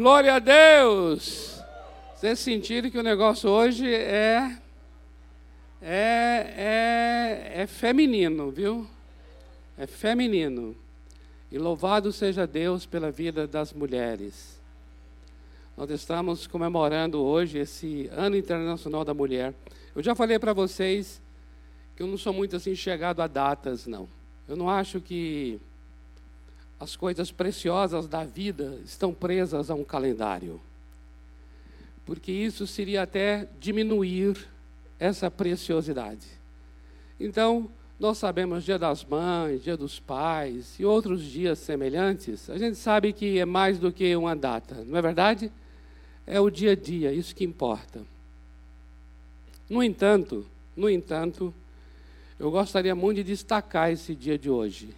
Glória 0.00 0.36
a 0.36 0.38
Deus! 0.38 1.62
Vocês 2.16 2.38
sentiram 2.38 2.88
que 2.88 2.96
o 2.96 3.02
negócio 3.02 3.50
hoje 3.50 3.86
é, 3.86 4.56
é, 5.82 6.54
é, 6.56 7.52
é 7.56 7.66
feminino, 7.66 8.50
viu? 8.50 8.88
É 9.76 9.86
feminino. 9.86 10.74
E 11.52 11.58
louvado 11.58 12.14
seja 12.14 12.46
Deus 12.46 12.86
pela 12.86 13.10
vida 13.10 13.46
das 13.46 13.74
mulheres. 13.74 14.58
Nós 15.76 15.90
estamos 15.90 16.46
comemorando 16.46 17.20
hoje 17.20 17.58
esse 17.58 18.08
Ano 18.10 18.38
Internacional 18.38 19.04
da 19.04 19.12
Mulher. 19.12 19.52
Eu 19.94 20.02
já 20.02 20.14
falei 20.14 20.38
para 20.38 20.54
vocês 20.54 21.20
que 21.94 22.02
eu 22.02 22.06
não 22.06 22.16
sou 22.16 22.32
muito 22.32 22.56
assim 22.56 22.74
chegado 22.74 23.20
a 23.20 23.26
datas, 23.26 23.86
não. 23.86 24.08
Eu 24.48 24.56
não 24.56 24.70
acho 24.70 24.98
que 24.98 25.60
as 26.80 26.96
coisas 26.96 27.30
preciosas 27.30 28.08
da 28.08 28.24
vida 28.24 28.80
estão 28.82 29.12
presas 29.12 29.70
a 29.70 29.74
um 29.74 29.84
calendário. 29.84 30.58
Porque 32.06 32.32
isso 32.32 32.66
seria 32.66 33.02
até 33.02 33.46
diminuir 33.60 34.48
essa 34.98 35.30
preciosidade. 35.30 36.26
Então, 37.20 37.70
nós 37.98 38.16
sabemos 38.16 38.64
Dia 38.64 38.78
das 38.78 39.04
Mães, 39.04 39.62
Dia 39.62 39.76
dos 39.76 40.00
Pais 40.00 40.80
e 40.80 40.84
outros 40.86 41.22
dias 41.22 41.58
semelhantes, 41.58 42.48
a 42.48 42.56
gente 42.56 42.78
sabe 42.78 43.12
que 43.12 43.38
é 43.38 43.44
mais 43.44 43.78
do 43.78 43.92
que 43.92 44.16
uma 44.16 44.34
data, 44.34 44.82
não 44.86 44.98
é 44.98 45.02
verdade? 45.02 45.52
É 46.26 46.40
o 46.40 46.48
dia 46.48 46.72
a 46.72 46.76
dia, 46.76 47.12
isso 47.12 47.36
que 47.36 47.44
importa. 47.44 48.00
No 49.68 49.82
entanto, 49.82 50.46
no 50.74 50.88
entanto, 50.88 51.54
eu 52.38 52.50
gostaria 52.50 52.94
muito 52.94 53.18
de 53.18 53.24
destacar 53.24 53.92
esse 53.92 54.14
dia 54.14 54.38
de 54.38 54.48
hoje. 54.48 54.94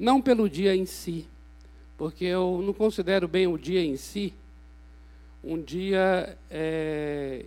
Não 0.00 0.22
pelo 0.22 0.48
dia 0.48 0.74
em 0.74 0.86
si, 0.86 1.28
porque 1.98 2.24
eu 2.24 2.62
não 2.64 2.72
considero 2.72 3.28
bem 3.28 3.46
o 3.46 3.58
dia 3.58 3.84
em 3.84 3.98
si 3.98 4.32
um 5.44 5.60
dia 5.60 6.38
é, 6.50 7.44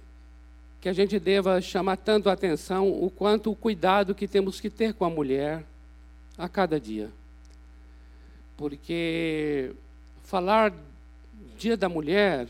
que 0.79 0.87
a 0.87 0.93
gente 0.93 1.19
deva 1.19 1.59
chamar 1.59 1.97
tanto 1.97 2.29
a 2.29 2.33
atenção 2.33 2.91
o 2.91 3.09
quanto 3.09 3.49
o 3.49 3.55
cuidado 3.55 4.13
que 4.13 4.27
temos 4.27 4.61
que 4.61 4.69
ter 4.69 4.93
com 4.93 5.03
a 5.03 5.09
mulher 5.09 5.63
a 6.37 6.47
cada 6.47 6.79
dia. 6.79 7.09
Porque 8.55 9.73
falar 10.23 10.71
dia 11.57 11.75
da 11.75 11.89
mulher 11.89 12.47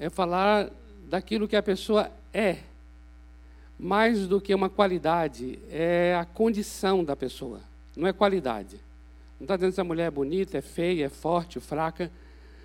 é 0.00 0.10
falar 0.10 0.68
daquilo 1.08 1.46
que 1.46 1.54
a 1.54 1.62
pessoa 1.62 2.10
é, 2.34 2.58
mais 3.78 4.26
do 4.26 4.40
que 4.40 4.52
uma 4.52 4.68
qualidade, 4.68 5.60
é 5.70 6.16
a 6.20 6.24
condição 6.24 7.04
da 7.04 7.14
pessoa, 7.14 7.60
não 7.96 8.08
é 8.08 8.12
qualidade. 8.12 8.87
Não 9.38 9.44
está 9.44 9.56
dizendo 9.56 9.72
se 9.72 9.80
a 9.80 9.84
mulher 9.84 10.08
é 10.08 10.10
bonita, 10.10 10.58
é 10.58 10.60
feia, 10.60 11.06
é 11.06 11.08
forte, 11.08 11.60
fraca. 11.60 12.10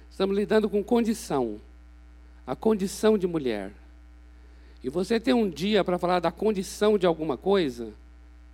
Estamos 0.10 0.36
lidando 0.36 0.70
com 0.70 0.84
condição. 0.84 1.60
A 2.46 2.56
condição 2.56 3.18
de 3.18 3.28
mulher. 3.28 3.72
E 4.84 4.90
você 4.90 5.20
ter 5.20 5.34
um 5.34 5.50
dia 5.50 5.84
para 5.84 5.98
falar 5.98 6.20
da 6.20 6.32
condição 6.32 6.98
de 6.98 7.06
alguma 7.06 7.38
coisa, 7.38 7.94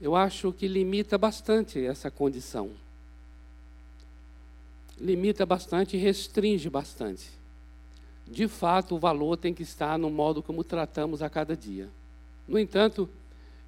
eu 0.02 0.16
acho 0.16 0.53
que 0.53 0.67
limita 0.67 1.17
bastante 1.17 1.84
essa 1.84 2.11
condição. 2.11 2.72
Limita 5.00 5.45
bastante 5.45 5.98
e 5.98 6.00
restringe 6.00 6.70
bastante. 6.70 7.30
De 8.28 8.48
fato, 8.48 8.95
o 8.95 9.00
valor 9.00 9.38
tem 9.38 9.54
que 9.54 9.64
estar 9.64 9.98
no 9.98 10.09
modo 10.09 10.44
como 10.44 10.64
tratamos 10.64 11.23
a 11.23 11.30
cada 11.30 11.58
dia. 11.58 11.89
No 12.48 12.59
entanto, 12.59 13.09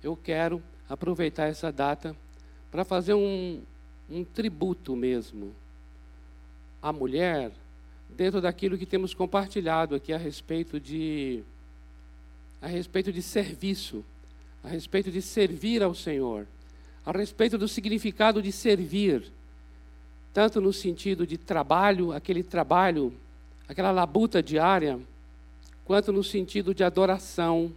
eu 0.04 0.16
quero 0.16 0.62
aproveitar 0.88 1.48
essa 1.48 1.72
data 1.72 2.16
para 2.70 2.86
fazer 2.86 3.14
um, 3.14 3.62
um 4.12 4.24
tributo 4.24 4.96
mesmo 4.96 5.54
à 6.82 6.92
mulher, 6.92 7.52
dentro 8.10 8.42
daquilo 8.42 8.78
que 8.78 8.86
temos 8.86 9.14
compartilhado 9.14 9.96
aqui 9.96 10.12
a 10.12 10.18
respeito 10.18 10.80
de 10.80 11.44
a 12.62 12.68
respeito 12.68 13.12
de 13.12 13.22
serviço, 13.24 14.04
a 14.64 14.68
respeito 14.68 15.10
de 15.10 15.22
servir 15.22 15.82
ao 15.82 15.96
Senhor, 15.96 16.46
a 17.04 17.12
respeito 17.12 17.58
do 17.58 17.68
significado 17.68 18.42
de 18.42 18.52
servir, 18.52 19.32
tanto 20.32 20.62
no 20.62 20.72
sentido 20.72 21.26
de 21.26 21.38
trabalho, 21.38 22.12
aquele 22.12 22.44
trabalho, 22.44 23.12
aquela 23.68 23.92
labuta 23.92 24.44
diária, 24.44 25.00
quanto 25.84 26.14
no 26.14 26.24
sentido 26.24 26.76
de 26.76 26.84
adoração, 26.84 27.72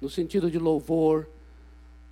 no 0.00 0.08
sentido 0.08 0.50
de 0.50 0.58
louvor, 0.58 1.28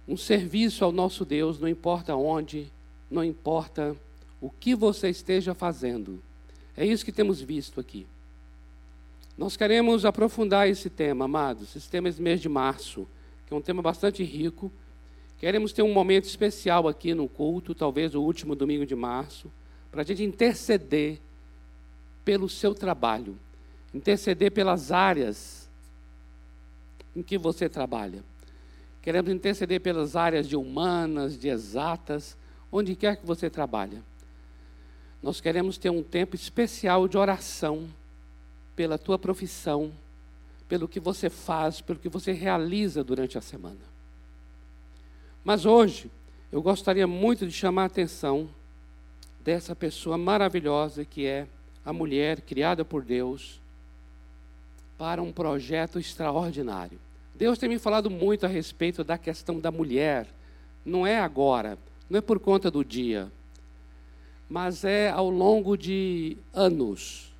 um 0.06 0.16
serviço 0.16 0.84
ao 0.84 0.92
nosso 0.92 1.25
Deus, 1.25 1.59
não 1.59 1.69
importa 1.69 2.14
onde, 2.14 2.70
não 3.10 3.25
importa 3.25 3.97
o 4.41 4.48
que 4.48 4.75
você 4.75 5.09
esteja 5.09 5.54
fazendo. 5.54 6.22
É 6.76 6.87
isso 6.87 7.04
que 7.04 7.12
temos 7.12 7.41
visto 7.41 7.81
aqui. 7.81 8.06
Nós 9.37 9.56
queremos 9.56 10.04
aprofundar 10.04 10.69
esse 10.69 10.88
tema, 10.88 11.25
amados, 11.25 11.75
esse 11.75 11.88
tema 11.88 12.09
esse 12.09 12.21
mês 12.21 12.41
de 12.41 12.48
março, 12.48 13.09
que 13.47 13.54
é 13.54 13.56
um 13.56 13.60
tema 13.60 13.82
bastante 13.82 14.22
rico. 14.22 14.71
Queremos 15.38 15.72
ter 15.72 15.82
um 15.82 15.93
momento 15.93 16.25
especial 16.25 16.87
aqui 16.87 17.15
no 17.15 17.28
culto, 17.28 17.75
talvez 17.75 18.15
o 18.15 18.21
último 18.21 18.54
domingo 18.54 18.84
de 18.87 18.94
março, 18.94 19.50
para 19.91 20.03
a 20.03 20.04
gente 20.04 20.22
interceder 20.22 21.19
pelo 22.25 22.48
seu 22.48 22.75
trabalho, 22.75 23.37
interceder 23.92 24.53
pelas 24.53 24.92
áreas 24.92 25.69
em 27.16 27.22
que 27.22 27.38
você 27.38 27.69
trabalha. 27.69 28.22
Queremos 29.03 29.32
interceder 29.32 29.81
pelas 29.81 30.15
áreas 30.15 30.47
de 30.47 30.54
humanas, 30.54 31.38
de 31.38 31.48
exatas, 31.48 32.37
onde 32.70 32.94
quer 32.94 33.16
que 33.16 33.26
você 33.26 33.50
trabalhe. 33.50 34.03
Nós 35.22 35.41
queremos 35.41 35.76
ter 35.76 35.91
um 35.91 36.03
tempo 36.03 36.34
especial 36.34 37.06
de 37.06 37.19
oração 37.19 37.88
pela 38.75 38.97
tua 38.97 39.19
profissão, 39.19 39.92
pelo 40.69 40.88
que 40.88 41.00
você 41.00 41.28
faz, 41.28 41.80
pelo 41.80 41.98
que 41.98 42.09
você 42.09 42.32
realiza 42.32 43.04
durante 43.04 43.36
a 43.36 43.41
semana. 43.41 43.91
Mas 45.44 45.66
hoje, 45.66 46.10
eu 46.53 46.62
gostaria 46.62 47.06
muito 47.06 47.47
de 47.47 47.53
chamar 47.53 47.82
a 47.82 47.86
atenção 47.86 48.48
dessa 49.42 49.75
pessoa 49.75 50.16
maravilhosa 50.16 51.04
que 51.04 51.26
é 51.26 51.47
a 51.84 51.92
mulher 51.92 52.41
criada 52.41 52.84
por 52.84 53.03
Deus 53.03 53.60
para 54.98 55.22
um 55.22 55.32
projeto 55.32 55.98
extraordinário. 55.98 56.98
Deus 57.34 57.59
tem 57.59 57.69
me 57.69 57.78
falado 57.78 58.10
muito 58.10 58.44
a 58.44 58.48
respeito 58.48 59.03
da 59.03 59.16
questão 59.16 59.59
da 59.59 59.70
mulher. 59.70 60.26
Não 60.84 61.06
é 61.06 61.19
agora, 61.19 61.78
não 62.10 62.19
é 62.19 62.21
por 62.21 62.41
conta 62.41 62.69
do 62.69 62.84
dia, 62.84 63.31
mas 64.48 64.84
é 64.84 65.09
ao 65.09 65.31
longo 65.31 65.76
de 65.78 66.37
anos. 66.53 67.32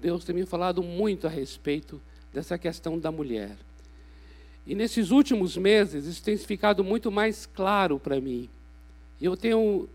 Deus 0.00 0.24
tem 0.24 0.34
me 0.34 0.44
falado 0.44 0.82
muito 0.82 1.28
a 1.28 1.30
respeito 1.30 2.02
dessa 2.34 2.58
questão 2.58 2.98
da 2.98 3.12
mulher. 3.12 3.56
E 4.66 4.74
nesses 4.74 5.12
últimos 5.12 5.56
meses, 5.56 6.04
isso 6.04 6.20
tem 6.20 6.36
ficado 6.36 6.82
muito 6.82 7.12
mais 7.12 7.46
claro 7.46 8.00
para 8.00 8.20
mim. 8.20 8.48
Eu 9.20 9.36
tenho 9.36 9.88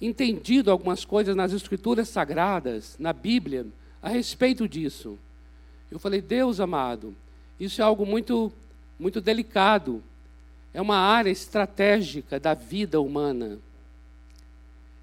entendido 0.00 0.70
algumas 0.70 1.04
coisas 1.04 1.36
nas 1.36 1.52
Escrituras 1.52 2.08
Sagradas, 2.08 2.96
na 2.98 3.12
Bíblia, 3.12 3.66
a 4.00 4.08
respeito 4.08 4.66
disso. 4.66 5.18
Eu 5.90 5.98
falei, 5.98 6.22
Deus 6.22 6.58
amado, 6.58 7.14
isso 7.58 7.82
é 7.82 7.84
algo 7.84 8.06
muito, 8.06 8.50
muito 8.98 9.20
delicado 9.20 10.02
é 10.72 10.80
uma 10.80 10.96
área 10.96 11.30
estratégica 11.30 12.38
da 12.38 12.54
vida 12.54 13.00
humana 13.00 13.58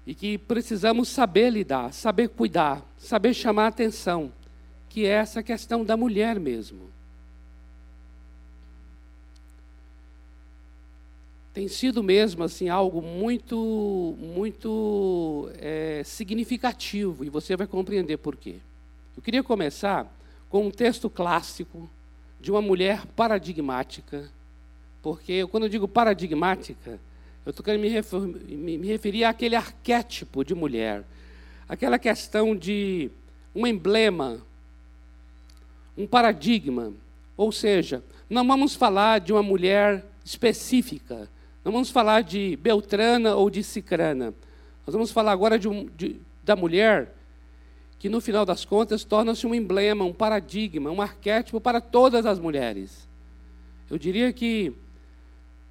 e 0.06 0.14
que 0.14 0.38
precisamos 0.38 1.08
saber 1.08 1.50
lidar, 1.50 1.92
saber 1.92 2.28
cuidar, 2.30 2.82
saber 2.96 3.34
chamar 3.34 3.64
a 3.64 3.68
atenção, 3.68 4.32
que 4.88 5.04
é 5.04 5.10
essa 5.10 5.42
questão 5.42 5.84
da 5.84 5.98
mulher 5.98 6.40
mesmo. 6.40 6.88
Tem 11.52 11.68
sido 11.68 12.02
mesmo 12.02 12.42
assim 12.42 12.70
algo 12.70 13.02
muito, 13.02 14.16
muito 14.18 15.50
é, 15.58 16.02
significativo 16.04 17.22
e 17.24 17.28
você 17.28 17.54
vai 17.56 17.66
compreender 17.66 18.16
por 18.16 18.34
quê. 18.36 18.60
Eu 19.14 19.22
queria 19.22 19.42
começar 19.42 20.06
com 20.48 20.68
um 20.68 20.70
texto 20.70 21.10
clássico 21.10 21.90
de 22.40 22.50
uma 22.50 22.62
mulher 22.62 23.04
paradigmática 23.14 24.30
porque 25.08 25.46
quando 25.46 25.62
eu 25.62 25.68
digo 25.70 25.88
paradigmática, 25.88 27.00
eu 27.46 27.48
estou 27.48 27.64
querendo 27.64 27.80
me, 27.80 27.88
refer, 27.88 28.20
me, 28.20 28.86
referir 28.86 29.24
àquele 29.24 29.56
arquétipo 29.56 30.44
de 30.44 30.54
mulher, 30.54 31.02
aquela 31.66 31.98
questão 31.98 32.54
de 32.54 33.10
um 33.54 33.66
emblema, 33.66 34.38
um 35.96 36.06
paradigma. 36.06 36.92
Ou 37.38 37.50
seja, 37.50 38.04
não 38.28 38.46
vamos 38.46 38.74
falar 38.74 39.18
de 39.18 39.32
uma 39.32 39.42
mulher 39.42 40.04
específica, 40.22 41.26
não 41.64 41.72
vamos 41.72 41.88
falar 41.88 42.22
de 42.22 42.54
Beltrana 42.56 43.34
ou 43.34 43.48
de 43.48 43.62
Cicrana. 43.62 44.34
Nós 44.86 44.92
vamos 44.92 45.10
falar 45.10 45.32
agora 45.32 45.58
de, 45.58 45.68
de 45.96 46.16
da 46.44 46.54
mulher 46.54 47.14
que, 47.98 48.10
no 48.10 48.20
final 48.20 48.44
das 48.44 48.66
contas, 48.66 49.04
torna-se 49.04 49.46
um 49.46 49.54
emblema, 49.54 50.04
um 50.04 50.12
paradigma, 50.12 50.90
um 50.90 51.00
arquétipo 51.00 51.58
para 51.62 51.80
todas 51.80 52.26
as 52.26 52.38
mulheres. 52.38 53.08
Eu 53.90 53.96
diria 53.96 54.30
que 54.34 54.74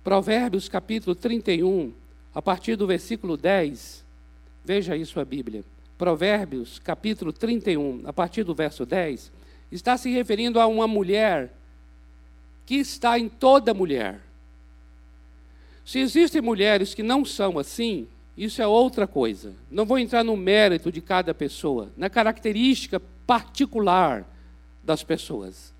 Provérbios 0.07 0.69
capítulo 0.69 1.13
31, 1.13 1.91
a 2.33 2.41
partir 2.41 2.77
do 2.77 2.87
versículo 2.87 3.35
10, 3.35 4.05
veja 4.63 4.93
aí 4.93 5.05
sua 5.05 5.25
Bíblia. 5.25 5.65
Provérbios, 5.97 6.79
capítulo 6.79 7.33
31, 7.33 8.03
a 8.05 8.13
partir 8.13 8.45
do 8.45 8.55
verso 8.55 8.85
10, 8.85 9.29
está 9.69 9.97
se 9.97 10.09
referindo 10.09 10.61
a 10.61 10.65
uma 10.65 10.87
mulher 10.87 11.53
que 12.65 12.75
está 12.75 13.19
em 13.19 13.27
toda 13.27 13.73
mulher. 13.73 14.21
Se 15.83 15.99
existem 15.99 16.41
mulheres 16.41 16.93
que 16.93 17.03
não 17.03 17.25
são 17.25 17.59
assim, 17.59 18.07
isso 18.37 18.61
é 18.61 18.65
outra 18.65 19.05
coisa. 19.07 19.53
Não 19.69 19.85
vou 19.85 19.99
entrar 19.99 20.23
no 20.23 20.37
mérito 20.37 20.89
de 20.89 21.01
cada 21.01 21.33
pessoa, 21.33 21.91
na 21.97 22.09
característica 22.09 23.01
particular 23.25 24.25
das 24.81 25.03
pessoas. 25.03 25.73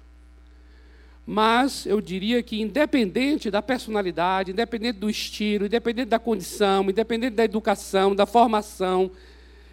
Mas 1.30 1.86
eu 1.86 2.00
diria 2.00 2.42
que, 2.42 2.62
independente 2.62 3.52
da 3.52 3.62
personalidade, 3.62 4.52
independente 4.52 4.98
do 4.98 5.10
estilo, 5.10 5.66
independente 5.66 6.08
da 6.08 6.18
condição, 6.18 6.90
independente 6.90 7.36
da 7.36 7.44
educação, 7.44 8.16
da 8.16 8.26
formação, 8.26 9.12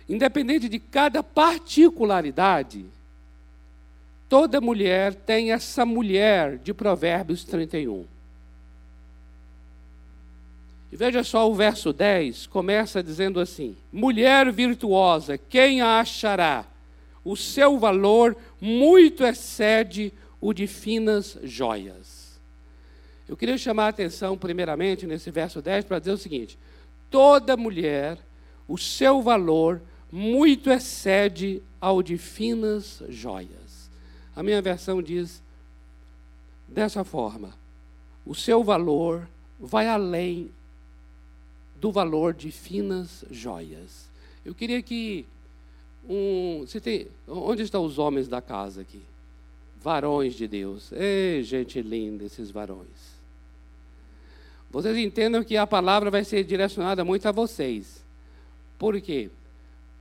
independente 0.08 0.68
de 0.68 0.80
cada 0.80 1.22
particularidade, 1.22 2.84
toda 4.28 4.60
mulher 4.60 5.14
tem 5.14 5.52
essa 5.52 5.86
mulher 5.86 6.58
de 6.58 6.74
Provérbios 6.74 7.44
31. 7.44 8.04
E 10.90 10.96
veja 10.96 11.22
só 11.22 11.48
o 11.48 11.54
verso 11.54 11.92
10, 11.92 12.48
começa 12.48 13.00
dizendo 13.00 13.38
assim: 13.38 13.76
Mulher 13.92 14.50
virtuosa, 14.50 15.38
quem 15.38 15.80
a 15.80 16.00
achará? 16.00 16.64
O 17.24 17.36
seu 17.36 17.78
valor 17.78 18.36
muito 18.60 19.24
excede 19.24 20.12
o 20.12 20.24
de 20.52 20.67
finas 20.67 21.38
joias. 21.43 22.38
Eu 23.29 23.37
queria 23.37 23.56
chamar 23.56 23.87
a 23.87 23.88
atenção, 23.88 24.37
primeiramente, 24.37 25.06
nesse 25.06 25.31
verso 25.31 25.62
10, 25.62 25.87
para 25.87 25.99
dizer 25.99 26.12
o 26.12 26.19
seguinte: 26.19 26.58
toda 27.11 27.56
mulher, 27.56 28.19
o 28.69 28.76
seu 28.76 29.23
valor 29.23 29.81
muito 30.12 30.70
excede 30.70 31.62
ao 31.81 32.02
de 32.02 32.19
finas 32.19 33.02
joias. 33.08 33.91
A 34.37 34.43
minha 34.43 34.61
versão 34.61 35.02
diz 35.02 35.43
dessa 36.69 37.05
forma: 37.05 37.55
o 38.26 38.35
seu 38.35 38.62
valor 38.62 39.29
vai 39.58 39.88
além 39.88 40.50
do 41.81 41.90
valor 41.90 42.35
de 42.35 42.50
finas 42.50 43.25
joias. 43.31 44.08
Eu 44.44 44.55
queria 44.55 44.82
que 44.82 45.26
um, 46.08 46.61
você 46.61 46.81
tem, 46.81 47.08
onde 47.26 47.62
estão 47.62 47.85
os 47.85 47.99
homens 47.99 48.29
da 48.29 48.43
casa 48.43 48.82
aqui? 48.82 49.02
Varões 49.84 50.34
de 50.34 50.48
Deus. 50.48 50.90
Ei, 50.92 51.42
gente 51.42 51.82
linda, 51.82 52.25
esses 52.25 52.50
varões. 52.50 53.14
Vocês 54.70 54.96
entendam 54.96 55.44
que 55.44 55.58
a 55.58 55.66
palavra 55.66 56.10
vai 56.10 56.25
ser 56.25 56.42
direcionada 56.42 57.04
muito 57.04 57.28
a 57.28 57.32
vocês. 57.32 58.02
Por 58.78 58.98
quê? 59.02 59.31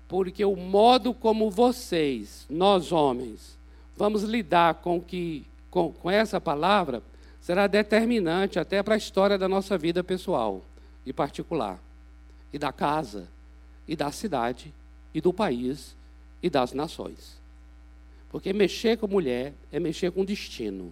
Porque 0.08 0.46
o 0.46 0.56
modo 0.56 1.14
como 1.14 1.52
vocês, 1.52 2.46
nós 2.50 2.94
homens, 2.94 3.58
vamos 3.98 4.24
lidar 4.24 4.76
com, 4.76 5.02
que, 5.02 5.46
com, 5.70 5.92
com 5.92 6.10
essa 6.10 6.40
palavra 6.40 7.04
será 7.42 7.68
determinante 7.68 8.58
até 8.58 8.82
para 8.82 8.96
a 8.96 8.98
história 8.98 9.38
da 9.38 9.50
nossa 9.50 9.78
vida 9.78 10.02
pessoal 10.02 10.64
e 11.06 11.12
particular, 11.12 11.78
e 12.54 12.58
da 12.58 12.72
casa, 12.72 13.28
e 13.86 13.98
da 13.98 14.10
cidade, 14.14 14.74
e 15.14 15.20
do 15.20 15.34
país, 15.34 15.94
e 16.42 16.50
das 16.50 16.72
nações. 16.72 17.43
Porque 18.34 18.52
mexer 18.52 18.98
com 18.98 19.06
mulher 19.06 19.54
é 19.72 19.80
mexer 19.80 20.12
com 20.12 20.26
destino. 20.26 20.92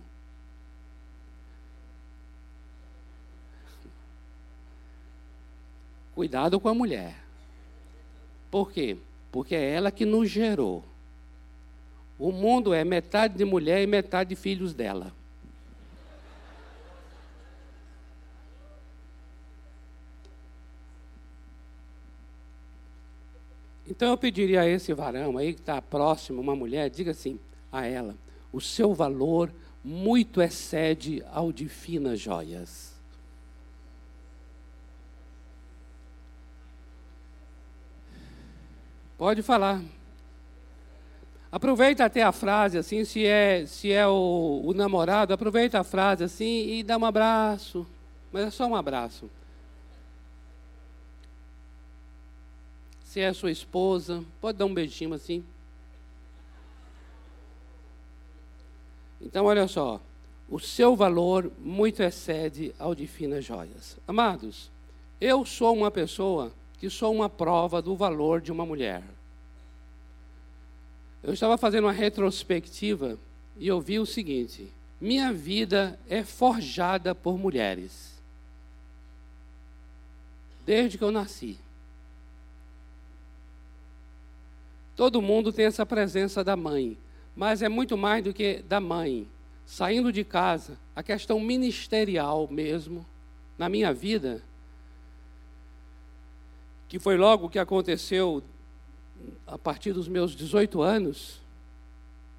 Cuidado 6.13 6.59
com 6.59 6.69
a 6.69 6.73
mulher. 6.75 7.17
Por 8.51 8.71
quê? 8.71 8.95
Porque 9.31 9.55
é 9.55 9.71
ela 9.71 9.89
que 9.89 10.05
nos 10.05 10.29
gerou. 10.29 10.85
O 12.19 12.31
mundo 12.31 12.75
é 12.75 12.83
metade 12.83 13.35
de 13.35 13.43
mulher 13.43 13.81
e 13.81 13.87
metade 13.87 14.29
de 14.29 14.35
filhos 14.35 14.75
dela. 14.75 15.11
Então 23.91 24.11
eu 24.11 24.17
pediria 24.17 24.61
a 24.61 24.67
esse 24.67 24.93
varão 24.93 25.37
aí 25.37 25.53
que 25.53 25.59
está 25.59 25.81
próximo, 25.81 26.39
uma 26.39 26.55
mulher, 26.55 26.89
diga 26.89 27.11
assim 27.11 27.37
a 27.69 27.85
ela: 27.85 28.15
o 28.49 28.61
seu 28.61 28.93
valor 28.93 29.51
muito 29.83 30.41
excede 30.41 31.21
ao 31.29 31.51
de 31.51 31.67
finas 31.67 32.17
joias. 32.17 32.93
Pode 39.17 39.41
falar. 39.43 39.81
Aproveita 41.51 42.05
até 42.05 42.23
a 42.23 42.31
frase 42.31 42.77
assim, 42.77 43.03
se 43.03 43.25
é, 43.25 43.65
se 43.65 43.91
é 43.91 44.07
o, 44.07 44.61
o 44.63 44.73
namorado, 44.73 45.33
aproveita 45.33 45.81
a 45.81 45.83
frase 45.83 46.23
assim 46.23 46.75
e 46.75 46.81
dá 46.81 46.97
um 46.97 47.03
abraço. 47.03 47.85
Mas 48.31 48.45
é 48.45 48.49
só 48.49 48.65
um 48.65 48.75
abraço. 48.75 49.29
Se 53.11 53.19
é 53.19 53.33
sua 53.33 53.51
esposa, 53.51 54.23
pode 54.39 54.57
dar 54.57 54.65
um 54.65 54.73
beijinho 54.73 55.13
assim. 55.13 55.43
Então, 59.19 59.47
olha 59.47 59.67
só. 59.67 59.99
O 60.49 60.61
seu 60.61 60.95
valor 60.95 61.51
muito 61.59 62.01
excede 62.01 62.73
ao 62.79 62.95
de 62.95 63.05
finas 63.07 63.43
joias. 63.43 63.97
Amados, 64.07 64.71
eu 65.19 65.45
sou 65.45 65.75
uma 65.75 65.91
pessoa 65.91 66.53
que 66.79 66.89
sou 66.89 67.13
uma 67.13 67.29
prova 67.29 67.81
do 67.81 67.97
valor 67.97 68.39
de 68.39 68.49
uma 68.49 68.65
mulher. 68.65 69.03
Eu 71.21 71.33
estava 71.33 71.57
fazendo 71.57 71.87
uma 71.87 71.91
retrospectiva 71.91 73.19
e 73.57 73.67
eu 73.67 73.81
vi 73.81 73.99
o 73.99 74.05
seguinte: 74.05 74.71
minha 75.01 75.33
vida 75.33 75.99
é 76.07 76.23
forjada 76.23 77.13
por 77.13 77.37
mulheres. 77.37 78.21
Desde 80.65 80.97
que 80.97 81.03
eu 81.03 81.11
nasci. 81.11 81.59
Todo 85.01 85.19
mundo 85.19 85.51
tem 85.51 85.65
essa 85.65 85.83
presença 85.83 86.43
da 86.43 86.55
mãe, 86.55 86.95
mas 87.35 87.63
é 87.63 87.67
muito 87.67 87.97
mais 87.97 88.23
do 88.23 88.31
que 88.31 88.61
da 88.61 88.79
mãe. 88.79 89.27
Saindo 89.65 90.13
de 90.13 90.23
casa, 90.23 90.77
a 90.95 91.01
questão 91.01 91.39
ministerial 91.39 92.47
mesmo, 92.47 93.03
na 93.57 93.67
minha 93.67 93.91
vida, 93.91 94.43
que 96.87 96.99
foi 96.99 97.17
logo 97.17 97.49
que 97.49 97.57
aconteceu 97.57 98.43
a 99.47 99.57
partir 99.57 99.91
dos 99.91 100.07
meus 100.07 100.35
18 100.35 100.83
anos. 100.83 101.41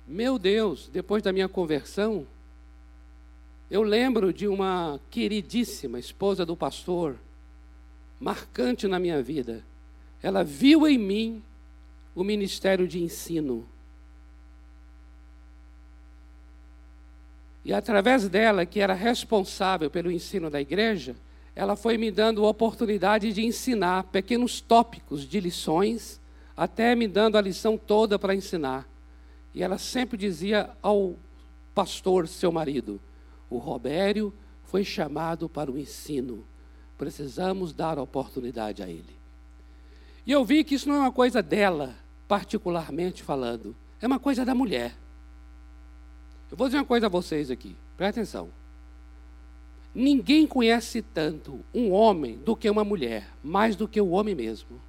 Meu 0.06 0.38
Deus, 0.38 0.88
depois 0.92 1.20
da 1.20 1.32
minha 1.32 1.48
conversão, 1.48 2.24
eu 3.68 3.82
lembro 3.82 4.32
de 4.32 4.46
uma 4.46 5.00
queridíssima 5.10 5.98
esposa 5.98 6.46
do 6.46 6.56
pastor, 6.56 7.16
marcante 8.20 8.86
na 8.86 9.00
minha 9.00 9.20
vida. 9.20 9.64
Ela 10.22 10.44
viu 10.44 10.86
em 10.86 10.96
mim 10.96 11.42
o 12.14 12.22
ministério 12.22 12.86
de 12.86 13.02
ensino. 13.02 13.66
E 17.64 17.72
através 17.72 18.28
dela, 18.28 18.66
que 18.66 18.80
era 18.80 18.94
responsável 18.94 19.90
pelo 19.90 20.10
ensino 20.10 20.50
da 20.50 20.60
igreja, 20.60 21.14
ela 21.54 21.76
foi 21.76 21.96
me 21.96 22.10
dando 22.10 22.44
oportunidade 22.44 23.32
de 23.32 23.44
ensinar 23.44 24.04
pequenos 24.04 24.60
tópicos 24.60 25.28
de 25.28 25.38
lições, 25.38 26.20
até 26.56 26.94
me 26.94 27.06
dando 27.06 27.38
a 27.38 27.40
lição 27.40 27.78
toda 27.78 28.18
para 28.18 28.34
ensinar. 28.34 28.88
E 29.54 29.62
ela 29.62 29.78
sempre 29.78 30.16
dizia 30.16 30.70
ao 30.82 31.14
pastor, 31.74 32.26
seu 32.26 32.50
marido: 32.50 33.00
O 33.48 33.58
Robério 33.58 34.32
foi 34.64 34.84
chamado 34.84 35.48
para 35.48 35.70
o 35.70 35.78
ensino, 35.78 36.44
precisamos 36.96 37.72
dar 37.72 37.98
oportunidade 37.98 38.82
a 38.82 38.88
ele. 38.88 39.22
E 40.26 40.32
eu 40.32 40.44
vi 40.44 40.64
que 40.64 40.74
isso 40.74 40.88
não 40.88 40.96
é 40.96 41.00
uma 41.00 41.12
coisa 41.12 41.42
dela, 41.42 41.94
particularmente 42.32 43.22
falando, 43.22 43.76
é 44.00 44.06
uma 44.06 44.18
coisa 44.18 44.42
da 44.42 44.54
mulher. 44.54 44.96
Eu 46.50 46.56
vou 46.56 46.66
dizer 46.66 46.78
uma 46.78 46.84
coisa 46.86 47.04
a 47.04 47.10
vocês 47.10 47.50
aqui, 47.50 47.76
presta 47.94 48.22
atenção. 48.22 48.48
Ninguém 49.94 50.46
conhece 50.46 51.02
tanto 51.02 51.60
um 51.74 51.92
homem 51.92 52.38
do 52.38 52.56
que 52.56 52.70
uma 52.70 52.84
mulher, 52.84 53.28
mais 53.44 53.76
do 53.76 53.86
que 53.86 54.00
o 54.00 54.08
homem 54.08 54.34
mesmo. 54.34 54.80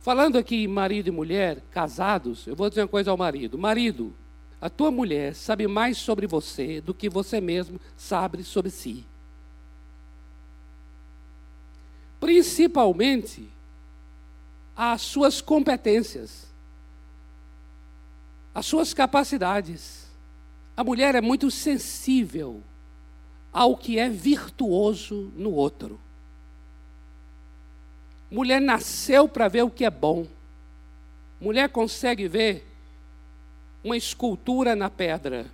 Falando 0.00 0.36
aqui 0.36 0.66
marido 0.66 1.06
e 1.06 1.12
mulher, 1.12 1.62
casados, 1.70 2.48
eu 2.48 2.56
vou 2.56 2.68
dizer 2.68 2.82
uma 2.82 2.88
coisa 2.88 3.12
ao 3.12 3.16
marido: 3.16 3.56
Marido, 3.56 4.12
a 4.60 4.68
tua 4.68 4.90
mulher 4.90 5.36
sabe 5.36 5.68
mais 5.68 5.98
sobre 5.98 6.26
você 6.26 6.80
do 6.80 6.92
que 6.92 7.08
você 7.08 7.40
mesmo 7.40 7.80
sabe 7.96 8.42
sobre 8.42 8.72
si. 8.72 9.06
Principalmente 12.20 13.48
as 14.76 15.02
suas 15.02 15.40
competências, 15.40 16.46
as 18.54 18.66
suas 18.66 18.94
capacidades. 18.94 20.06
A 20.76 20.84
mulher 20.84 21.14
é 21.14 21.20
muito 21.20 21.50
sensível 21.50 22.62
ao 23.52 23.76
que 23.76 23.98
é 23.98 24.08
virtuoso 24.08 25.32
no 25.36 25.50
outro. 25.50 25.98
Mulher 28.30 28.60
nasceu 28.60 29.28
para 29.28 29.48
ver 29.48 29.62
o 29.62 29.70
que 29.70 29.84
é 29.84 29.90
bom. 29.90 30.26
Mulher 31.40 31.68
consegue 31.70 32.28
ver 32.28 32.64
uma 33.82 33.96
escultura 33.96 34.76
na 34.76 34.90
pedra, 34.90 35.46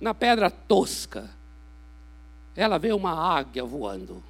na 0.00 0.14
pedra 0.14 0.50
tosca. 0.50 1.28
Ela 2.54 2.78
vê 2.78 2.92
uma 2.92 3.12
águia 3.12 3.64
voando. 3.64 4.29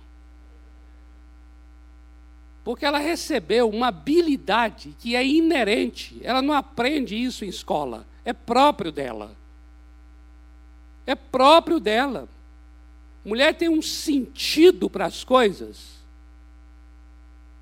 Porque 2.62 2.84
ela 2.84 2.98
recebeu 2.98 3.68
uma 3.68 3.88
habilidade 3.88 4.94
que 4.98 5.16
é 5.16 5.26
inerente, 5.26 6.20
ela 6.22 6.42
não 6.42 6.54
aprende 6.54 7.16
isso 7.16 7.44
em 7.44 7.48
escola, 7.48 8.06
é 8.24 8.32
próprio 8.32 8.92
dela. 8.92 9.34
É 11.06 11.14
próprio 11.14 11.80
dela. 11.80 12.28
Mulher 13.24 13.54
tem 13.54 13.68
um 13.68 13.82
sentido 13.82 14.88
para 14.88 15.06
as 15.06 15.24
coisas 15.24 16.00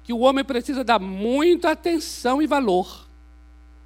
que 0.04 0.12
o 0.12 0.20
homem 0.20 0.44
precisa 0.44 0.82
dar 0.82 0.98
muita 0.98 1.70
atenção 1.70 2.40
e 2.40 2.46
valor. 2.46 3.06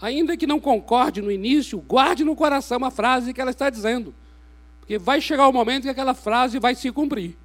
Ainda 0.00 0.36
que 0.36 0.46
não 0.46 0.60
concorde 0.60 1.20
no 1.20 1.30
início, 1.30 1.78
guarde 1.80 2.24
no 2.24 2.36
coração 2.36 2.84
a 2.84 2.90
frase 2.90 3.32
que 3.32 3.40
ela 3.40 3.50
está 3.50 3.68
dizendo. 3.68 4.14
Porque 4.80 4.98
vai 4.98 5.20
chegar 5.20 5.48
o 5.48 5.52
momento 5.52 5.82
que 5.82 5.88
aquela 5.88 6.14
frase 6.14 6.58
vai 6.58 6.74
se 6.74 6.90
cumprir. 6.90 7.36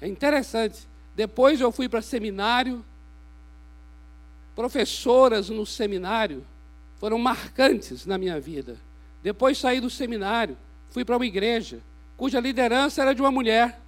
É 0.00 0.06
interessante. 0.06 0.86
Depois 1.14 1.60
eu 1.60 1.72
fui 1.72 1.88
para 1.88 2.02
seminário. 2.02 2.84
Professoras 4.54 5.48
no 5.48 5.64
seminário 5.64 6.44
foram 6.98 7.18
marcantes 7.18 8.06
na 8.06 8.18
minha 8.18 8.40
vida. 8.40 8.76
Depois 9.22 9.58
saí 9.58 9.80
do 9.80 9.90
seminário, 9.90 10.56
fui 10.90 11.04
para 11.04 11.16
uma 11.16 11.26
igreja 11.26 11.80
cuja 12.18 12.40
liderança 12.40 13.00
era 13.00 13.14
de 13.14 13.22
uma 13.22 13.30
mulher. 13.30 13.80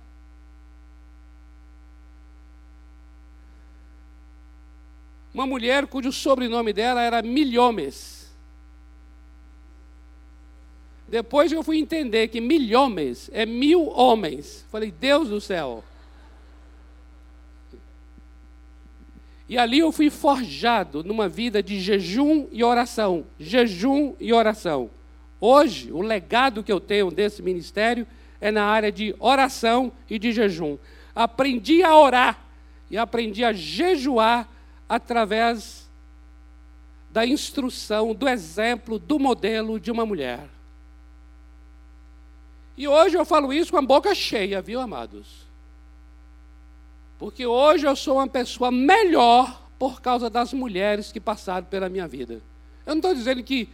Uma 5.34 5.46
mulher 5.46 5.88
cujo 5.88 6.12
sobrenome 6.12 6.72
dela 6.72 7.02
era 7.02 7.22
Milhomes. 7.22 8.30
Depois 11.08 11.50
eu 11.50 11.64
fui 11.64 11.78
entender 11.78 12.28
que 12.28 12.40
milhomes 12.40 13.28
é 13.32 13.44
mil 13.44 13.88
homens. 13.88 14.64
Falei, 14.70 14.92
Deus 14.92 15.28
do 15.28 15.40
céu. 15.40 15.82
E 19.50 19.58
ali 19.58 19.80
eu 19.80 19.90
fui 19.90 20.10
forjado 20.10 21.02
numa 21.02 21.28
vida 21.28 21.60
de 21.60 21.80
jejum 21.80 22.46
e 22.52 22.62
oração. 22.62 23.26
Jejum 23.36 24.14
e 24.20 24.32
oração. 24.32 24.88
Hoje, 25.40 25.90
o 25.90 26.00
legado 26.00 26.62
que 26.62 26.70
eu 26.70 26.78
tenho 26.78 27.10
desse 27.10 27.42
ministério 27.42 28.06
é 28.40 28.52
na 28.52 28.64
área 28.64 28.92
de 28.92 29.12
oração 29.18 29.90
e 30.08 30.20
de 30.20 30.30
jejum. 30.30 30.78
Aprendi 31.12 31.82
a 31.82 31.98
orar 31.98 32.38
e 32.88 32.96
aprendi 32.96 33.42
a 33.44 33.52
jejuar 33.52 34.48
através 34.88 35.90
da 37.10 37.26
instrução, 37.26 38.14
do 38.14 38.28
exemplo, 38.28 39.00
do 39.00 39.18
modelo 39.18 39.80
de 39.80 39.90
uma 39.90 40.06
mulher. 40.06 40.46
E 42.76 42.86
hoje 42.86 43.18
eu 43.18 43.24
falo 43.24 43.52
isso 43.52 43.72
com 43.72 43.78
a 43.78 43.82
boca 43.82 44.14
cheia, 44.14 44.62
viu, 44.62 44.80
amados? 44.80 45.49
Porque 47.20 47.44
hoje 47.44 47.86
eu 47.86 47.94
sou 47.94 48.16
uma 48.16 48.26
pessoa 48.26 48.70
melhor 48.70 49.68
por 49.78 50.00
causa 50.00 50.30
das 50.30 50.54
mulheres 50.54 51.12
que 51.12 51.20
passaram 51.20 51.66
pela 51.66 51.86
minha 51.86 52.08
vida. 52.08 52.40
Eu 52.86 52.94
não 52.94 52.96
estou 52.96 53.14
dizendo 53.14 53.42
que 53.42 53.68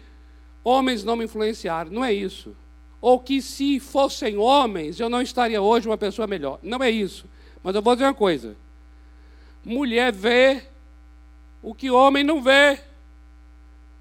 homens 0.65 1.05
não 1.05 1.15
me 1.15 1.27
influenciaram, 1.27 1.93
não 1.93 2.05
é 2.05 2.13
isso. 2.13 2.57
Ou 3.01 3.21
que 3.21 3.41
se 3.41 3.79
fossem 3.79 4.37
homens 4.37 4.99
eu 4.99 5.09
não 5.09 5.23
estaria 5.23 5.63
hoje 5.63 5.89
uma 5.89 5.97
pessoa 5.97 6.27
melhor. 6.27 6.59
Não 6.61 6.83
é 6.83 6.91
isso. 6.91 7.27
Mas 7.63 7.73
eu 7.77 7.81
vou 7.81 7.95
dizer 7.95 8.07
uma 8.07 8.15
coisa: 8.15 8.57
mulher 9.65 10.13
vê 10.13 10.65
o 11.63 11.73
que 11.73 11.89
homem 11.89 12.25
não 12.25 12.43
vê. 12.43 12.81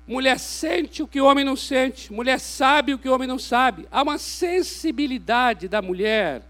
Mulher 0.07 0.39
sente 0.39 1.03
o 1.03 1.07
que 1.07 1.21
homem 1.21 1.45
não 1.45 1.55
sente. 1.55 2.11
Mulher 2.11 2.39
sabe 2.39 2.95
o 2.95 2.97
que 2.97 3.09
homem 3.09 3.27
não 3.27 3.37
sabe. 3.37 3.87
Há 3.91 4.01
uma 4.01 4.17
sensibilidade 4.17 5.67
da 5.67 5.83
mulher 5.83 6.41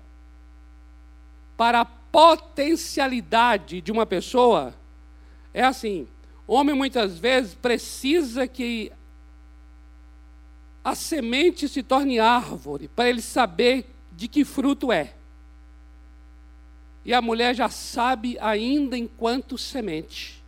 para 1.57 1.81
a 1.81 1.85
potencialidade 2.15 3.81
de 3.81 3.91
uma 3.91 4.05
pessoa 4.05 4.73
é 5.53 5.61
assim: 5.61 6.07
homem 6.47 6.73
muitas 6.73 7.19
vezes 7.19 7.55
precisa 7.55 8.47
que 8.47 8.89
a 10.81 10.95
semente 10.95 11.67
se 11.67 11.83
torne 11.83 12.17
árvore 12.17 12.87
para 12.87 13.09
ele 13.09 13.21
saber 13.21 13.93
de 14.13 14.29
que 14.29 14.45
fruto 14.45 14.93
é. 14.93 15.13
E 17.03 17.13
a 17.13 17.21
mulher 17.21 17.53
já 17.53 17.67
sabe 17.67 18.37
ainda 18.39 18.97
enquanto 18.97 19.57
semente. 19.57 20.41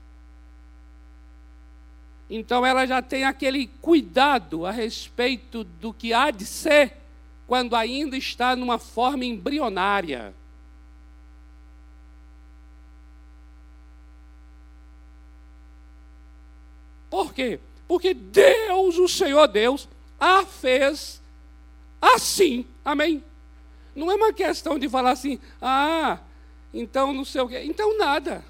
Então 2.29 2.65
ela 2.65 2.86
já 2.86 3.01
tem 3.01 3.25
aquele 3.25 3.67
cuidado 3.81 4.65
a 4.65 4.71
respeito 4.71 5.65
do 5.65 5.93
que 5.93 6.13
há 6.13 6.31
de 6.31 6.45
ser 6.45 6.93
quando 7.45 7.75
ainda 7.75 8.15
está 8.15 8.55
numa 8.55 8.79
forma 8.79 9.25
embrionária. 9.25 10.33
Por 17.17 17.33
quê? 17.33 17.59
Porque 17.88 18.13
Deus, 18.13 19.00
o 19.00 19.07
Senhor 19.07 19.47
Deus, 19.47 19.89
a 20.19 20.45
fez 20.45 21.19
assim. 22.00 22.63
Amém? 22.86 23.24
Não 23.95 24.12
é 24.12 24.13
uma 24.13 24.31
questão 24.31 24.77
de 24.77 24.88
falar 24.88 25.13
assim, 25.13 25.39
ah, 25.59 26.19
então 26.71 27.12
não 27.13 27.25
sei 27.25 27.41
o 27.41 27.47
quê. 27.47 27.63
Então 27.65 27.97
nada. 27.97 28.45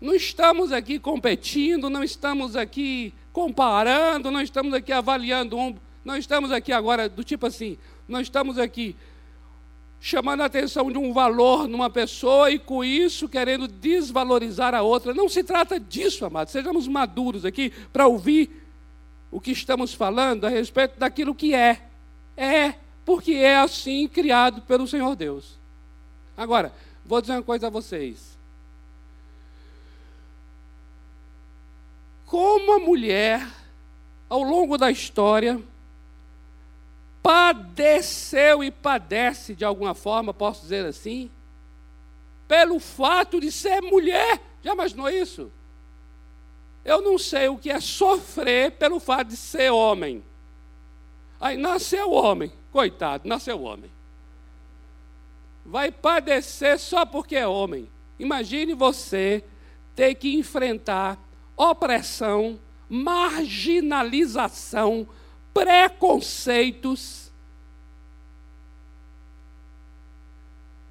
Não 0.00 0.14
estamos 0.14 0.72
aqui 0.72 0.98
competindo, 0.98 1.90
não 1.90 2.02
estamos 2.02 2.56
aqui 2.56 3.12
comparando, 3.34 4.30
não 4.30 4.40
estamos 4.40 4.72
aqui 4.72 4.90
avaliando 4.90 5.58
um, 5.58 5.76
não 6.02 6.16
estamos 6.16 6.52
aqui 6.52 6.72
agora 6.72 7.06
do 7.06 7.22
tipo 7.22 7.44
assim, 7.44 7.76
não 8.08 8.22
estamos 8.22 8.58
aqui 8.58 8.96
chamando 10.04 10.42
a 10.42 10.44
atenção 10.44 10.92
de 10.92 10.98
um 10.98 11.14
valor 11.14 11.66
numa 11.66 11.88
pessoa 11.88 12.50
e 12.50 12.58
com 12.58 12.84
isso 12.84 13.26
querendo 13.26 13.66
desvalorizar 13.66 14.74
a 14.74 14.82
outra. 14.82 15.14
Não 15.14 15.30
se 15.30 15.42
trata 15.42 15.80
disso, 15.80 16.26
amados. 16.26 16.52
Sejamos 16.52 16.86
maduros 16.86 17.46
aqui 17.46 17.72
para 17.90 18.06
ouvir 18.06 18.50
o 19.30 19.40
que 19.40 19.50
estamos 19.50 19.94
falando 19.94 20.44
a 20.44 20.50
respeito 20.50 20.98
daquilo 20.98 21.34
que 21.34 21.54
é. 21.54 21.80
É, 22.36 22.74
porque 23.02 23.32
é 23.32 23.56
assim 23.56 24.06
criado 24.06 24.60
pelo 24.60 24.86
Senhor 24.86 25.16
Deus. 25.16 25.58
Agora, 26.36 26.70
vou 27.02 27.22
dizer 27.22 27.32
uma 27.32 27.42
coisa 27.42 27.68
a 27.68 27.70
vocês. 27.70 28.36
Como 32.26 32.74
a 32.74 32.78
mulher, 32.78 33.48
ao 34.28 34.42
longo 34.42 34.76
da 34.76 34.90
história, 34.90 35.58
padeceu 37.24 38.62
e 38.62 38.70
padece 38.70 39.54
de 39.54 39.64
alguma 39.64 39.94
forma, 39.94 40.34
posso 40.34 40.60
dizer 40.60 40.84
assim, 40.84 41.30
pelo 42.46 42.78
fato 42.78 43.40
de 43.40 43.50
ser 43.50 43.80
mulher. 43.80 44.38
Já 44.62 44.74
imaginou 44.74 45.08
isso? 45.08 45.50
Eu 46.84 47.00
não 47.00 47.18
sei 47.18 47.48
o 47.48 47.56
que 47.56 47.70
é 47.70 47.80
sofrer 47.80 48.72
pelo 48.72 49.00
fato 49.00 49.28
de 49.28 49.38
ser 49.38 49.72
homem. 49.72 50.22
Aí 51.40 51.56
nasceu 51.56 52.12
homem, 52.12 52.52
coitado, 52.70 53.26
nasceu 53.26 53.62
homem. 53.62 53.90
Vai 55.64 55.90
padecer 55.90 56.78
só 56.78 57.06
porque 57.06 57.36
é 57.36 57.48
homem. 57.48 57.88
Imagine 58.18 58.74
você 58.74 59.42
ter 59.96 60.14
que 60.14 60.36
enfrentar 60.36 61.18
opressão, 61.56 62.60
marginalização, 62.86 65.08
preconceitos, 65.54 67.32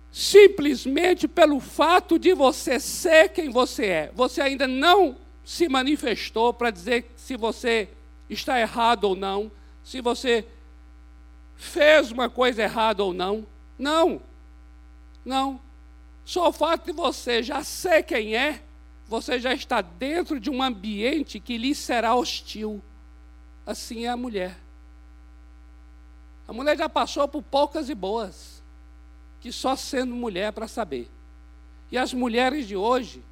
simplesmente 0.10 1.28
pelo 1.28 1.60
fato 1.60 2.18
de 2.18 2.34
você 2.34 2.80
ser 2.80 3.30
quem 3.30 3.50
você 3.50 3.86
é. 3.86 4.12
Você 4.16 4.42
ainda 4.42 4.66
não 4.68 5.18
se 5.44 5.68
manifestou 5.68 6.54
para 6.54 6.72
dizer 6.72 7.12
se 7.18 7.36
você 7.36 7.90
está 8.30 8.60
errado 8.60 9.04
ou 9.04 9.16
não, 9.16 9.52
se 9.84 10.00
você 10.00 10.46
fez 11.56 12.12
uma 12.12 12.30
coisa 12.30 12.64
errada 12.64 13.04
ou 13.04 13.14
não. 13.14 13.46
Não. 13.78 14.22
Não. 15.26 15.60
Só 16.24 16.48
o 16.48 16.54
fato 16.54 16.86
de 16.86 16.94
você 16.94 17.44
já 17.44 17.64
ser 17.64 18.04
quem 18.04 18.36
é, 18.36 18.62
você 19.08 19.40
já 19.40 19.54
está 19.54 19.82
dentro 19.82 20.40
de 20.40 20.50
um 20.50 20.64
ambiente 20.64 21.40
que 21.40 21.58
lhe 21.58 21.76
será 21.76 22.16
hostil 22.16 22.82
assim 23.66 24.06
é 24.06 24.10
a 24.10 24.18
mulher. 24.18 24.58
A 26.48 26.54
mulher 26.54 26.78
já 26.78 26.90
passou 26.90 27.28
por 27.28 27.42
poucas 27.42 27.90
e 27.90 27.96
boas, 27.96 28.62
que 29.40 29.52
só 29.52 29.76
sendo 29.76 30.14
mulher 30.16 30.52
para 30.52 30.68
saber. 30.68 31.10
E 31.92 31.98
as 31.98 32.14
mulheres 32.14 32.68
de 32.68 32.76
hoje, 32.76 33.24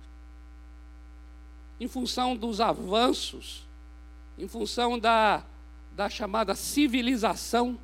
em 1.80 1.88
função 1.88 2.36
dos 2.36 2.62
avanços, 2.62 3.66
em 4.38 4.48
função 4.48 4.98
da, 4.98 5.44
da 5.96 6.10
chamada 6.10 6.56
civilização, 6.56 7.78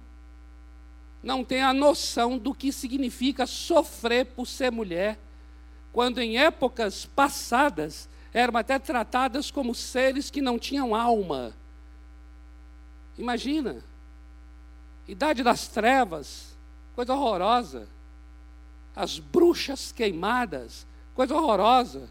não 1.22 1.44
têm 1.44 1.62
a 1.62 1.74
noção 1.74 2.38
do 2.38 2.54
que 2.54 2.72
significa 2.72 3.46
sofrer 3.46 4.25
por 4.27 4.46
ser 4.48 4.72
mulher, 4.72 5.20
quando 5.92 6.20
em 6.20 6.38
épocas 6.38 7.06
passadas 7.06 8.08
eram 8.34 8.56
até 8.58 8.77
tratadas 8.77 9.50
como 9.50 9.74
seres 9.74 10.30
que 10.30 10.42
não 10.42 10.60
tinham 10.60 10.96
alma. 10.96 11.54
Imagina, 13.17 13.83
idade 15.07 15.43
das 15.43 15.67
trevas, 15.67 16.55
coisa 16.95 17.13
horrorosa. 17.13 17.88
As 18.95 19.19
bruxas 19.19 19.91
queimadas, 19.91 20.86
coisa 21.13 21.36
horrorosa. 21.36 22.09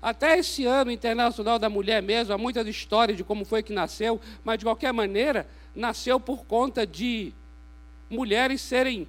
Até 0.00 0.38
esse 0.38 0.64
ano 0.64 0.90
internacional 0.90 1.58
da 1.58 1.68
mulher 1.68 2.00
mesmo, 2.02 2.32
há 2.32 2.38
muitas 2.38 2.66
histórias 2.66 3.16
de 3.16 3.24
como 3.24 3.44
foi 3.44 3.62
que 3.62 3.72
nasceu, 3.72 4.20
mas 4.44 4.58
de 4.58 4.64
qualquer 4.64 4.92
maneira, 4.92 5.48
nasceu 5.74 6.20
por 6.20 6.44
conta 6.44 6.86
de 6.86 7.32
mulheres 8.08 8.60
serem 8.60 9.08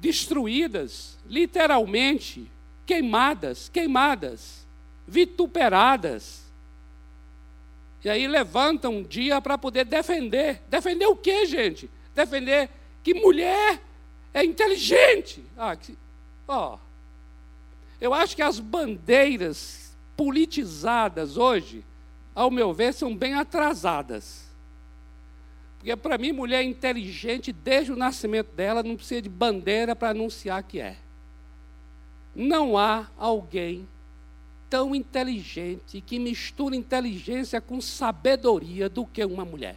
destruídas, 0.00 1.16
literalmente, 1.26 2.50
queimadas, 2.84 3.68
queimadas, 3.68 4.66
vituperadas. 5.06 6.47
E 8.04 8.08
aí 8.08 8.28
levantam 8.28 8.98
um 8.98 9.02
dia 9.02 9.40
para 9.40 9.58
poder 9.58 9.84
defender. 9.84 10.62
Defender 10.68 11.06
o 11.06 11.16
quê, 11.16 11.46
gente? 11.46 11.90
Defender 12.14 12.70
que 13.02 13.14
mulher 13.14 13.80
é 14.32 14.44
inteligente. 14.44 15.44
Ah, 15.56 15.74
que. 15.74 15.96
Eu 18.00 18.14
acho 18.14 18.36
que 18.36 18.42
as 18.42 18.60
bandeiras 18.60 19.96
politizadas 20.16 21.36
hoje, 21.36 21.84
ao 22.34 22.50
meu 22.50 22.72
ver, 22.72 22.94
são 22.94 23.14
bem 23.14 23.34
atrasadas. 23.34 24.48
Porque 25.78 25.94
para 25.94 26.18
mim, 26.18 26.32
mulher 26.32 26.62
inteligente, 26.62 27.52
desde 27.52 27.92
o 27.92 27.96
nascimento 27.96 28.52
dela, 28.52 28.82
não 28.82 28.96
precisa 28.96 29.22
de 29.22 29.28
bandeira 29.28 29.94
para 29.94 30.10
anunciar 30.10 30.62
que 30.62 30.80
é. 30.80 30.96
Não 32.34 32.76
há 32.78 33.08
alguém 33.16 33.86
tão 34.68 34.94
inteligente 34.94 36.00
que 36.00 36.18
mistura 36.18 36.76
inteligência 36.76 37.60
com 37.60 37.80
sabedoria 37.80 38.88
do 38.88 39.06
que 39.06 39.24
uma 39.24 39.44
mulher. 39.44 39.76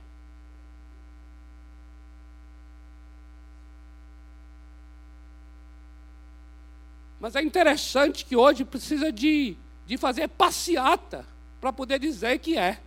Mas 7.19 7.35
é 7.35 7.41
interessante 7.41 8.25
que 8.25 8.35
hoje 8.35 8.65
precisa 8.65 9.11
de 9.11 9.55
de 9.91 9.97
fazer 9.97 10.29
passeata 10.29 11.25
para 11.59 11.73
poder 11.73 11.99
dizer 11.99 12.39
que 12.39 12.57
é. 12.57 12.81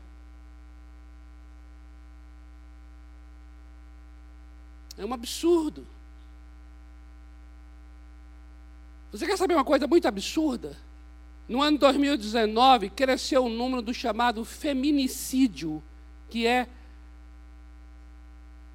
É 4.97 5.05
um 5.05 5.13
absurdo. 5.13 5.87
Você 9.13 9.27
quer 9.27 9.37
saber 9.37 9.53
uma 9.53 9.67
coisa 9.67 9.87
muito 9.87 10.09
absurda? 10.09 10.75
No 11.49 11.63
ano 11.63 11.79
2019, 11.79 12.91
cresceu 12.91 13.45
o 13.45 13.49
número 13.49 13.83
do 13.83 13.93
chamado 13.93 14.45
feminicídio, 14.45 15.83
que 16.31 16.47
é 16.47 16.67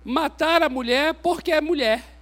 matar 0.03 0.61
a 0.61 0.69
mulher 0.69 1.15
porque 1.15 1.51
é 1.51 1.59
mulher. 1.59 2.19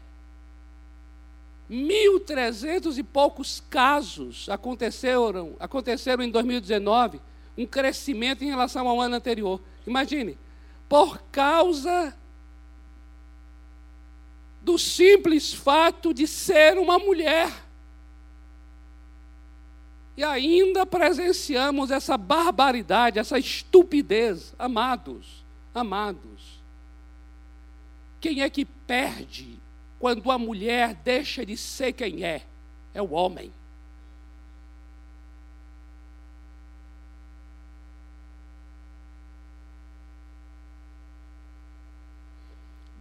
1.300 1.69 2.97
e 2.97 3.03
poucos 3.03 3.61
casos 3.69 4.47
aconteceram, 4.47 5.55
aconteceram 5.59 6.23
em 6.23 6.31
2019, 6.31 7.19
um 7.57 7.65
crescimento 7.65 8.43
em 8.43 8.47
relação 8.47 8.87
ao 8.87 9.01
ano 9.01 9.15
anterior. 9.15 9.61
Imagine, 9.85 10.37
por 10.87 11.21
causa 11.31 12.15
do 14.61 14.77
simples 14.77 15.53
fato 15.53 16.13
de 16.13 16.25
ser 16.25 16.77
uma 16.77 16.97
mulher. 16.97 17.66
E 20.17 20.23
ainda 20.23 20.83
presenciamos 20.83 21.91
essa 21.91 22.17
barbaridade, 22.17 23.19
essa 23.19 23.37
estupidez. 23.37 24.55
Amados, 24.57 25.45
amados. 25.75 26.59
Quem 28.19 28.41
é 28.41 28.49
que 28.49 28.65
perde 28.65 29.59
quando 29.99 30.31
a 30.31 30.39
mulher 30.39 30.95
deixa 30.95 31.45
de 31.45 31.55
ser 31.55 31.93
quem 31.93 32.23
é, 32.23 32.41
é 32.95 33.01
o 33.01 33.11
homem. 33.11 33.53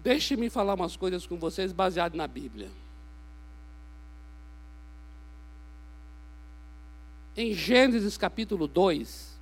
Deixe-me 0.02 0.50
falar 0.50 0.74
umas 0.74 0.96
coisas 0.96 1.26
com 1.26 1.36
vocês 1.38 1.72
baseado 1.72 2.14
na 2.14 2.28
Bíblia. 2.28 2.70
Em 7.36 7.52
Gênesis 7.52 8.16
capítulo 8.16 8.66
2, 8.66 9.38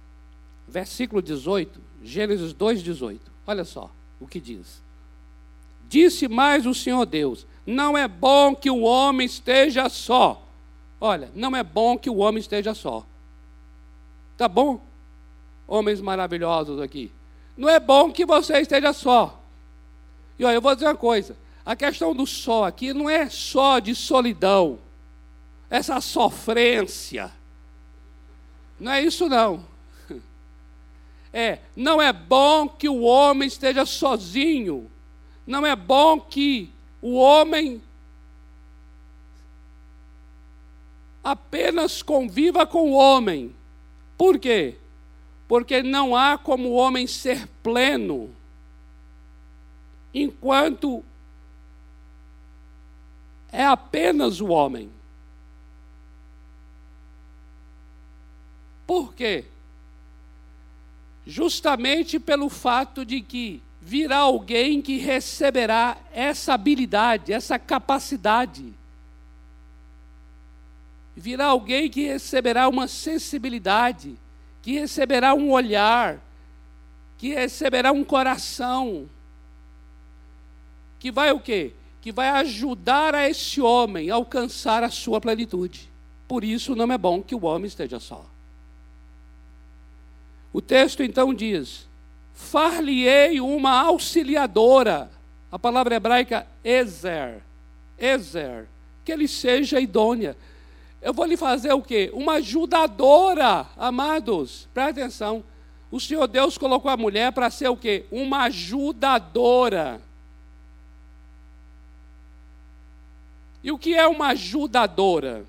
versículo 0.66 1.22
18, 1.22 1.80
Gênesis 2.02 2.52
2, 2.52 2.83
18. 2.83 3.20
Olha 3.46 3.64
só 3.64 3.88
o 4.18 4.26
que 4.26 4.40
diz. 4.40 4.83
Disse 5.88 6.26
mais 6.26 6.66
o 6.66 6.74
Senhor 6.74 7.07
Deus: 7.07 7.46
Não 7.64 7.96
é 7.96 8.09
bom 8.09 8.52
que 8.52 8.68
o 8.68 8.80
homem 8.80 9.24
esteja 9.24 9.88
só. 9.88 10.42
Olha, 11.00 11.30
não 11.37 11.54
é 11.54 11.62
bom 11.62 11.96
que 11.96 12.11
o 12.11 12.16
homem 12.16 12.40
esteja 12.40 12.74
só. 12.74 13.07
Tá 14.37 14.48
bom? 14.48 14.80
Homens 15.68 16.00
maravilhosos 16.00 16.80
aqui. 16.80 17.12
Não 17.57 17.68
é 17.68 17.78
bom 17.78 18.11
que 18.11 18.26
você 18.26 18.59
esteja 18.59 18.92
só. 18.92 19.40
E 20.37 20.44
olha, 20.44 20.57
eu 20.57 20.61
vou 20.61 20.74
dizer 20.74 20.88
uma 20.88 20.96
coisa: 20.96 21.37
a 21.64 21.76
questão 21.76 22.12
do 22.12 22.26
só 22.26 22.64
aqui 22.64 22.92
não 22.92 23.09
é 23.09 23.30
só 23.30 23.78
de 23.78 23.94
solidão, 23.94 24.80
essa 25.70 26.00
sofrência. 26.00 27.30
Não 28.85 28.92
é 28.92 29.03
isso, 29.03 29.31
não. 29.31 29.64
É, 31.37 31.59
não 31.75 32.01
é 32.01 32.12
bom 32.12 32.68
que 32.68 32.88
o 32.88 33.01
homem 33.01 33.49
esteja 33.49 33.85
sozinho. 33.85 34.88
Não 35.44 35.66
é 35.66 35.75
bom 35.75 36.20
que 36.20 36.70
o 37.03 37.14
homem 37.14 37.83
apenas 41.25 42.03
conviva 42.03 42.64
com 42.64 42.90
o 42.90 42.92
homem. 42.92 43.53
Por 44.16 44.38
quê? 44.38 44.77
Porque 45.49 45.83
não 45.83 46.14
há 46.14 46.38
como 46.38 46.68
o 46.68 46.75
homem 46.75 47.07
ser 47.07 47.49
pleno 47.64 48.31
enquanto 50.14 51.03
é 53.51 53.64
apenas 53.64 54.40
o 54.40 54.49
homem. 54.49 54.88
Por 58.87 59.14
quê? 59.14 59.44
Justamente 61.27 62.18
pelo 62.18 62.49
fato 62.49 63.05
de 63.05 63.20
que 63.20 63.62
virá 63.81 64.18
alguém 64.18 64.81
que 64.81 64.97
receberá 64.97 65.97
essa 66.12 66.55
habilidade, 66.55 67.33
essa 67.33 67.59
capacidade. 67.59 68.73
Virá 71.16 71.47
alguém 71.47 71.90
que 71.90 72.07
receberá 72.07 72.68
uma 72.68 72.88
sensibilidade, 72.88 74.16
que 74.62 74.73
receberá 74.73 75.35
um 75.35 75.51
olhar, 75.51 76.18
que 77.18 77.35
receberá 77.35 77.92
um 77.92 78.03
coração, 78.03 79.09
que 80.99 81.12
vai 81.12 81.31
o 81.33 81.38
quê? 81.38 81.73
Que 82.01 82.11
vai 82.11 82.31
ajudar 82.31 83.14
a 83.14 83.29
esse 83.29 83.61
homem 83.61 84.11
a 84.11 84.14
alcançar 84.14 84.83
a 84.83 84.90
sua 84.90 85.20
plenitude. 85.20 85.90
Por 86.27 86.42
isso 86.42 86.75
não 86.75 86.90
é 86.90 86.97
bom 86.97 87.23
que 87.23 87.35
o 87.35 87.44
homem 87.44 87.66
esteja 87.66 88.01
só. 88.01 88.25
O 90.55 90.62
texto 90.62 91.03
então 91.03 91.35
diz: 91.35 91.88
far-lhe-ei 92.33 93.40
uma 93.40 93.73
auxiliadora. 93.73 95.11
A 95.51 95.59
palavra 95.59 95.97
hebraica 95.97 96.47
ezer, 96.64 97.43
ezer, 97.99 98.67
que 99.05 99.12
ele 99.12 99.29
seja 99.29 99.81
idônea. 99.81 100.37
Eu 101.03 101.12
vou 101.12 101.27
lhe 101.27 101.37
fazer 101.37 101.73
o 101.73 101.83
quê? 101.83 102.11
Uma 102.14 102.35
ajudadora, 102.35 103.67
amados. 103.77 104.69
Presta 104.73 105.03
atenção. 105.03 105.45
O 105.90 106.01
Senhor 106.01 106.27
Deus 106.27 106.57
colocou 106.57 106.90
a 106.90 106.97
mulher 106.97 107.33
para 107.33 107.51
ser 107.51 107.69
o 107.69 107.77
quê? 107.77 108.07
Uma 108.11 108.45
ajudadora. 108.45 110.01
E 113.62 113.71
o 113.71 113.79
que 113.79 113.95
é 113.95 114.07
uma 114.07 114.29
ajudadora? 114.29 115.45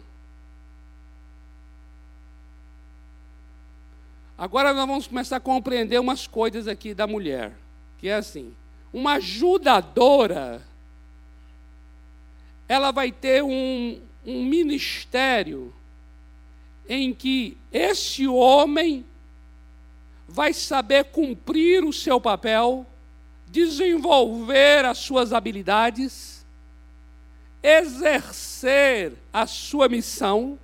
Agora 4.37 4.73
nós 4.73 4.87
vamos 4.87 5.07
começar 5.07 5.37
a 5.37 5.39
compreender 5.39 5.99
umas 5.99 6.27
coisas 6.27 6.67
aqui 6.67 6.93
da 6.93 7.07
mulher, 7.07 7.53
que 7.97 8.07
é 8.07 8.15
assim: 8.15 8.53
uma 8.93 9.13
ajudadora, 9.13 10.61
ela 12.67 12.91
vai 12.91 13.11
ter 13.11 13.43
um, 13.43 14.01
um 14.25 14.43
ministério 14.43 15.73
em 16.87 17.13
que 17.13 17.57
esse 17.71 18.27
homem 18.27 19.05
vai 20.27 20.53
saber 20.53 21.05
cumprir 21.05 21.83
o 21.83 21.93
seu 21.93 22.19
papel 22.19 22.85
desenvolver 23.55 24.83
as 24.83 24.97
suas 24.97 25.31
habilidades, 25.31 26.45
exercer 27.63 29.13
a 29.31 29.47
sua 29.47 29.87
missão. 29.87 30.59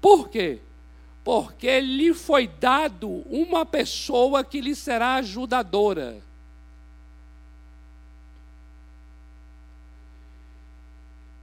Por 0.00 0.28
quê? 0.28 0.58
Porque 1.22 1.80
lhe 1.80 2.14
foi 2.14 2.46
dado 2.46 3.08
uma 3.28 3.66
pessoa 3.66 4.42
que 4.42 4.60
lhe 4.60 4.74
será 4.74 5.14
ajudadora. 5.14 6.22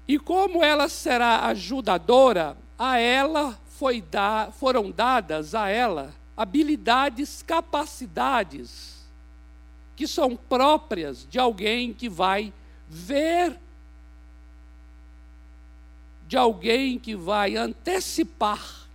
E 0.08 0.18
como 0.18 0.64
ela 0.64 0.88
será 0.88 1.46
ajudadora, 1.48 2.58
a 2.80 2.98
ela 2.98 3.60
da, 4.10 4.50
foram 4.52 4.90
dadas 4.90 5.54
a 5.54 5.70
ela 5.70 6.14
habilidades, 6.36 7.42
capacidades 7.42 8.98
que 9.96 10.08
são 10.08 10.36
próprias 10.36 11.28
de 11.28 11.40
alguém 11.40 11.92
que 11.92 12.08
vai 12.08 12.54
ver, 12.88 13.60
de 16.28 16.38
alguém 16.38 17.00
que 17.00 17.16
vai 17.16 17.56
antecipar, 17.56 18.87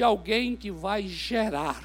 de 0.00 0.04
alguém 0.04 0.56
que 0.56 0.70
vai 0.70 1.06
gerar. 1.06 1.78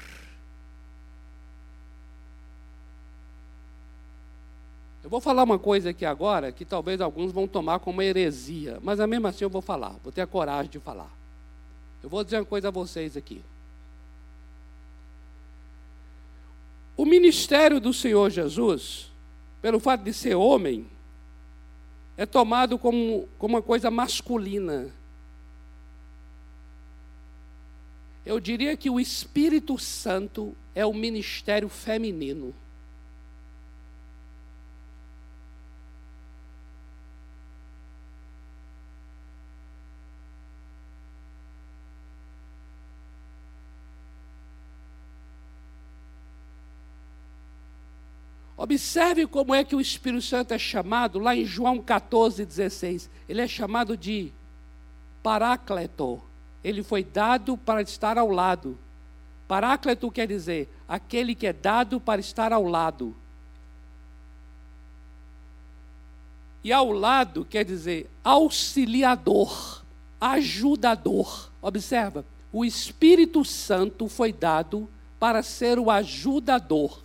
Eu 5.04 5.10
vou 5.10 5.20
falar 5.20 5.42
uma 5.42 5.58
coisa 5.58 5.90
aqui 5.90 6.06
agora 6.06 6.50
que 6.50 6.64
talvez 6.64 7.02
alguns 7.02 7.30
vão 7.30 7.46
tomar 7.46 7.78
como 7.78 8.00
heresia, 8.00 8.78
mas 8.82 8.98
mesmo 9.00 9.26
assim 9.26 9.44
eu 9.44 9.50
vou 9.50 9.60
falar, 9.60 9.96
vou 10.02 10.10
ter 10.10 10.22
a 10.22 10.26
coragem 10.26 10.70
de 10.70 10.80
falar. 10.80 11.10
Eu 12.02 12.08
vou 12.08 12.24
dizer 12.24 12.38
uma 12.38 12.46
coisa 12.46 12.68
a 12.68 12.70
vocês 12.70 13.18
aqui. 13.18 13.42
O 16.96 17.04
ministério 17.04 17.78
do 17.78 17.92
Senhor 17.92 18.30
Jesus, 18.30 19.12
pelo 19.60 19.78
fato 19.78 20.04
de 20.04 20.14
ser 20.14 20.36
homem, 20.36 20.86
é 22.16 22.24
tomado 22.24 22.78
como, 22.78 23.28
como 23.38 23.56
uma 23.56 23.62
coisa 23.62 23.90
masculina. 23.90 24.90
Eu 28.26 28.40
diria 28.40 28.76
que 28.76 28.90
o 28.90 28.98
Espírito 28.98 29.78
Santo 29.78 30.52
é 30.74 30.84
o 30.84 30.92
ministério 30.92 31.68
feminino. 31.68 32.52
Observe 48.56 49.28
como 49.28 49.54
é 49.54 49.62
que 49.62 49.76
o 49.76 49.80
Espírito 49.80 50.22
Santo 50.22 50.52
é 50.52 50.58
chamado, 50.58 51.20
lá 51.20 51.36
em 51.36 51.44
João 51.44 51.80
14, 51.80 52.44
16. 52.44 53.08
Ele 53.28 53.40
é 53.40 53.46
chamado 53.46 53.96
de 53.96 54.32
Parácleto. 55.22 56.20
Ele 56.66 56.82
foi 56.82 57.04
dado 57.04 57.56
para 57.56 57.80
estar 57.80 58.18
ao 58.18 58.28
lado. 58.28 58.76
Parácleto 59.46 60.10
quer 60.10 60.26
dizer 60.26 60.68
aquele 60.88 61.32
que 61.32 61.46
é 61.46 61.52
dado 61.52 62.00
para 62.00 62.20
estar 62.20 62.52
ao 62.52 62.64
lado. 62.64 63.14
E 66.64 66.72
ao 66.72 66.90
lado 66.90 67.44
quer 67.44 67.64
dizer 67.64 68.10
auxiliador, 68.24 69.84
ajudador. 70.20 71.52
Observa, 71.62 72.26
o 72.52 72.64
Espírito 72.64 73.44
Santo 73.44 74.08
foi 74.08 74.32
dado 74.32 74.90
para 75.20 75.44
ser 75.44 75.78
o 75.78 75.88
ajudador. 75.88 77.00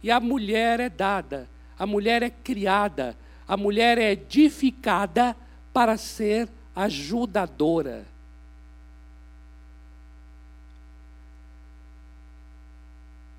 E 0.00 0.12
a 0.12 0.20
mulher 0.20 0.78
é 0.78 0.88
dada, 0.88 1.48
a 1.76 1.84
mulher 1.88 2.22
é 2.22 2.30
criada, 2.30 3.18
a 3.48 3.56
mulher 3.56 3.98
é 3.98 4.12
edificada 4.12 5.34
para 5.72 5.96
ser 5.96 6.48
ajudadora. 6.72 8.14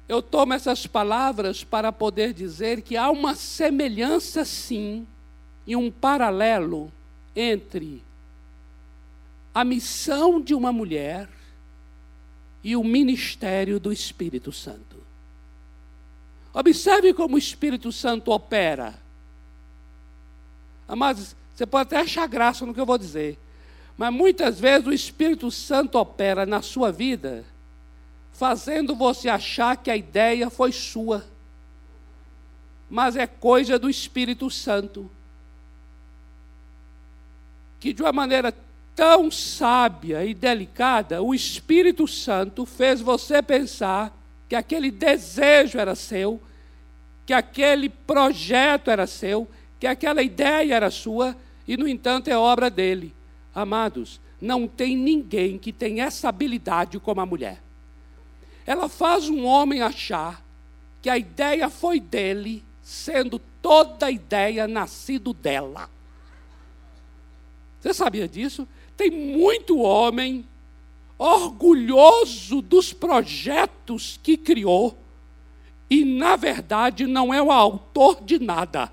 Eu 0.07 0.21
tomo 0.21 0.53
essas 0.53 0.87
palavras 0.87 1.63
para 1.63 1.91
poder 1.91 2.33
dizer 2.33 2.81
que 2.81 2.95
há 2.95 3.09
uma 3.09 3.35
semelhança, 3.35 4.45
sim, 4.45 5.05
e 5.65 5.75
um 5.75 5.91
paralelo 5.91 6.91
entre 7.35 8.01
a 9.53 9.63
missão 9.65 10.39
de 10.39 10.53
uma 10.53 10.71
mulher 10.71 11.27
e 12.63 12.75
o 12.75 12.83
ministério 12.83 13.79
do 13.79 13.91
Espírito 13.91 14.51
Santo. 14.51 14.97
Observe 16.53 17.13
como 17.13 17.35
o 17.35 17.39
Espírito 17.39 17.91
Santo 17.91 18.31
opera. 18.31 18.95
Mas 20.87 21.35
você 21.53 21.65
pode 21.65 21.87
até 21.87 21.97
achar 21.97 22.27
graça 22.27 22.65
no 22.65 22.73
que 22.73 22.79
eu 22.79 22.85
vou 22.85 22.97
dizer. 22.97 23.37
Mas 23.97 24.13
muitas 24.13 24.59
vezes 24.59 24.87
o 24.87 24.93
Espírito 24.93 25.51
Santo 25.51 25.97
opera 25.97 26.45
na 26.45 26.61
sua 26.61 26.91
vida, 26.91 27.43
fazendo 28.37 28.95
você 28.95 29.27
achar 29.27 29.75
que 29.75 29.89
a 29.89 29.97
ideia 29.97 30.47
foi 30.51 30.71
sua. 30.71 31.25
Mas 32.87 33.15
é 33.15 33.25
coisa 33.25 33.79
do 33.79 33.89
Espírito 33.89 34.47
Santo. 34.51 35.09
Que 37.79 37.91
de 37.91 38.03
uma 38.03 38.13
maneira 38.13 38.53
tão 38.95 39.31
sábia 39.31 40.23
e 40.23 40.35
delicada, 40.35 41.19
o 41.19 41.33
Espírito 41.33 42.07
Santo 42.07 42.63
fez 42.63 43.01
você 43.01 43.41
pensar 43.41 44.15
que 44.47 44.55
aquele 44.55 44.91
desejo 44.91 45.79
era 45.79 45.95
seu, 45.95 46.39
que 47.25 47.33
aquele 47.33 47.89
projeto 47.89 48.91
era 48.91 49.07
seu, 49.07 49.47
que 49.79 49.87
aquela 49.87 50.21
ideia 50.21 50.75
era 50.75 50.91
sua, 50.91 51.35
e 51.67 51.75
no 51.75 51.87
entanto 51.87 52.27
é 52.27 52.37
obra 52.37 52.69
dele. 52.69 53.15
Amados, 53.53 54.21
não 54.39 54.67
tem 54.67 54.95
ninguém 54.95 55.57
que 55.57 55.73
tenha 55.73 56.05
essa 56.05 56.29
habilidade 56.29 56.99
como 56.99 57.19
a 57.19 57.25
mulher. 57.25 57.66
Ela 58.67 58.89
faz 58.89 59.29
um 59.29 59.45
homem 59.45 59.81
achar 59.81 60.43
que 61.01 61.09
a 61.09 61.17
ideia 61.17 61.69
foi 61.69 62.01
dele, 62.01 62.61
sendo 62.83 63.39
toda 63.61 64.07
a 64.07 64.11
ideia 64.11 64.67
nascido 64.67 65.33
dela. 65.33 65.89
Você 67.79 67.93
sabia 67.93 68.27
disso? 68.27 68.67
Tem 68.97 69.09
muito 69.09 69.79
homem 69.79 70.45
orgulhoso 71.17 72.61
dos 72.61 72.91
projetos 72.91 74.19
que 74.21 74.35
criou 74.35 74.97
e, 75.89 76.03
na 76.03 76.35
verdade, 76.35 77.07
não 77.07 77.33
é 77.33 77.41
o 77.41 77.51
autor 77.51 78.21
de 78.21 78.37
nada. 78.37 78.91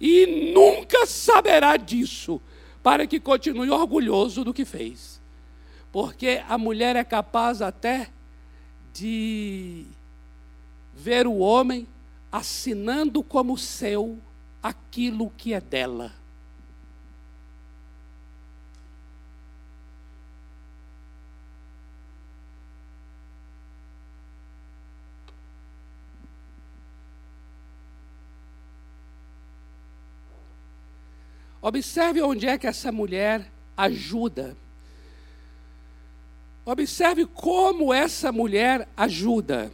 E 0.00 0.52
nunca 0.52 1.06
saberá 1.06 1.76
disso, 1.76 2.42
para 2.82 3.06
que 3.06 3.20
continue 3.20 3.70
orgulhoso 3.70 4.42
do 4.42 4.52
que 4.52 4.64
fez. 4.64 5.20
Porque 5.92 6.42
a 6.48 6.58
mulher 6.58 6.96
é 6.96 7.04
capaz 7.04 7.62
até 7.62 8.10
de 8.92 9.86
ver 10.94 11.26
o 11.26 11.38
homem 11.38 11.86
assinando 12.30 13.22
como 13.22 13.58
seu 13.58 14.18
aquilo 14.62 15.30
que 15.30 15.52
é 15.54 15.60
dela. 15.60 16.12
Observe 31.60 32.20
onde 32.20 32.48
é 32.48 32.58
que 32.58 32.66
essa 32.66 32.90
mulher 32.90 33.48
ajuda. 33.76 34.56
Observe 36.64 37.26
como 37.26 37.92
essa 37.92 38.30
mulher 38.30 38.88
ajuda. 38.96 39.72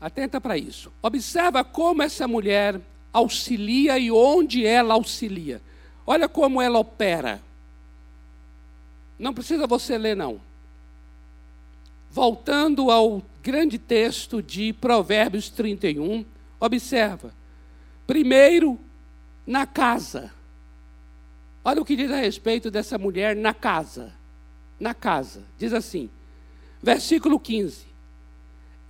Atenta 0.00 0.40
para 0.40 0.56
isso. 0.56 0.92
Observa 1.02 1.64
como 1.64 2.02
essa 2.02 2.28
mulher 2.28 2.80
auxilia 3.12 3.98
e 3.98 4.10
onde 4.10 4.64
ela 4.64 4.94
auxilia. 4.94 5.60
Olha 6.06 6.28
como 6.28 6.60
ela 6.60 6.78
opera. 6.78 7.42
Não 9.18 9.32
precisa 9.32 9.66
você 9.66 9.96
ler, 9.96 10.16
não. 10.16 10.40
Voltando 12.10 12.90
ao 12.90 13.22
grande 13.42 13.78
texto 13.78 14.42
de 14.42 14.72
Provérbios 14.72 15.48
31, 15.50 16.24
observa. 16.60 17.32
Primeiro, 18.06 18.78
na 19.46 19.66
casa. 19.66 20.32
Olha 21.64 21.80
o 21.80 21.84
que 21.84 21.96
diz 21.96 22.10
a 22.10 22.16
respeito 22.16 22.70
dessa 22.70 22.98
mulher 22.98 23.34
na 23.34 23.54
casa. 23.54 24.12
Na 24.78 24.94
casa. 24.94 25.42
Diz 25.58 25.72
assim, 25.72 26.10
versículo 26.82 27.38
15: 27.38 27.86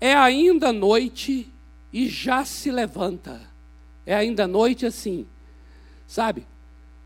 É 0.00 0.14
ainda 0.14 0.72
noite 0.72 1.52
e 1.92 2.08
já 2.08 2.44
se 2.44 2.70
levanta. 2.70 3.40
É 4.06 4.14
ainda 4.14 4.46
noite 4.46 4.84
assim, 4.84 5.26
sabe? 6.06 6.46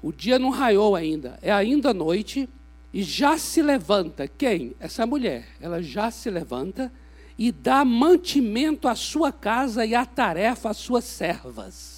O 0.02 0.12
dia 0.12 0.38
não 0.38 0.50
raiou 0.50 0.96
ainda. 0.96 1.38
É 1.42 1.52
ainda 1.52 1.92
noite 1.92 2.48
e 2.92 3.02
já 3.02 3.36
se 3.36 3.62
levanta. 3.62 4.26
Quem? 4.26 4.74
Essa 4.80 5.06
mulher. 5.06 5.46
Ela 5.60 5.82
já 5.82 6.10
se 6.10 6.30
levanta 6.30 6.92
e 7.36 7.52
dá 7.52 7.84
mantimento 7.84 8.88
à 8.88 8.94
sua 8.94 9.30
casa 9.30 9.84
e 9.86 9.94
a 9.94 10.04
tarefa 10.04 10.70
às 10.70 10.76
suas 10.76 11.04
servas. 11.04 11.97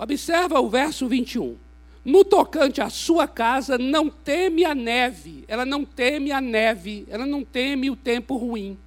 Observa 0.00 0.58
o 0.60 0.70
verso 0.70 1.06
21. 1.06 1.58
No 2.02 2.24
tocante 2.24 2.80
à 2.80 2.88
sua 2.88 3.28
casa, 3.28 3.76
não 3.76 4.08
teme 4.08 4.64
a 4.64 4.74
neve, 4.74 5.44
ela 5.46 5.66
não 5.66 5.84
teme 5.84 6.32
a 6.32 6.40
neve, 6.40 7.06
ela 7.10 7.26
não 7.26 7.44
teme 7.44 7.90
o 7.90 7.96
tempo 7.96 8.38
ruim. 8.38 8.78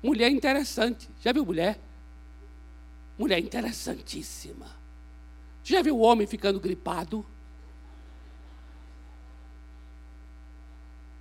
Mulher 0.00 0.30
interessante, 0.30 1.10
já 1.20 1.32
viu 1.32 1.44
mulher? 1.44 1.80
Mulher 3.18 3.40
interessantíssima. 3.40 4.66
Já 5.64 5.82
viu 5.82 5.96
o 5.96 6.00
homem 6.00 6.28
ficando 6.28 6.60
gripado? 6.60 7.26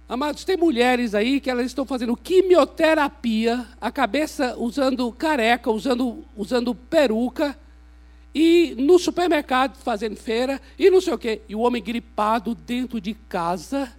Amados, 0.07 0.43
tem 0.43 0.55
mulheres 0.55 1.15
aí 1.15 1.41
que 1.41 1.49
elas 1.49 1.65
estão 1.65 1.83
fazendo 1.83 2.15
quimioterapia, 2.15 3.67
a 3.81 3.91
cabeça 3.91 4.55
usando 4.55 5.11
careca, 5.11 5.71
usando, 5.71 6.23
usando 6.37 6.75
peruca, 6.75 7.57
e 8.33 8.75
no 8.77 8.99
supermercado 8.99 9.75
fazendo 9.77 10.15
feira, 10.15 10.61
e 10.77 10.89
não 10.89 11.01
sei 11.01 11.13
o 11.13 11.17
quê. 11.17 11.41
E 11.47 11.55
o 11.55 11.59
homem 11.59 11.81
gripado 11.81 12.53
dentro 12.53 13.01
de 13.01 13.13
casa, 13.13 13.91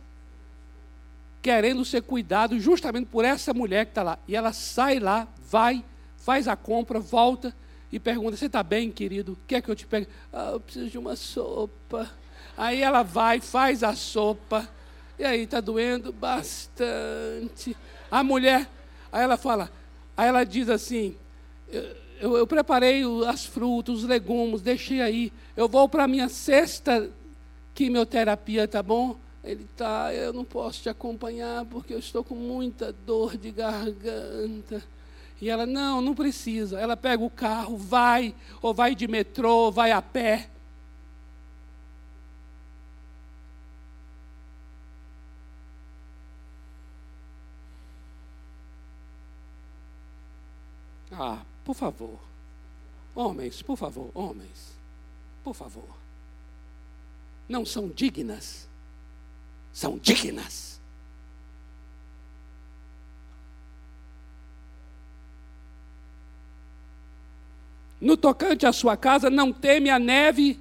querendo 1.43 1.85
ser 1.85 2.03
cuidado 2.03 2.59
justamente 2.61 3.07
por 3.07 3.25
essa 3.25 3.53
mulher 3.53 3.87
que 3.87 3.93
está 3.93 4.03
lá. 4.03 4.19
E 4.29 4.37
ela 4.37 4.53
sai 4.53 4.99
lá, 4.99 5.27
vai, 5.51 5.85
faz 6.19 6.47
a 6.47 6.57
compra, 6.57 7.01
volta 7.01 7.55
e 7.91 7.99
pergunta: 7.99 8.37
Você 8.37 8.47
está 8.47 8.63
bem, 8.63 8.91
querido? 8.91 9.37
Quer 9.47 9.63
que 9.63 9.71
eu 9.71 9.77
te 9.77 9.87
pegue? 9.87 10.07
Ah, 10.33 10.51
eu 10.53 10.61
preciso 10.61 10.91
de 10.91 10.99
uma 10.99 11.17
sopa. 11.17 12.11
Aí 12.57 12.83
ela 12.83 13.03
vai, 13.03 13.41
faz 13.41 13.83
a 13.83 13.95
sopa 13.95 14.69
e 15.21 15.25
aí, 15.25 15.43
está 15.43 15.61
doendo 15.61 16.15
bastante. 16.15 17.77
A 18.11 18.25
mulher, 18.25 18.67
aí 19.13 19.23
ela 19.23 19.37
fala, 19.37 19.71
aí 20.17 20.27
ela 20.27 20.45
diz 20.45 20.71
assim: 20.71 21.15
eu, 22.21 22.37
eu 22.37 22.47
preparei 22.47 23.03
as 23.27 23.47
frutas, 23.47 23.99
os 23.99 24.05
legumes, 24.05 24.61
deixei 24.61 25.01
aí. 25.01 25.33
Eu 25.57 25.69
vou 25.69 25.89
para 25.89 26.05
a 26.05 26.09
minha 26.09 26.29
sexta 26.29 27.11
quimioterapia, 27.75 28.69
tá 28.69 28.83
bom? 28.83 29.17
Ele 29.43 29.67
tá, 29.77 30.13
eu 30.15 30.33
não 30.33 30.45
posso 30.45 30.83
te 30.83 30.89
acompanhar 30.91 31.65
porque 31.65 31.95
eu 31.95 31.99
estou 31.99 32.23
com 32.23 32.35
muita 32.35 32.93
dor 32.93 33.39
de 33.39 33.51
garganta. 33.51 34.83
E 35.41 35.49
ela, 35.49 35.65
não, 35.65 36.03
não 36.03 36.15
precisa. 36.15 36.79
Ela 36.79 36.97
pega 36.97 37.25
o 37.25 37.31
carro, 37.31 37.77
vai, 37.79 38.35
ou 38.61 38.75
vai 38.75 38.95
de 38.95 39.09
metrô, 39.09 39.71
vai 39.71 39.91
a 39.91 40.03
pé. 40.03 40.51
Ah, 51.13 51.39
por 51.65 51.75
favor. 51.75 52.19
Homens, 53.15 53.63
por 53.63 53.77
favor, 53.77 54.11
homens. 54.15 54.75
Por 55.43 55.55
favor. 55.55 55.97
Não 57.49 57.67
são 57.67 57.89
dignas. 57.89 58.69
São 59.73 59.99
dignas. 59.99 60.81
No 68.01 68.17
tocante 68.17 68.65
à 68.65 68.73
sua 68.73 68.97
casa, 68.97 69.29
não 69.29 69.53
teme 69.53 69.91
a 69.91 69.99
neve, 69.99 70.59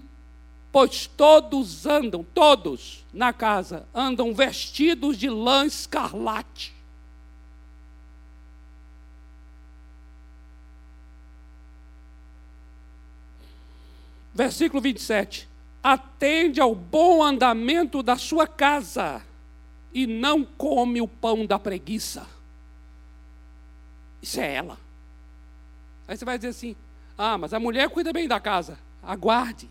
pois 0.71 1.07
todos 1.07 1.85
andam, 1.85 2.23
todos 2.23 3.05
na 3.13 3.31
casa, 3.31 3.87
andam 3.95 4.33
vestidos 4.33 5.17
de 5.17 5.29
lã 5.29 5.65
escarlate 5.65 6.78
Versículo 14.39 14.81
27. 14.81 15.49
Atende 15.83 16.61
ao 16.61 16.73
bom 16.73 17.21
andamento 17.21 18.01
da 18.01 18.15
sua 18.15 18.47
casa 18.47 19.21
e 19.93 20.07
não 20.07 20.45
come 20.45 21.01
o 21.01 21.07
pão 21.09 21.45
da 21.45 21.59
preguiça. 21.59 22.25
Isso 24.21 24.39
é 24.39 24.55
ela. 24.55 24.77
Aí 26.07 26.15
você 26.15 26.23
vai 26.23 26.37
dizer 26.37 26.51
assim: 26.51 26.73
ah, 27.17 27.37
mas 27.37 27.53
a 27.53 27.59
mulher 27.59 27.89
cuida 27.89 28.13
bem 28.13 28.29
da 28.29 28.39
casa. 28.39 28.79
Aguarde. 29.03 29.67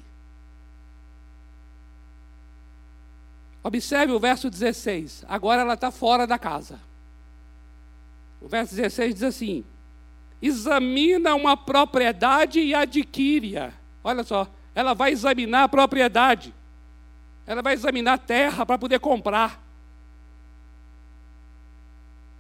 Observe 3.64 4.12
o 4.12 4.20
verso 4.20 4.50
16. 4.50 5.24
Agora 5.26 5.62
ela 5.62 5.74
está 5.74 5.90
fora 5.90 6.26
da 6.26 6.38
casa. 6.38 6.78
O 8.38 8.48
verso 8.48 8.74
16 8.74 9.14
diz 9.14 9.22
assim: 9.22 9.64
examina 10.42 11.34
uma 11.34 11.56
propriedade 11.56 12.60
e 12.60 12.74
adquire-a. 12.74 13.72
Olha 14.04 14.22
só, 14.22 14.46
ela 14.78 14.94
vai 14.94 15.10
examinar 15.10 15.64
a 15.64 15.68
propriedade, 15.68 16.54
ela 17.44 17.60
vai 17.60 17.74
examinar 17.74 18.12
a 18.12 18.18
terra 18.18 18.64
para 18.64 18.78
poder 18.78 19.00
comprar. 19.00 19.60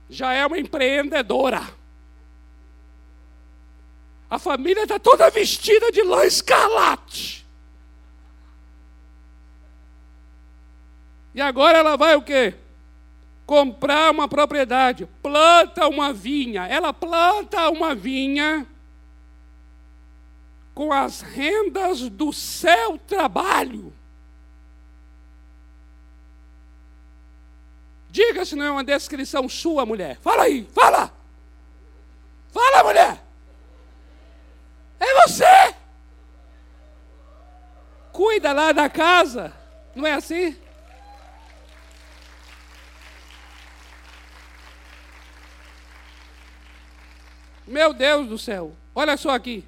Já 0.08 0.32
é 0.32 0.46
uma 0.46 0.56
empreendedora. 0.56 1.68
A 4.30 4.38
família 4.38 4.84
está 4.84 5.00
toda 5.00 5.28
vestida 5.30 5.90
de 5.90 6.00
lã 6.04 6.24
escarlate. 6.26 7.44
E 11.34 11.40
agora 11.40 11.76
ela 11.76 11.96
vai 11.96 12.14
o 12.14 12.22
quê? 12.22 12.54
Comprar 13.46 14.12
uma 14.12 14.28
propriedade, 14.28 15.08
planta 15.20 15.88
uma 15.88 16.12
vinha. 16.12 16.68
Ela 16.68 16.92
planta 16.92 17.68
uma 17.68 17.96
vinha 17.96 18.64
com 20.78 20.92
as 20.92 21.22
rendas 21.22 22.08
do 22.08 22.32
seu 22.32 22.96
trabalho. 22.98 23.92
Diga 28.08 28.44
se 28.44 28.54
não 28.54 28.64
é 28.64 28.70
uma 28.70 28.84
descrição 28.84 29.48
sua, 29.48 29.84
mulher. 29.84 30.18
Fala 30.20 30.44
aí, 30.44 30.68
fala! 30.72 31.12
Fala, 32.52 32.84
mulher! 32.84 33.20
É 35.00 35.14
você! 35.26 35.74
Cuida 38.12 38.52
lá 38.52 38.70
da 38.70 38.88
casa, 38.88 39.52
não 39.96 40.06
é 40.06 40.12
assim? 40.12 40.56
Meu 47.66 47.92
Deus 47.92 48.28
do 48.28 48.38
céu, 48.38 48.76
olha 48.94 49.16
só 49.16 49.30
aqui. 49.30 49.67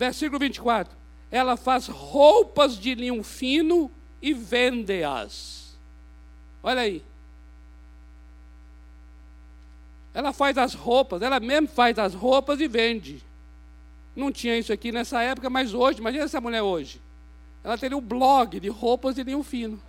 Versículo 0.00 0.38
24. 0.38 0.96
Ela 1.30 1.58
faz 1.58 1.86
roupas 1.86 2.78
de 2.78 2.94
linho 2.94 3.22
fino 3.22 3.90
e 4.22 4.32
vende-as. 4.32 5.78
Olha 6.62 6.80
aí. 6.80 7.04
Ela 10.14 10.32
faz 10.32 10.56
as 10.56 10.72
roupas, 10.72 11.20
ela 11.20 11.38
mesmo 11.38 11.68
faz 11.68 11.98
as 11.98 12.14
roupas 12.14 12.58
e 12.60 12.66
vende. 12.66 13.22
Não 14.16 14.32
tinha 14.32 14.56
isso 14.56 14.72
aqui 14.72 14.90
nessa 14.90 15.20
época, 15.20 15.50
mas 15.50 15.74
hoje, 15.74 15.98
imagina 15.98 16.24
essa 16.24 16.40
mulher 16.40 16.62
hoje. 16.62 16.98
Ela 17.62 17.76
teria 17.76 17.96
um 17.96 18.00
blog 18.00 18.58
de 18.58 18.68
roupas 18.70 19.16
de 19.16 19.22
linho 19.22 19.42
fino. 19.42 19.80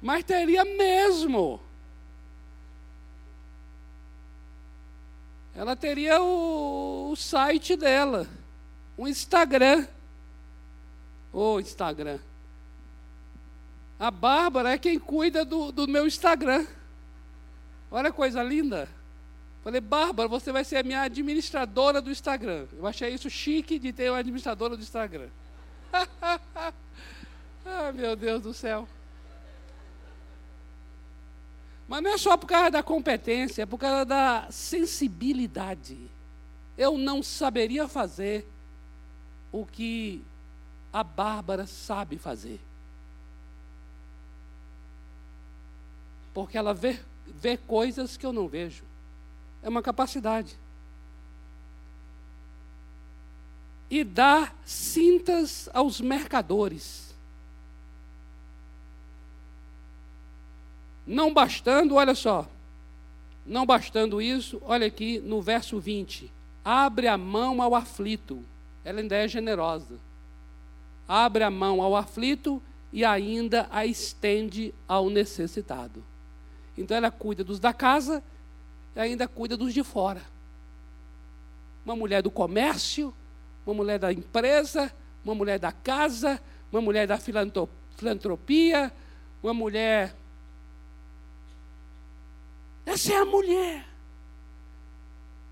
Mas 0.00 0.24
teria 0.24 0.64
mesmo. 0.64 1.60
Ela 5.54 5.76
teria 5.76 6.22
o, 6.22 7.10
o 7.12 7.16
site 7.16 7.76
dela 7.76 8.26
um 8.98 9.06
Instagram. 9.06 9.86
Ô 11.32 11.54
oh, 11.54 11.60
Instagram. 11.60 12.18
A 13.98 14.10
Bárbara 14.10 14.70
é 14.72 14.78
quem 14.78 14.98
cuida 14.98 15.44
do, 15.44 15.70
do 15.70 15.86
meu 15.86 16.06
Instagram. 16.06 16.66
Olha 17.90 18.08
a 18.08 18.12
coisa 18.12 18.42
linda. 18.42 18.88
Falei, 19.62 19.80
Bárbara, 19.80 20.28
você 20.28 20.50
vai 20.50 20.64
ser 20.64 20.76
a 20.78 20.82
minha 20.82 21.02
administradora 21.02 22.00
do 22.00 22.10
Instagram. 22.10 22.66
Eu 22.76 22.86
achei 22.86 23.10
isso 23.10 23.30
chique 23.30 23.78
de 23.78 23.92
ter 23.92 24.10
uma 24.10 24.18
administradora 24.18 24.76
do 24.76 24.82
Instagram. 24.82 25.28
ah, 27.64 27.92
meu 27.94 28.16
Deus 28.16 28.42
do 28.42 28.52
céu. 28.52 28.88
Mas 31.86 32.02
não 32.02 32.10
é 32.10 32.18
só 32.18 32.36
por 32.36 32.46
causa 32.46 32.70
da 32.70 32.82
competência, 32.82 33.62
é 33.62 33.66
por 33.66 33.78
causa 33.78 34.04
da 34.04 34.46
sensibilidade. 34.50 35.98
Eu 36.76 36.98
não 36.98 37.22
saberia 37.22 37.88
fazer 37.88 38.46
o 39.52 39.64
que 39.64 40.22
a 40.92 41.02
Bárbara 41.02 41.66
sabe 41.66 42.18
fazer. 42.18 42.60
Porque 46.32 46.56
ela 46.56 46.72
vê, 46.72 46.98
vê 47.26 47.56
coisas 47.56 48.16
que 48.16 48.24
eu 48.24 48.32
não 48.32 48.48
vejo. 48.48 48.84
É 49.62 49.68
uma 49.68 49.82
capacidade. 49.82 50.56
E 53.90 54.04
dá 54.04 54.52
cintas 54.64 55.68
aos 55.72 56.00
mercadores. 56.00 57.14
Não 61.06 61.32
bastando, 61.32 61.94
olha 61.94 62.14
só, 62.14 62.46
não 63.46 63.64
bastando 63.64 64.20
isso, 64.20 64.60
olha 64.62 64.86
aqui 64.86 65.18
no 65.20 65.40
verso 65.40 65.80
20: 65.80 66.30
abre 66.62 67.08
a 67.08 67.16
mão 67.16 67.62
ao 67.62 67.74
aflito, 67.74 68.44
ela 68.88 69.00
ainda 69.00 69.16
é 69.16 69.28
generosa. 69.28 69.98
Abre 71.06 71.44
a 71.44 71.50
mão 71.50 71.82
ao 71.82 71.94
aflito 71.94 72.62
e 72.90 73.04
ainda 73.04 73.68
a 73.70 73.84
estende 73.84 74.74
ao 74.88 75.10
necessitado. 75.10 76.02
Então 76.76 76.96
ela 76.96 77.10
cuida 77.10 77.44
dos 77.44 77.60
da 77.60 77.74
casa 77.74 78.22
e 78.96 79.00
ainda 79.00 79.28
cuida 79.28 79.58
dos 79.58 79.74
de 79.74 79.84
fora. 79.84 80.22
Uma 81.84 81.94
mulher 81.94 82.22
do 82.22 82.30
comércio, 82.30 83.14
uma 83.66 83.74
mulher 83.74 83.98
da 83.98 84.10
empresa, 84.10 84.90
uma 85.22 85.34
mulher 85.34 85.58
da 85.58 85.70
casa, 85.70 86.40
uma 86.72 86.80
mulher 86.80 87.06
da 87.06 87.18
filantropia, 87.18 88.90
uma 89.42 89.52
mulher. 89.52 90.16
Essa 92.86 93.12
é 93.12 93.16
a 93.16 93.26
mulher. 93.26 93.86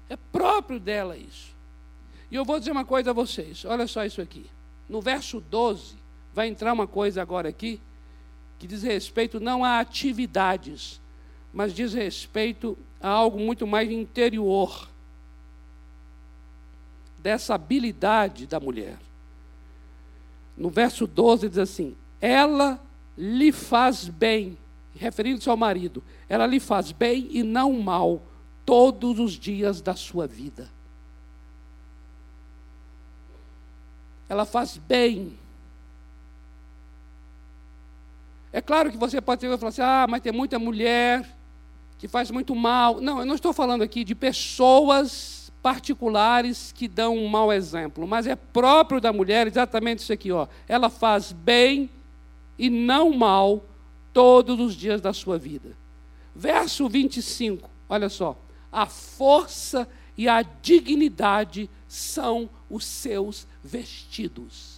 É 0.09 0.17
próprio 0.17 0.81
dela 0.81 1.19
isso. 1.19 1.56
E 2.31 2.35
eu 2.35 2.45
vou 2.45 2.59
dizer 2.59 2.73
uma 2.73 2.85
coisa 2.85 3.11
a 3.11 3.15
vocês, 3.15 3.65
olha 3.65 3.87
só 3.87 4.05
isso 4.05 4.21
aqui. 4.21 4.47
No 4.89 5.01
verso 5.01 5.41
12, 5.41 5.95
vai 6.35 6.49
entrar 6.49 6.73
uma 6.73 6.87
coisa 6.87 7.23
agora 7.23 7.49
aqui, 7.49 7.81
que 8.59 8.67
diz 8.67 8.83
respeito 8.83 9.39
não 9.39 9.65
a 9.65 9.81
atividades, 9.81 11.01
mas 11.53 11.75
diz 11.75 11.93
respeito 11.93 12.77
a 13.01 13.09
algo 13.09 13.39
muito 13.39 13.67
mais 13.67 13.91
interior 13.91 14.89
dessa 17.19 17.55
habilidade 17.55 18.47
da 18.47 18.61
mulher. 18.61 18.99
No 20.57 20.71
verso 20.71 21.07
12 21.07 21.49
diz 21.49 21.59
assim: 21.59 21.97
Ela 22.21 22.81
lhe 23.17 23.53
faz 23.53 24.09
bem, 24.09 24.57
referindo-se 24.95 25.49
ao 25.49 25.57
marido, 25.57 26.03
ela 26.29 26.47
lhe 26.47 26.61
faz 26.61 26.93
bem 26.93 27.29
e 27.31 27.43
não 27.43 27.73
mal 27.75 28.23
todos 28.65 29.19
os 29.19 29.33
dias 29.33 29.81
da 29.81 29.95
sua 29.95 30.27
vida. 30.27 30.76
Ela 34.29 34.45
faz 34.45 34.77
bem. 34.77 35.39
É 38.53 38.61
claro 38.61 38.91
que 38.91 38.97
você 38.97 39.21
pode 39.21 39.47
falar 39.59 39.69
assim: 39.69 39.83
ah, 39.83 40.07
mas 40.09 40.23
tem 40.23 40.33
muita 40.33 40.59
mulher 40.59 41.29
que 41.99 42.09
faz 42.09 42.31
muito 42.31 42.55
mal. 42.55 43.01
Não, 43.01 43.21
eu 43.21 43.27
não 43.27 43.35
estou 43.35 43.53
falando 43.53 43.83
aqui 43.83 44.05
de 44.05 44.15
pessoas 44.15 45.53
particulares 45.63 46.73
que 46.73 46.87
dão 46.87 47.17
um 47.17 47.29
mau 47.29 47.53
exemplo, 47.53 48.07
mas 48.07 48.27
é 48.27 48.37
próprio 48.37 49.01
da 49.01 49.13
mulher 49.13 49.47
exatamente 49.47 49.99
isso 49.99 50.13
aqui, 50.13 50.31
ó. 50.31 50.47
Ela 50.69 50.89
faz 50.89 51.33
bem 51.33 51.91
e 52.59 52.71
não 52.71 53.11
mal 53.13 53.65
todos 54.13 54.59
os 54.61 54.75
dias 54.75 55.01
da 55.01 55.13
sua 55.13 55.37
vida. 55.39 55.77
Verso 56.35 56.89
25, 56.89 57.69
olha 57.89 58.09
só. 58.09 58.39
A 58.71 58.87
força 58.87 59.89
e 60.17 60.29
a 60.29 60.43
dignidade 60.43 61.69
são 61.89 62.49
os 62.71 62.85
seus 62.85 63.47
vestidos. 63.67 64.77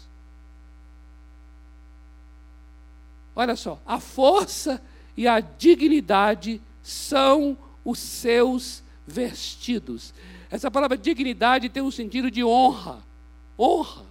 Olha 3.36 3.54
só, 3.54 3.80
a 3.86 4.00
força 4.00 4.82
e 5.16 5.28
a 5.28 5.38
dignidade 5.38 6.60
são 6.82 7.56
os 7.84 7.98
seus 7.98 8.82
vestidos. 9.06 10.12
Essa 10.50 10.70
palavra 10.70 10.96
dignidade 10.96 11.68
tem 11.68 11.82
um 11.82 11.90
sentido 11.90 12.30
de 12.30 12.42
honra. 12.42 12.98
Honra. 13.58 14.06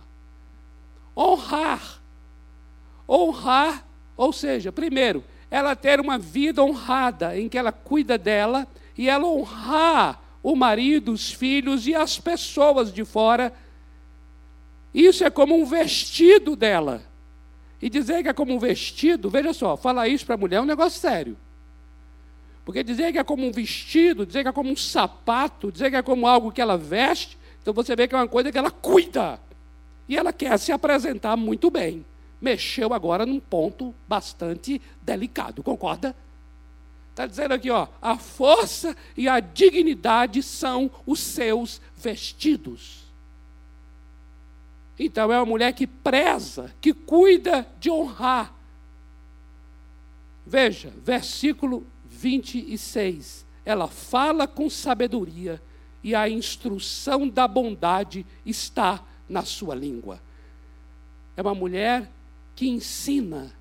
Honrar. 1.16 2.02
Honrar, 3.10 3.86
ou 4.16 4.32
seja, 4.32 4.72
primeiro, 4.72 5.24
ela 5.50 5.76
ter 5.76 6.00
uma 6.00 6.18
vida 6.18 6.64
honrada, 6.64 7.38
em 7.38 7.50
que 7.50 7.58
ela 7.58 7.72
cuida 7.72 8.18
dela, 8.18 8.68
e 8.98 9.10
ela 9.10 9.26
honrar 9.26 10.22
o 10.44 10.56
marido, 10.56 11.12
os 11.12 11.32
filhos 11.32 11.88
e 11.88 11.96
as 11.96 12.20
pessoas 12.20 12.94
de 12.94 13.04
fora. 13.04 13.54
Isso 14.94 15.24
é 15.24 15.30
como 15.30 15.56
um 15.56 15.66
vestido 15.66 16.56
dela. 16.56 17.04
E 17.82 17.90
dizer 17.90 18.24
que 18.24 18.30
é 18.30 18.34
como 18.34 18.54
um 18.54 18.60
vestido, 18.60 19.30
veja 19.30 19.54
só, 19.54 19.78
falar 19.78 20.08
isso 20.08 20.26
para 20.26 20.36
a 20.36 20.38
mulher 20.38 20.58
é 20.58 20.62
um 20.62 20.66
negócio 20.66 21.00
sério. 21.00 21.38
Porque 22.66 22.84
dizer 22.84 23.14
que 23.14 23.18
é 23.18 23.24
como 23.24 23.48
um 23.48 23.52
vestido, 23.52 24.26
dizer 24.26 24.44
que 24.44 24.50
é 24.50 24.52
como 24.52 24.72
um 24.72 24.76
sapato, 24.76 25.72
dizer 25.72 25.90
que 25.90 25.96
é 25.96 26.02
como 26.02 26.28
algo 26.28 26.52
que 26.52 26.60
ela 26.60 26.78
veste, 26.78 27.38
então 27.62 27.74
você 27.74 27.96
vê 27.96 28.08
que 28.08 28.16
é 28.16 28.18
uma 28.18 28.28
coisa 28.28 28.52
que 28.52 28.58
ela 28.58 28.72
cuida. 28.72 29.40
E 30.10 30.18
ela 30.18 30.34
quer 30.34 30.58
se 30.58 30.72
apresentar 30.72 31.38
muito 31.38 31.70
bem. 31.70 32.06
Mexeu 32.42 32.94
agora 32.94 33.26
num 33.26 33.40
ponto 33.40 33.94
bastante 34.08 34.82
delicado, 35.02 35.64
concorda? 35.64 36.16
Está 37.10 37.26
dizendo 37.26 37.54
aqui, 37.54 37.70
ó, 37.72 37.88
a 38.02 38.18
força 38.18 38.96
e 39.16 39.28
a 39.28 39.40
dignidade 39.40 40.44
são 40.44 40.92
os 41.06 41.20
seus 41.20 41.82
vestidos. 41.96 43.07
Então 45.00 45.32
é 45.32 45.38
uma 45.38 45.46
mulher 45.46 45.74
que 45.74 45.86
preza, 45.86 46.74
que 46.82 46.94
cuida 46.94 47.68
de 47.80 47.90
honrar. 47.90 48.54
Veja, 50.46 50.94
versículo 51.04 51.86
26. 52.06 53.46
Ela 53.66 53.88
fala 53.88 54.48
com 54.48 54.70
sabedoria 54.70 55.62
e 56.04 56.16
a 56.16 56.30
instrução 56.30 57.28
da 57.28 57.48
bondade 57.48 58.26
está 58.46 59.04
na 59.28 59.44
sua 59.44 59.76
língua. 59.76 60.22
É 61.36 61.42
uma 61.42 61.54
mulher 61.54 62.10
que 62.56 62.68
ensina, 62.68 63.52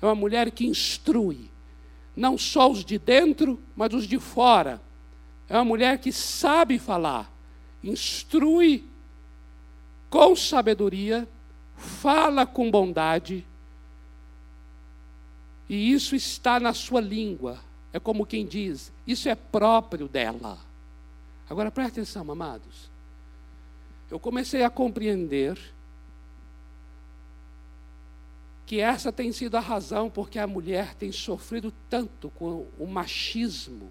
é 0.00 0.06
uma 0.06 0.14
mulher 0.14 0.50
que 0.50 0.66
instrui, 0.66 1.50
não 2.16 2.36
só 2.36 2.70
os 2.70 2.84
de 2.84 2.98
dentro, 2.98 3.60
mas 3.76 3.94
os 3.94 4.06
de 4.06 4.18
fora. 4.18 4.80
É 5.48 5.54
uma 5.56 5.64
mulher 5.64 5.98
que 5.98 6.10
sabe 6.10 6.78
falar, 6.78 7.30
instrui 7.84 8.84
com 10.12 10.36
sabedoria, 10.36 11.26
fala 11.74 12.44
com 12.44 12.70
bondade, 12.70 13.46
e 15.66 15.90
isso 15.90 16.14
está 16.14 16.60
na 16.60 16.74
sua 16.74 17.00
língua. 17.00 17.58
É 17.94 17.98
como 17.98 18.26
quem 18.26 18.44
diz, 18.44 18.92
isso 19.06 19.26
é 19.30 19.34
próprio 19.34 20.06
dela. 20.06 20.58
Agora 21.48 21.70
preste 21.70 21.92
atenção, 21.92 22.30
amados. 22.30 22.90
Eu 24.10 24.20
comecei 24.20 24.62
a 24.62 24.68
compreender 24.68 25.58
que 28.66 28.80
essa 28.80 29.10
tem 29.10 29.32
sido 29.32 29.56
a 29.56 29.60
razão 29.60 30.10
porque 30.10 30.38
a 30.38 30.46
mulher 30.46 30.94
tem 30.94 31.10
sofrido 31.10 31.72
tanto 31.88 32.28
com 32.32 32.66
o 32.78 32.86
machismo. 32.86 33.90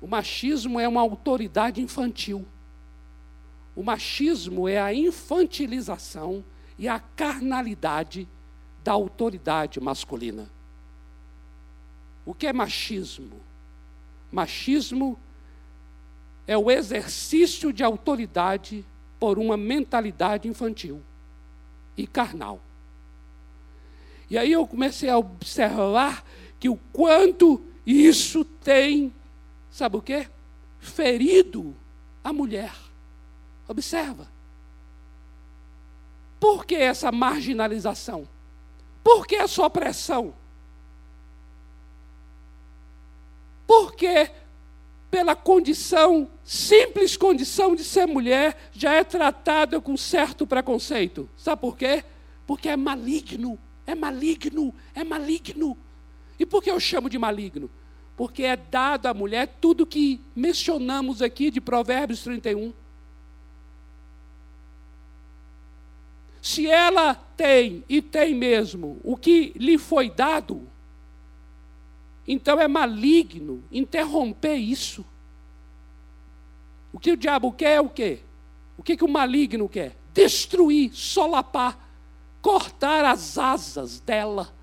O 0.00 0.06
machismo 0.06 0.78
é 0.78 0.86
uma 0.86 1.00
autoridade 1.00 1.80
infantil. 1.80 2.46
O 3.76 3.82
machismo 3.82 4.66
é 4.66 4.80
a 4.80 4.94
infantilização 4.94 6.42
e 6.78 6.88
a 6.88 6.98
carnalidade 6.98 8.26
da 8.82 8.92
autoridade 8.92 9.78
masculina. 9.78 10.50
O 12.24 12.32
que 12.32 12.46
é 12.46 12.52
machismo? 12.54 13.40
Machismo 14.32 15.18
é 16.46 16.56
o 16.56 16.70
exercício 16.70 17.70
de 17.70 17.84
autoridade 17.84 18.84
por 19.20 19.38
uma 19.38 19.56
mentalidade 19.56 20.48
infantil 20.48 21.02
e 21.96 22.06
carnal. 22.06 22.60
E 24.30 24.38
aí 24.38 24.52
eu 24.52 24.66
comecei 24.66 25.10
a 25.10 25.18
observar 25.18 26.24
que 26.58 26.68
o 26.68 26.76
quanto 26.92 27.62
isso 27.86 28.44
tem, 28.44 29.12
sabe 29.70 29.96
o 29.98 30.02
quê? 30.02 30.28
Ferido 30.80 31.76
a 32.24 32.32
mulher. 32.32 32.85
Observa. 33.68 34.28
Por 36.38 36.64
que 36.64 36.74
essa 36.74 37.10
marginalização? 37.10 38.28
Por 39.02 39.26
que 39.26 39.36
essa 39.36 39.64
opressão? 39.64 40.34
Porque 43.66 44.30
pela 45.10 45.34
condição, 45.34 46.28
simples 46.44 47.16
condição 47.16 47.74
de 47.74 47.84
ser 47.84 48.06
mulher, 48.06 48.70
já 48.72 48.92
é 48.92 49.02
tratada 49.02 49.80
com 49.80 49.96
certo 49.96 50.46
preconceito. 50.46 51.28
Sabe 51.36 51.60
por 51.60 51.76
quê? 51.76 52.04
Porque 52.46 52.68
é 52.68 52.76
maligno, 52.76 53.58
é 53.86 53.94
maligno, 53.94 54.74
é 54.94 55.02
maligno. 55.02 55.76
E 56.38 56.44
por 56.44 56.62
que 56.62 56.70
eu 56.70 56.78
chamo 56.78 57.08
de 57.08 57.18
maligno? 57.18 57.70
Porque 58.16 58.42
é 58.42 58.56
dado 58.56 59.06
à 59.06 59.14
mulher 59.14 59.56
tudo 59.60 59.86
que 59.86 60.20
mencionamos 60.34 61.22
aqui 61.22 61.50
de 61.50 61.60
Provérbios 61.60 62.22
31. 62.22 62.72
Se 66.46 66.64
ela 66.64 67.12
tem, 67.12 67.84
e 67.88 68.00
tem 68.00 68.32
mesmo, 68.32 69.00
o 69.02 69.16
que 69.16 69.52
lhe 69.56 69.76
foi 69.76 70.08
dado, 70.08 70.70
então 72.24 72.60
é 72.60 72.68
maligno 72.68 73.64
interromper 73.68 74.54
isso. 74.54 75.04
O 76.92 77.00
que 77.00 77.10
o 77.10 77.16
diabo 77.16 77.50
quer 77.50 77.72
é 77.72 77.80
o 77.80 77.88
quê? 77.88 78.20
O 78.78 78.82
que, 78.84 78.96
que 78.96 79.02
o 79.02 79.08
maligno 79.08 79.68
quer? 79.68 79.96
Destruir, 80.14 80.94
solapar, 80.94 81.76
cortar 82.40 83.04
as 83.04 83.36
asas 83.36 83.98
dela, 83.98 84.54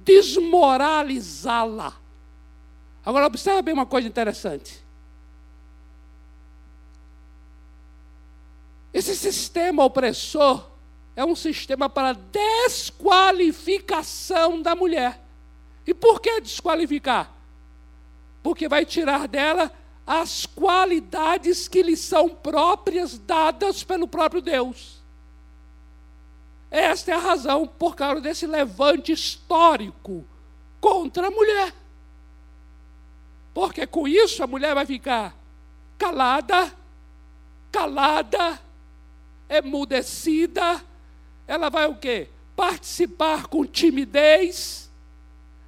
desmoralizá-la. 0.00 1.94
Agora, 3.04 3.28
observe 3.28 3.62
bem 3.62 3.72
uma 3.72 3.86
coisa 3.86 4.08
interessante. 4.08 4.84
Esse 8.96 9.14
sistema 9.14 9.84
opressor 9.84 10.66
é 11.14 11.22
um 11.22 11.36
sistema 11.36 11.86
para 11.86 12.14
desqualificação 12.14 14.62
da 14.62 14.74
mulher. 14.74 15.22
E 15.86 15.92
por 15.92 16.18
que 16.18 16.40
desqualificar? 16.40 17.30
Porque 18.42 18.66
vai 18.66 18.86
tirar 18.86 19.28
dela 19.28 19.70
as 20.06 20.46
qualidades 20.46 21.68
que 21.68 21.82
lhe 21.82 21.94
são 21.94 22.30
próprias, 22.30 23.18
dadas 23.18 23.84
pelo 23.84 24.08
próprio 24.08 24.40
Deus. 24.40 25.02
Esta 26.70 27.10
é 27.10 27.14
a 27.14 27.18
razão 27.18 27.66
por 27.66 27.94
causa 27.94 28.22
desse 28.22 28.46
levante 28.46 29.12
histórico 29.12 30.24
contra 30.80 31.26
a 31.26 31.30
mulher. 31.30 31.74
Porque 33.52 33.86
com 33.86 34.08
isso 34.08 34.42
a 34.42 34.46
mulher 34.46 34.74
vai 34.74 34.86
ficar 34.86 35.36
calada, 35.98 36.72
calada, 37.70 38.64
emudecida, 39.48 40.82
ela 41.46 41.68
vai 41.68 41.86
o 41.86 41.96
quê? 41.96 42.28
Participar 42.54 43.46
com 43.46 43.64
timidez, 43.64 44.90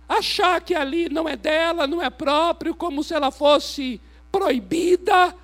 achar 0.09 0.61
que 0.61 0.74
ali 0.74 1.09
não 1.09 1.29
é 1.29 1.37
dela, 1.37 1.87
não 1.87 2.03
é 2.03 2.11
próprio, 2.11 2.74
como 2.74 3.05
se 3.05 3.14
ela 3.14 3.31
fosse 3.31 4.01
proibida. 4.33 5.35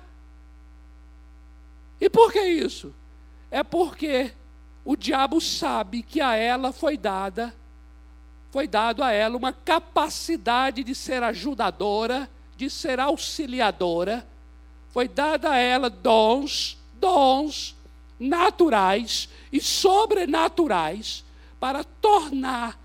E 2.01 2.09
por 2.09 2.31
que 2.31 2.41
isso? 2.41 2.93
É 3.49 3.63
porque 3.63 4.33
o 4.83 4.95
diabo 4.95 5.39
sabe 5.39 6.01
que 6.01 6.19
a 6.19 6.35
ela 6.35 6.71
foi 6.71 6.97
dada, 6.97 7.53
foi 8.51 8.67
dado 8.67 9.03
a 9.03 9.11
ela 9.11 9.37
uma 9.37 9.53
capacidade 9.53 10.83
de 10.83 10.93
ser 10.93 11.23
ajudadora, 11.23 12.29
de 12.57 12.69
ser 12.69 12.99
auxiliadora, 12.99 14.27
foi 14.89 15.07
dada 15.07 15.51
a 15.51 15.57
ela 15.57 15.89
dons, 15.89 16.77
dons 16.93 17.74
naturais 18.19 19.29
e 19.51 19.59
sobrenaturais 19.59 21.23
para 21.59 21.83
tornar 21.83 22.79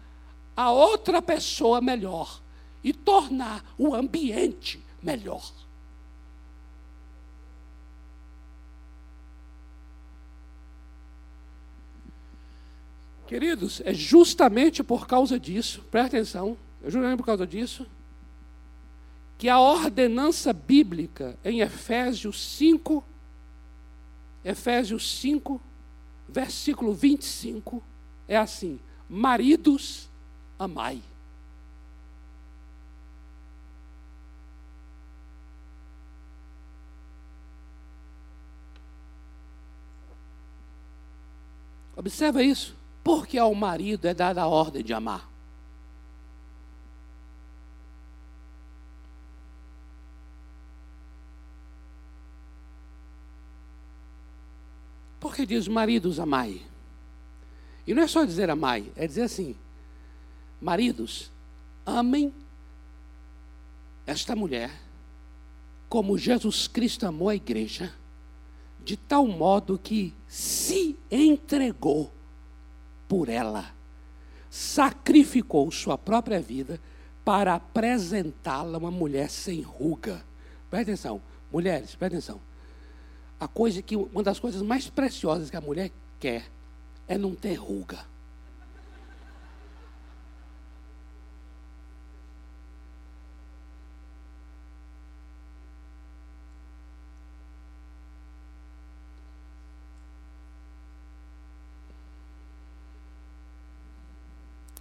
a 0.56 0.70
outra 0.70 1.22
pessoa 1.22 1.80
melhor 1.80 2.40
e 2.82 2.92
tornar 2.92 3.64
o 3.78 3.94
ambiente 3.94 4.82
melhor. 5.02 5.50
Queridos, 13.26 13.80
é 13.84 13.94
justamente 13.94 14.82
por 14.82 15.06
causa 15.06 15.38
disso, 15.38 15.84
presta 15.88 16.16
atenção, 16.16 16.58
é 16.82 16.90
justamente 16.90 17.16
por 17.16 17.26
causa 17.26 17.46
disso, 17.46 17.86
que 19.38 19.48
a 19.48 19.60
ordenança 19.60 20.52
bíblica 20.52 21.38
em 21.44 21.60
Efésios 21.60 22.40
5 22.56 23.04
Efésios 24.44 25.20
5, 25.20 25.60
versículo 26.28 26.94
25, 26.94 27.82
é 28.26 28.36
assim: 28.36 28.80
Maridos, 29.08 30.08
amai. 30.58 31.02
Observa 42.00 42.42
isso. 42.42 42.74
Porque 43.04 43.36
ao 43.36 43.54
marido 43.54 44.06
é 44.06 44.14
dada 44.14 44.40
a 44.40 44.46
ordem 44.46 44.82
de 44.82 44.94
amar. 44.94 45.28
Porque 55.20 55.39
diz, 55.50 55.66
maridos, 55.66 56.20
amai. 56.20 56.62
E 57.86 57.92
não 57.92 58.02
é 58.02 58.06
só 58.06 58.24
dizer 58.24 58.48
amai, 58.48 58.86
é 58.94 59.06
dizer 59.06 59.22
assim: 59.22 59.56
maridos, 60.60 61.30
amem 61.84 62.32
esta 64.06 64.36
mulher 64.36 64.70
como 65.88 66.16
Jesus 66.16 66.68
Cristo 66.68 67.04
amou 67.04 67.28
a 67.28 67.34
igreja, 67.34 67.92
de 68.84 68.96
tal 68.96 69.26
modo 69.26 69.76
que 69.76 70.14
se 70.28 70.96
entregou 71.10 72.12
por 73.08 73.28
ela, 73.28 73.74
sacrificou 74.48 75.68
sua 75.72 75.98
própria 75.98 76.40
vida 76.40 76.80
para 77.24 77.56
apresentá-la 77.56 78.78
uma 78.78 78.90
mulher 78.90 79.28
sem 79.28 79.62
ruga. 79.62 80.24
Presta 80.70 80.92
atenção, 80.92 81.20
mulheres, 81.50 81.96
presta 81.96 82.18
atenção 82.18 82.49
a 83.40 83.48
coisa 83.48 83.80
que 83.80 83.96
uma 83.96 84.22
das 84.22 84.38
coisas 84.38 84.60
mais 84.60 84.88
preciosas 84.90 85.48
que 85.48 85.56
a 85.56 85.60
mulher 85.62 85.90
quer 86.20 86.44
é 87.08 87.16
não 87.16 87.34
ter 87.34 87.54
ruga. 87.54 87.98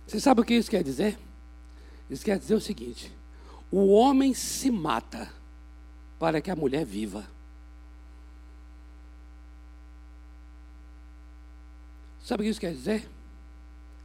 Você 0.06 0.20
sabe 0.20 0.42
o 0.42 0.44
que 0.44 0.56
isso 0.56 0.70
quer 0.70 0.84
dizer? 0.84 1.18
Isso 2.10 2.26
quer 2.26 2.38
dizer 2.38 2.56
o 2.56 2.60
seguinte: 2.60 3.12
o 3.72 3.88
homem 3.94 4.34
se 4.34 4.70
mata 4.70 5.32
para 6.18 6.42
que 6.42 6.52
a 6.52 6.56
mulher 6.56 6.84
viva. 6.84 7.39
Sabe 12.30 12.44
o 12.44 12.46
que 12.46 12.52
isso 12.52 12.60
quer 12.60 12.74
dizer? 12.74 13.10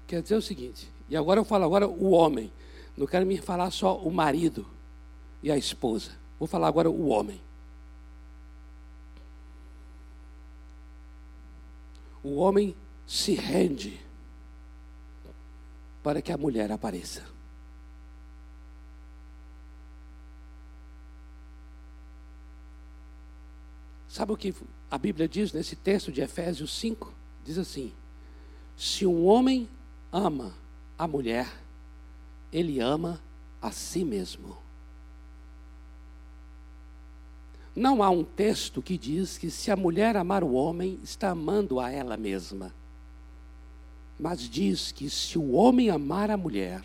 Quer 0.06 0.22
dizer 0.22 0.36
o 0.36 0.40
seguinte, 0.40 0.90
e 1.10 1.14
agora 1.14 1.40
eu 1.40 1.44
falo 1.44 1.62
agora 1.62 1.86
o 1.86 2.12
homem. 2.12 2.50
Não 2.96 3.06
quero 3.06 3.26
me 3.26 3.36
falar 3.36 3.70
só 3.70 3.98
o 3.98 4.10
marido 4.10 4.66
e 5.42 5.52
a 5.52 5.58
esposa. 5.58 6.12
Vou 6.38 6.48
falar 6.48 6.68
agora 6.68 6.88
o 6.88 7.08
homem. 7.08 7.38
O 12.22 12.36
homem 12.36 12.74
se 13.06 13.34
rende 13.34 14.00
para 16.02 16.22
que 16.22 16.32
a 16.32 16.38
mulher 16.38 16.72
apareça. 16.72 17.26
Sabe 24.08 24.32
o 24.32 24.36
que 24.38 24.54
a 24.90 24.96
Bíblia 24.96 25.28
diz 25.28 25.52
nesse 25.52 25.76
texto 25.76 26.10
de 26.10 26.22
Efésios 26.22 26.72
5? 26.72 27.12
Diz 27.44 27.58
assim: 27.58 27.92
se 28.76 29.06
um 29.06 29.26
homem 29.26 29.68
ama 30.12 30.52
a 30.98 31.06
mulher, 31.06 31.48
ele 32.52 32.80
ama 32.80 33.20
a 33.60 33.70
si 33.70 34.04
mesmo. 34.04 34.56
Não 37.74 38.02
há 38.02 38.10
um 38.10 38.22
texto 38.22 38.80
que 38.80 38.96
diz 38.96 39.36
que 39.36 39.50
se 39.50 39.70
a 39.70 39.76
mulher 39.76 40.16
amar 40.16 40.44
o 40.44 40.52
homem, 40.52 40.98
está 41.02 41.30
amando 41.30 41.80
a 41.80 41.90
ela 41.90 42.16
mesma. 42.16 42.72
Mas 44.18 44.48
diz 44.48 44.92
que 44.92 45.10
se 45.10 45.36
o 45.36 45.52
homem 45.52 45.90
amar 45.90 46.30
a 46.30 46.36
mulher, 46.36 46.84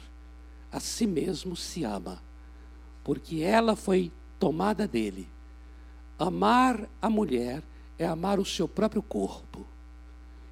a 0.72 0.80
si 0.80 1.06
mesmo 1.06 1.56
se 1.56 1.84
ama, 1.84 2.22
porque 3.04 3.42
ela 3.42 3.76
foi 3.76 4.12
tomada 4.40 4.88
dele. 4.88 5.28
Amar 6.18 6.90
a 7.00 7.10
mulher 7.10 7.62
é 7.98 8.08
amar 8.08 8.40
o 8.40 8.46
seu 8.46 8.68
próprio 8.68 9.04
corpo. 9.04 9.66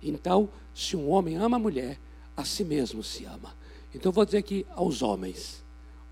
Então, 0.01 0.49
se 0.73 0.95
um 0.95 1.09
homem 1.09 1.35
ama 1.35 1.57
a 1.57 1.59
mulher, 1.59 1.99
a 2.35 2.43
si 2.43 2.63
mesmo 2.63 3.03
se 3.03 3.25
ama. 3.25 3.55
Então, 3.93 4.11
vou 4.11 4.25
dizer 4.25 4.37
aqui 4.37 4.65
aos 4.69 5.01
homens: 5.01 5.63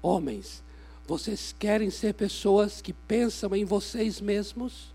homens, 0.01 0.63
vocês 1.07 1.53
querem 1.57 1.89
ser 1.89 2.13
pessoas 2.13 2.81
que 2.81 2.93
pensam 2.93 3.55
em 3.55 3.63
vocês 3.63 4.19
mesmos? 4.19 4.93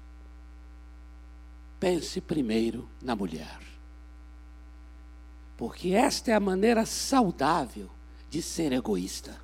Pense 1.79 2.21
primeiro 2.21 2.89
na 3.01 3.15
mulher. 3.15 3.59
Porque 5.57 5.91
esta 5.91 6.31
é 6.31 6.35
a 6.35 6.41
maneira 6.41 6.85
saudável 6.85 7.91
de 8.29 8.43
ser 8.43 8.73
egoísta. 8.73 9.39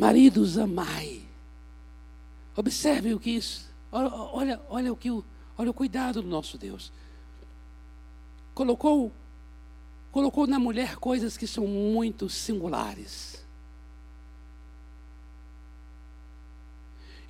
Maridos, 0.00 0.56
amai. 0.56 1.20
Observe 2.56 3.12
o 3.12 3.20
que 3.20 3.32
isso. 3.32 3.70
Olha, 3.92 4.08
olha, 4.08 4.60
olha 4.70 4.92
o 4.94 4.96
que 4.96 5.10
o, 5.10 5.22
olha 5.58 5.70
o 5.70 5.74
cuidado 5.74 6.22
do 6.22 6.28
nosso 6.28 6.56
Deus. 6.56 6.90
Colocou 8.54 9.12
colocou 10.10 10.46
na 10.46 10.58
mulher 10.58 10.96
coisas 10.96 11.36
que 11.36 11.46
são 11.46 11.66
muito 11.66 12.30
singulares. 12.30 13.44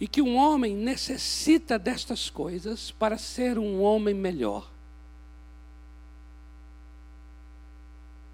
E 0.01 0.07
que 0.07 0.23
um 0.23 0.37
homem 0.37 0.77
necessita 0.77 1.77
destas 1.77 2.31
coisas 2.31 2.93
para 2.93 3.19
ser 3.19 3.59
um 3.59 3.83
homem 3.83 4.15
melhor. 4.15 4.71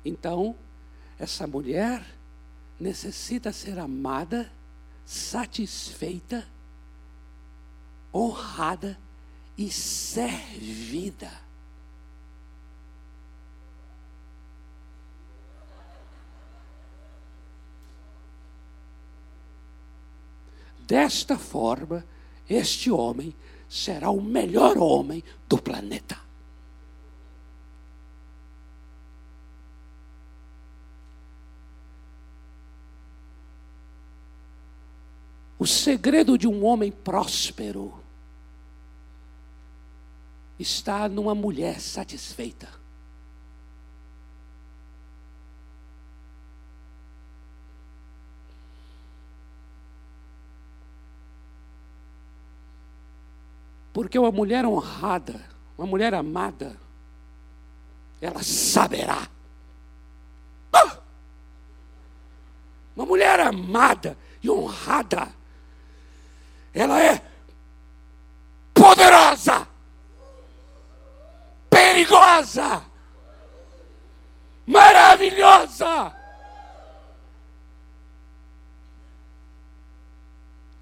Então, 0.05 0.55
essa 1.19 1.47
mulher 1.47 2.16
necessita 2.79 3.53
ser 3.53 3.79
amada, 3.79 4.51
satisfeita, 5.05 6.47
honrada 8.13 8.99
e 9.57 9.71
servida. 9.71 11.31
Desta 20.87 21.37
forma, 21.37 22.07
este 22.49 22.91
homem 22.91 23.35
será 23.69 24.11
o 24.11 24.21
melhor 24.21 24.79
homem 24.79 25.25
do 25.49 25.59
planeta. 25.59 26.26
O 35.67 35.69
segredo 35.69 36.39
de 36.39 36.47
um 36.47 36.65
homem 36.65 36.93
próspero 36.93 37.93
está 40.61 41.09
numa 41.09 41.35
mulher 41.35 41.81
satisfeita. 41.81 42.69
Porque 53.93 54.17
uma 54.17 54.31
mulher 54.31 54.65
honrada, 54.65 55.45
uma 55.77 55.89
mulher 55.89 56.15
amada, 56.15 56.77
ela 58.21 58.41
saberá. 58.45 59.29
Ah! 60.73 61.01
Uma 62.95 63.05
mulher 63.05 63.41
amada 63.41 64.17
e 64.41 64.49
honrada, 64.49 65.35
ela 66.77 67.03
é 67.03 67.23
poderosa, 68.75 69.67
perigosa, 71.71 72.85
maravilhosa. 74.67 76.15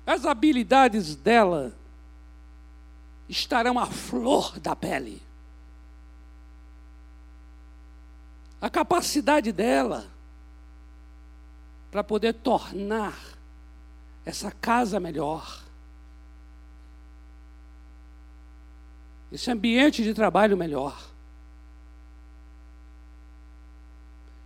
As 0.04 0.26
habilidades 0.26 1.14
dela 1.14 1.72
estarão 3.28 3.78
à 3.78 3.86
flor 3.86 4.58
da 4.58 4.74
pele. 4.74 5.22
A 8.60 8.68
capacidade 8.68 9.52
dela 9.52 10.06
para 11.92 12.02
poder 12.02 12.32
tornar 12.34 13.16
essa 14.26 14.50
casa 14.50 14.98
melhor, 14.98 15.63
esse 19.34 19.50
ambiente 19.50 20.04
de 20.04 20.14
trabalho 20.14 20.56
melhor. 20.56 21.10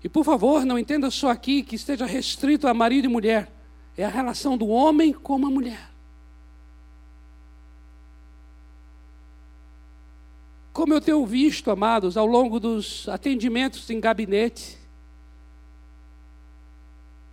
E 0.03 0.09
por 0.09 0.25
favor, 0.25 0.65
não 0.65 0.79
entenda 0.79 1.11
só 1.11 1.31
aqui 1.31 1.63
que 1.63 1.77
esteja 1.77 2.07
restrito 2.07 2.67
a 2.67 2.73
marido 2.73 3.05
e 3.05 3.09
mulher. 3.09 3.53
É 3.97 4.05
a 4.05 4.09
relação 4.09 4.57
do 4.57 4.69
homem 4.69 5.13
com 5.13 5.35
a 5.35 5.51
mulher. 5.51 5.91
Como 10.73 10.95
eu 10.95 11.01
tenho 11.01 11.27
visto, 11.27 11.71
amados, 11.71 12.17
ao 12.17 12.27
longo 12.27 12.59
dos 12.61 13.09
atendimentos 13.09 13.91
em 13.91 14.01
gabinete, 14.01 14.79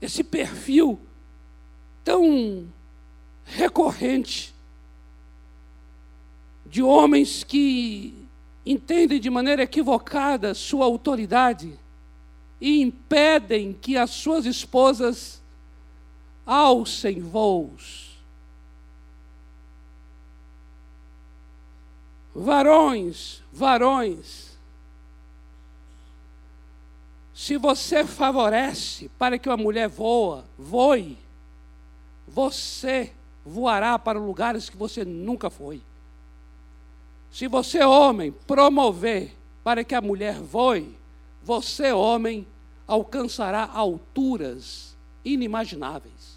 esse 0.02 0.24
perfil 0.24 1.00
tão 2.04 2.68
recorrente 3.46 4.55
de 6.66 6.82
homens 6.82 7.44
que 7.44 8.28
entendem 8.66 9.20
de 9.20 9.30
maneira 9.30 9.64
equivocada 9.64 10.54
sua 10.54 10.86
autoridade 10.86 11.78
e 12.60 12.82
impedem 12.82 13.74
que 13.74 13.98
as 13.98 14.10
suas 14.10 14.46
esposas 14.46 15.42
alcem 16.46 17.22
voos 17.22 18.06
Varões, 22.36 23.42
varões, 23.50 24.58
se 27.34 27.56
você 27.56 28.04
favorece 28.04 29.10
para 29.18 29.40
que 29.40 29.48
uma 29.48 29.56
mulher 29.56 29.88
voa, 29.88 30.44
voe, 30.58 31.18
você 32.28 33.14
voará 33.46 33.98
para 33.98 34.20
lugares 34.20 34.70
que 34.70 34.76
você 34.76 35.06
nunca 35.06 35.50
foi. 35.50 35.82
Se 37.36 37.50
você, 37.50 37.84
homem, 37.84 38.32
promover 38.32 39.36
para 39.62 39.84
que 39.84 39.94
a 39.94 40.00
mulher 40.00 40.40
voe, 40.40 40.98
você, 41.44 41.92
homem, 41.92 42.48
alcançará 42.88 43.70
alturas 43.74 44.96
inimagináveis. 45.26 46.34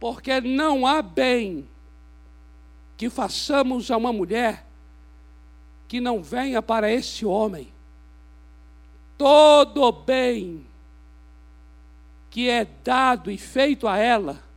porque 0.00 0.40
não 0.40 0.86
há 0.86 1.02
bem 1.02 1.68
que 2.96 3.10
façamos 3.10 3.90
a 3.90 3.98
uma 3.98 4.12
mulher 4.12 4.66
que 5.86 6.00
não 6.00 6.22
venha 6.22 6.62
para 6.62 6.90
esse 6.90 7.26
homem. 7.26 7.70
Todo 9.18 9.92
bem 9.92 10.66
que 12.30 12.48
é 12.48 12.64
dado 12.64 13.30
e 13.30 13.36
feito 13.36 13.86
a 13.86 13.98
ela 13.98 14.49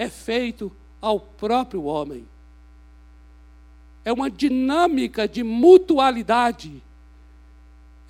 é 0.00 0.08
feito 0.08 0.72
ao 1.00 1.20
próprio 1.20 1.84
homem. 1.84 2.26
É 4.04 4.12
uma 4.12 4.30
dinâmica 4.30 5.28
de 5.28 5.42
mutualidade 5.44 6.82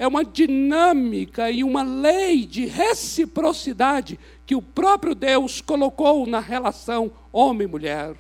é 0.00 0.08
uma 0.08 0.24
dinâmica 0.24 1.50
e 1.50 1.62
uma 1.62 1.82
lei 1.82 2.46
de 2.46 2.64
reciprocidade 2.64 4.18
que 4.46 4.54
o 4.56 4.62
próprio 4.62 5.14
Deus 5.14 5.60
colocou 5.60 6.26
na 6.26 6.40
relação 6.40 7.12
homem-mulher. 7.30 8.16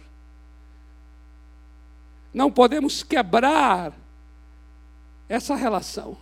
Não 2.34 2.52
podemos 2.52 3.02
quebrar 3.02 3.94
essa 5.26 5.54
relação. 5.54 6.18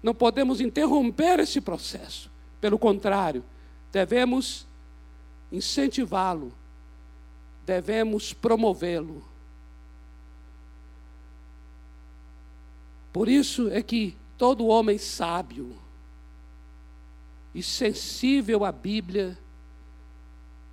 Não 0.00 0.14
podemos 0.14 0.60
interromper 0.60 1.40
esse 1.40 1.60
processo. 1.60 2.30
Pelo 2.60 2.78
contrário, 2.78 3.42
devemos 3.90 4.68
incentivá-lo, 5.50 6.52
devemos 7.64 8.32
promovê-lo. 8.32 9.22
Por 13.12 13.28
isso 13.28 13.68
é 13.70 13.82
que 13.82 14.16
Todo 14.42 14.66
homem 14.66 14.98
sábio 14.98 15.78
e 17.54 17.62
sensível 17.62 18.64
à 18.64 18.72
Bíblia 18.72 19.38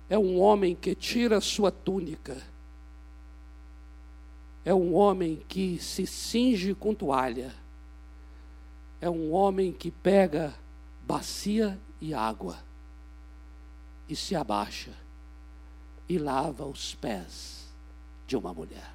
é 0.08 0.18
um 0.18 0.40
homem 0.40 0.74
que 0.74 0.92
tira 0.92 1.40
sua 1.40 1.70
túnica, 1.70 2.42
é 4.64 4.74
um 4.74 4.92
homem 4.92 5.40
que 5.46 5.78
se 5.78 6.04
cinge 6.04 6.74
com 6.74 6.92
toalha, 6.92 7.54
é 9.00 9.08
um 9.08 9.30
homem 9.30 9.72
que 9.72 9.92
pega 9.92 10.52
bacia 11.06 11.78
e 12.00 12.12
água 12.12 12.58
e 14.08 14.16
se 14.16 14.34
abaixa 14.34 14.90
e 16.10 16.18
lava 16.18 16.66
os 16.66 16.92
pés 16.92 17.68
de 18.26 18.36
uma 18.36 18.52
mulher. 18.52 18.92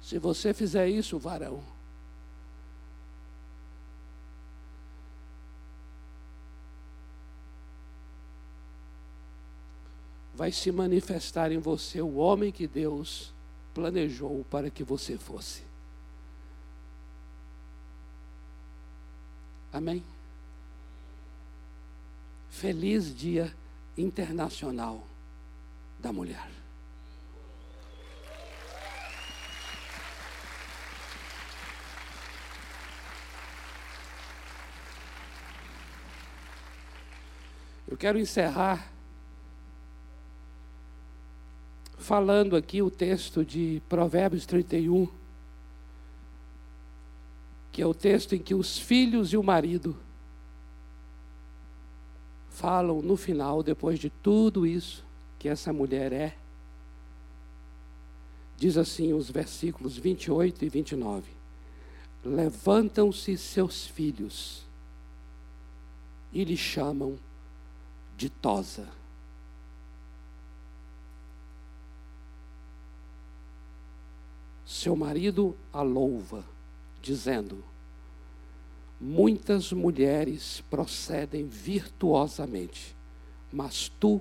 Se 0.00 0.16
você 0.20 0.54
fizer 0.54 0.86
isso, 0.86 1.18
varão, 1.18 1.60
vai 10.32 10.52
se 10.52 10.70
manifestar 10.70 11.50
em 11.50 11.58
você 11.58 12.00
o 12.00 12.14
homem 12.14 12.52
que 12.52 12.68
Deus 12.68 13.34
planejou 13.74 14.46
para 14.48 14.70
que 14.70 14.84
você 14.84 15.18
fosse. 15.18 15.69
Amém? 19.72 20.02
Feliz 22.48 23.14
Dia 23.14 23.54
Internacional 23.96 25.06
da 25.98 26.12
Mulher. 26.12 26.50
Eu 37.86 37.96
quero 37.96 38.18
encerrar 38.18 38.90
falando 41.98 42.56
aqui 42.56 42.82
o 42.82 42.90
texto 42.90 43.44
de 43.44 43.82
Provérbios 43.88 44.46
31, 44.46 45.08
que 47.72 47.82
é 47.82 47.86
o 47.86 47.94
texto 47.94 48.34
em 48.34 48.38
que 48.38 48.54
os 48.54 48.78
filhos 48.78 49.32
e 49.32 49.36
o 49.36 49.42
marido 49.42 49.96
falam 52.50 53.00
no 53.00 53.16
final, 53.16 53.62
depois 53.62 53.98
de 53.98 54.10
tudo 54.10 54.66
isso 54.66 55.04
que 55.38 55.48
essa 55.48 55.72
mulher 55.72 56.12
é. 56.12 56.36
Diz 58.56 58.76
assim 58.76 59.14
os 59.14 59.30
versículos 59.30 59.96
28 59.96 60.64
e 60.64 60.68
29. 60.68 61.30
Levantam-se 62.22 63.38
seus 63.38 63.86
filhos 63.86 64.66
e 66.30 66.44
lhe 66.44 66.56
chamam 66.56 67.18
ditosa. 68.16 68.86
Seu 74.66 74.94
marido 74.94 75.56
a 75.72 75.80
louva, 75.80 76.44
dizendo: 77.00 77.64
Muitas 79.00 79.72
mulheres 79.72 80.62
procedem 80.68 81.46
virtuosamente, 81.46 82.94
mas 83.52 83.88
tu 83.88 84.20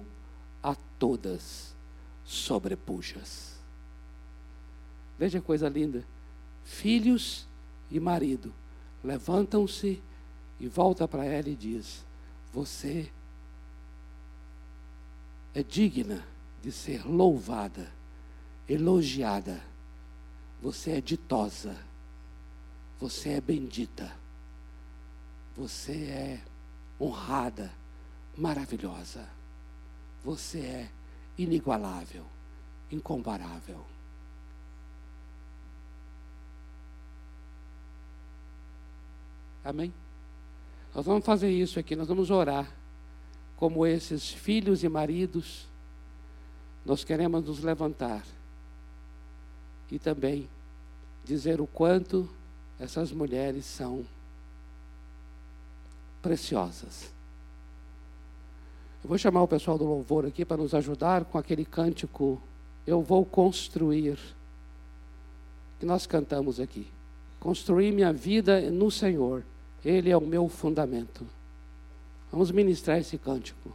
a 0.64 0.76
todas 0.98 1.76
sobrepujas. 2.24 3.60
Veja 5.18 5.40
que 5.40 5.46
coisa 5.46 5.68
linda. 5.68 6.04
Filhos 6.64 7.48
e 7.92 8.00
marido 8.00 8.54
levantam-se 9.04 10.02
e 10.60 10.68
volta 10.68 11.08
para 11.08 11.26
ela 11.26 11.50
e 11.50 11.56
diz: 11.56 12.06
Você 12.54 13.12
é 15.54 15.64
digna 15.64 16.26
de 16.62 16.72
ser 16.72 17.06
louvada, 17.06 17.92
elogiada. 18.68 19.62
Você 20.62 20.92
é 20.92 21.02
ditosa. 21.02 21.89
Você 23.00 23.30
é 23.30 23.42
bendita. 23.42 24.14
Você 25.56 25.92
é 25.92 26.42
honrada, 27.00 27.72
maravilhosa. 28.38 29.28
Você 30.24 30.60
é 30.60 30.90
inigualável, 31.38 32.26
incomparável. 32.92 33.86
Amém? 39.64 39.94
Nós 40.94 41.06
vamos 41.06 41.26
fazer 41.26 41.50
isso 41.50 41.80
aqui, 41.80 41.96
nós 41.96 42.08
vamos 42.08 42.30
orar 42.30 42.70
como 43.56 43.86
esses 43.86 44.32
filhos 44.32 44.84
e 44.84 44.90
maridos, 44.90 45.68
nós 46.86 47.04
queremos 47.04 47.46
nos 47.46 47.60
levantar 47.60 48.26
e 49.92 50.00
também 50.00 50.50
dizer 51.26 51.60
o 51.60 51.68
quanto 51.68 52.30
essas 52.80 53.12
mulheres 53.12 53.66
são 53.66 54.06
preciosas. 56.22 57.12
Eu 59.04 59.08
vou 59.08 59.18
chamar 59.18 59.44
o 59.44 59.48
pessoal 59.48 59.78
do 59.78 59.86
louvor 59.86 60.26
aqui 60.26 60.44
para 60.46 60.58
nos 60.58 60.74
ajudar 60.74 61.26
com 61.26 61.38
aquele 61.38 61.64
cântico 61.66 62.42
Eu 62.86 63.02
vou 63.02 63.26
construir 63.26 64.18
que 65.80 65.86
nós 65.86 66.06
cantamos 66.06 66.60
aqui. 66.60 66.88
Construir 67.40 67.92
minha 67.92 68.12
vida 68.12 68.70
no 68.72 68.90
Senhor. 68.92 69.44
Ele 69.84 70.10
é 70.10 70.18
o 70.18 70.22
meu 70.22 70.50
fundamento. 70.50 71.26
Vamos 72.32 72.52
ministrar 72.52 72.98
esse 72.98 73.18
cântico. 73.18 73.72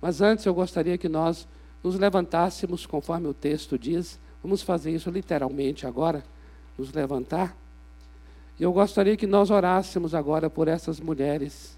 Mas 0.00 0.20
antes 0.20 0.44
eu 0.44 0.54
gostaria 0.54 0.98
que 0.98 1.08
nós 1.08 1.48
nos 1.82 1.98
levantássemos, 1.98 2.84
conforme 2.84 3.28
o 3.28 3.34
texto 3.34 3.78
diz. 3.78 4.18
Vamos 4.42 4.60
fazer 4.60 4.90
isso 4.90 5.10
literalmente 5.10 5.86
agora, 5.86 6.22
nos 6.76 6.92
levantar. 6.92 7.56
E 8.58 8.62
eu 8.62 8.72
gostaria 8.72 9.16
que 9.16 9.26
nós 9.26 9.50
orássemos 9.50 10.14
agora 10.14 10.48
por 10.48 10.66
essas 10.66 10.98
mulheres. 10.98 11.76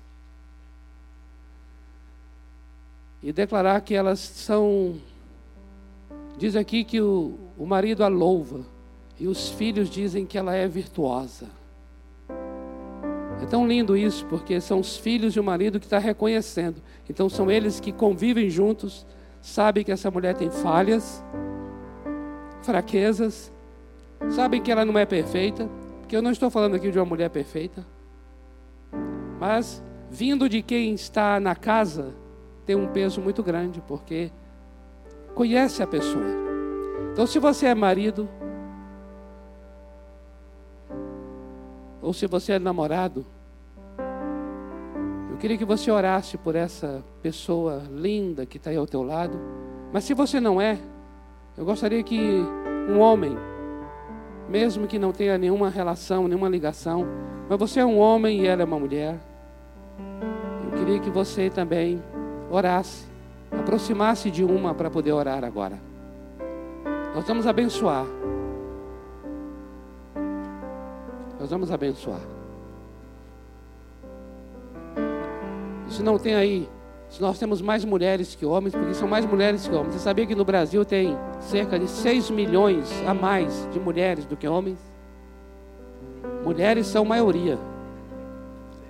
E 3.22 3.32
declarar 3.32 3.80
que 3.80 3.94
elas 3.94 4.20
são. 4.20 4.96
Diz 6.36 6.54
aqui 6.54 6.84
que 6.84 7.00
o, 7.00 7.36
o 7.58 7.66
marido 7.66 8.04
a 8.04 8.08
louva. 8.08 8.60
E 9.18 9.26
os 9.26 9.48
filhos 9.48 9.90
dizem 9.90 10.24
que 10.24 10.38
ela 10.38 10.54
é 10.54 10.68
virtuosa. 10.68 11.46
É 13.42 13.46
tão 13.46 13.66
lindo 13.66 13.96
isso, 13.96 14.24
porque 14.26 14.60
são 14.60 14.80
os 14.80 14.96
filhos 14.96 15.34
e 15.34 15.40
o 15.40 15.44
marido 15.44 15.80
que 15.80 15.86
está 15.86 15.98
reconhecendo. 15.98 16.80
Então 17.08 17.28
são 17.28 17.50
eles 17.50 17.80
que 17.80 17.92
convivem 17.92 18.50
juntos, 18.50 19.06
sabem 19.40 19.84
que 19.84 19.90
essa 19.92 20.10
mulher 20.10 20.34
tem 20.34 20.50
falhas, 20.50 21.22
fraquezas, 22.62 23.52
sabem 24.30 24.60
que 24.60 24.70
ela 24.70 24.84
não 24.84 24.98
é 24.98 25.06
perfeita, 25.06 25.68
porque 26.08 26.16
eu 26.16 26.22
não 26.22 26.30
estou 26.30 26.48
falando 26.48 26.74
aqui 26.74 26.90
de 26.90 26.98
uma 26.98 27.04
mulher 27.04 27.28
perfeita, 27.28 27.86
mas 29.38 29.84
vindo 30.08 30.48
de 30.48 30.62
quem 30.62 30.94
está 30.94 31.38
na 31.38 31.54
casa, 31.54 32.14
tem 32.64 32.74
um 32.74 32.88
peso 32.88 33.20
muito 33.20 33.42
grande, 33.42 33.82
porque 33.86 34.32
conhece 35.34 35.82
a 35.82 35.86
pessoa. 35.86 36.24
Então, 37.12 37.26
se 37.26 37.38
você 37.38 37.66
é 37.66 37.74
marido, 37.74 38.26
ou 42.00 42.14
se 42.14 42.26
você 42.26 42.52
é 42.52 42.58
namorado, 42.58 43.26
eu 45.30 45.36
queria 45.36 45.58
que 45.58 45.64
você 45.66 45.90
orasse 45.90 46.38
por 46.38 46.56
essa 46.56 47.04
pessoa 47.20 47.82
linda 47.90 48.46
que 48.46 48.56
está 48.56 48.70
aí 48.70 48.78
ao 48.78 48.86
teu 48.86 49.02
lado. 49.02 49.38
Mas 49.92 50.04
se 50.04 50.14
você 50.14 50.40
não 50.40 50.58
é, 50.58 50.78
eu 51.54 51.66
gostaria 51.66 52.02
que 52.02 52.18
um 52.88 52.98
homem, 52.98 53.36
mesmo 54.48 54.86
que 54.86 54.98
não 54.98 55.12
tenha 55.12 55.36
nenhuma 55.36 55.68
relação, 55.68 56.26
nenhuma 56.26 56.48
ligação, 56.48 57.06
mas 57.48 57.58
você 57.58 57.80
é 57.80 57.84
um 57.84 57.98
homem 57.98 58.40
e 58.40 58.46
ela 58.46 58.62
é 58.62 58.64
uma 58.64 58.78
mulher, 58.78 59.16
eu 60.64 60.78
queria 60.78 60.98
que 60.98 61.10
você 61.10 61.50
também 61.50 62.02
orasse, 62.50 63.06
aproximasse 63.52 64.30
de 64.30 64.44
uma 64.44 64.74
para 64.74 64.90
poder 64.90 65.12
orar 65.12 65.44
agora. 65.44 65.78
Nós 67.14 67.26
vamos 67.26 67.46
abençoar. 67.46 68.06
Nós 71.40 71.50
vamos 71.50 71.70
abençoar. 71.70 72.20
Se 75.88 76.02
não 76.02 76.18
tem 76.18 76.34
aí, 76.34 76.68
se 77.08 77.20
nós 77.22 77.38
temos 77.38 77.62
mais 77.62 77.84
mulheres 77.84 78.34
que 78.34 78.44
homens, 78.44 78.74
porque 78.74 78.94
são 78.94 79.08
mais 79.08 79.24
mulheres 79.24 79.66
que 79.66 79.74
homens. 79.74 79.94
Você 79.94 80.00
sabia 80.00 80.26
que 80.26 80.34
no 80.34 80.44
Brasil 80.44 80.84
tem 80.84 81.16
cerca 81.40 81.78
de 81.78 81.88
6 81.88 82.30
milhões 82.30 82.90
a 83.06 83.14
mais 83.14 83.68
de 83.72 83.80
mulheres 83.80 84.26
do 84.26 84.36
que 84.36 84.46
homens? 84.46 84.78
Mulheres 86.44 86.86
são 86.86 87.04
maioria. 87.04 87.58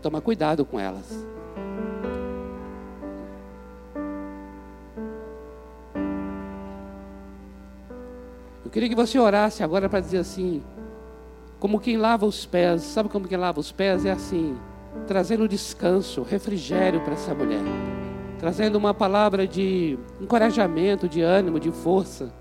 Toma 0.02 0.20
cuidado 0.20 0.64
com 0.64 0.78
elas. 0.78 1.26
Eu 8.64 8.70
queria 8.70 8.88
que 8.88 8.94
você 8.94 9.18
orasse 9.18 9.62
agora 9.62 9.88
para 9.88 10.00
dizer 10.00 10.18
assim: 10.18 10.62
como 11.58 11.80
quem 11.80 11.96
lava 11.96 12.26
os 12.26 12.46
pés. 12.46 12.82
Sabe 12.82 13.08
como 13.08 13.26
quem 13.26 13.38
lava 13.38 13.58
os 13.58 13.72
pés? 13.72 14.04
É 14.04 14.10
assim, 14.10 14.56
trazendo 15.06 15.48
descanso, 15.48 16.22
refrigério 16.22 17.00
para 17.00 17.14
essa 17.14 17.34
mulher. 17.34 17.62
Trazendo 18.38 18.76
uma 18.76 18.94
palavra 18.94 19.46
de 19.46 19.98
encorajamento, 20.20 21.08
de 21.08 21.20
ânimo, 21.20 21.58
de 21.58 21.70
força. 21.72 22.32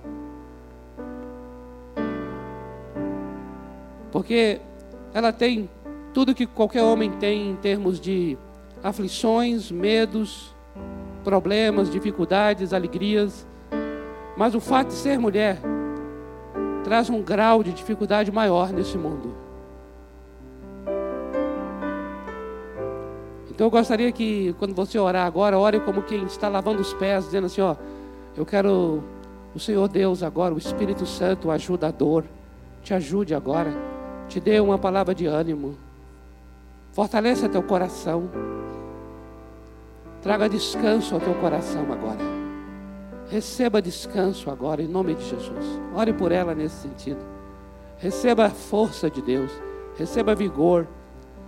Porque 4.12 4.62
ela 5.14 5.32
tem 5.32 5.70
tudo 6.14 6.34
que 6.34 6.48
qualquer 6.48 6.82
homem 6.82 7.12
tem 7.12 7.52
em 7.52 7.56
termos 7.56 8.00
de 8.00 8.38
aflições, 8.84 9.72
medos, 9.72 10.56
problemas, 11.24 11.92
dificuldades, 11.92 12.74
alegrias. 12.74 13.46
Mas 14.36 14.56
o 14.56 14.60
fato 14.60 14.88
de 14.88 14.94
ser 14.94 15.20
mulher 15.20 15.60
traz 16.84 17.10
um 17.10 17.22
grau 17.22 17.62
de 17.64 17.72
dificuldade 17.72 18.32
maior 18.32 18.72
nesse 18.72 18.98
mundo. 18.98 19.37
Então 23.58 23.66
eu 23.66 23.72
gostaria 23.72 24.12
que, 24.12 24.54
quando 24.60 24.76
você 24.76 25.00
orar 25.00 25.26
agora, 25.26 25.58
ore 25.58 25.80
como 25.80 26.04
quem 26.04 26.24
está 26.26 26.48
lavando 26.48 26.80
os 26.80 26.94
pés, 26.94 27.26
dizendo 27.26 27.48
assim: 27.48 27.60
Ó, 27.60 27.76
Eu 28.36 28.46
quero 28.46 29.04
o 29.56 29.60
Senhor 29.60 29.88
Deus 29.88 30.22
agora, 30.22 30.54
o 30.54 30.60
Espírito 30.60 31.08
Santo, 31.08 31.48
o 31.48 31.52
ajudador, 31.52 32.24
te 32.84 32.94
ajude 32.94 33.34
agora, 33.34 33.74
te 34.30 34.40
dê 34.40 34.60
uma 34.60 34.78
palavra 34.78 35.16
de 35.16 35.26
ânimo, 35.26 35.76
fortaleça 36.92 37.50
teu 37.50 37.64
coração, 37.64 38.30
traga 40.22 40.48
descanso 40.48 41.16
ao 41.16 41.20
teu 41.20 41.34
coração 41.34 41.82
agora. 41.92 42.38
Receba 43.28 43.82
descanso 43.82 44.52
agora, 44.52 44.84
em 44.84 44.88
nome 44.88 45.16
de 45.16 45.28
Jesus. 45.28 45.82
Ore 45.96 46.14
por 46.14 46.32
ela 46.32 46.54
nesse 46.54 46.84
sentido. 46.84 47.26
Receba 47.98 48.46
a 48.46 48.50
força 48.52 49.10
de 49.10 49.20
Deus, 49.20 49.52
receba 49.98 50.36
vigor, 50.36 50.86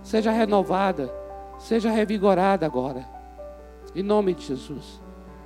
seja 0.02 0.32
renovada, 0.32 1.19
seja 1.60 1.90
revigorada 1.90 2.64
agora, 2.64 3.06
em 3.94 4.02
nome 4.02 4.34
de 4.34 4.46
Jesus. 4.46 5.00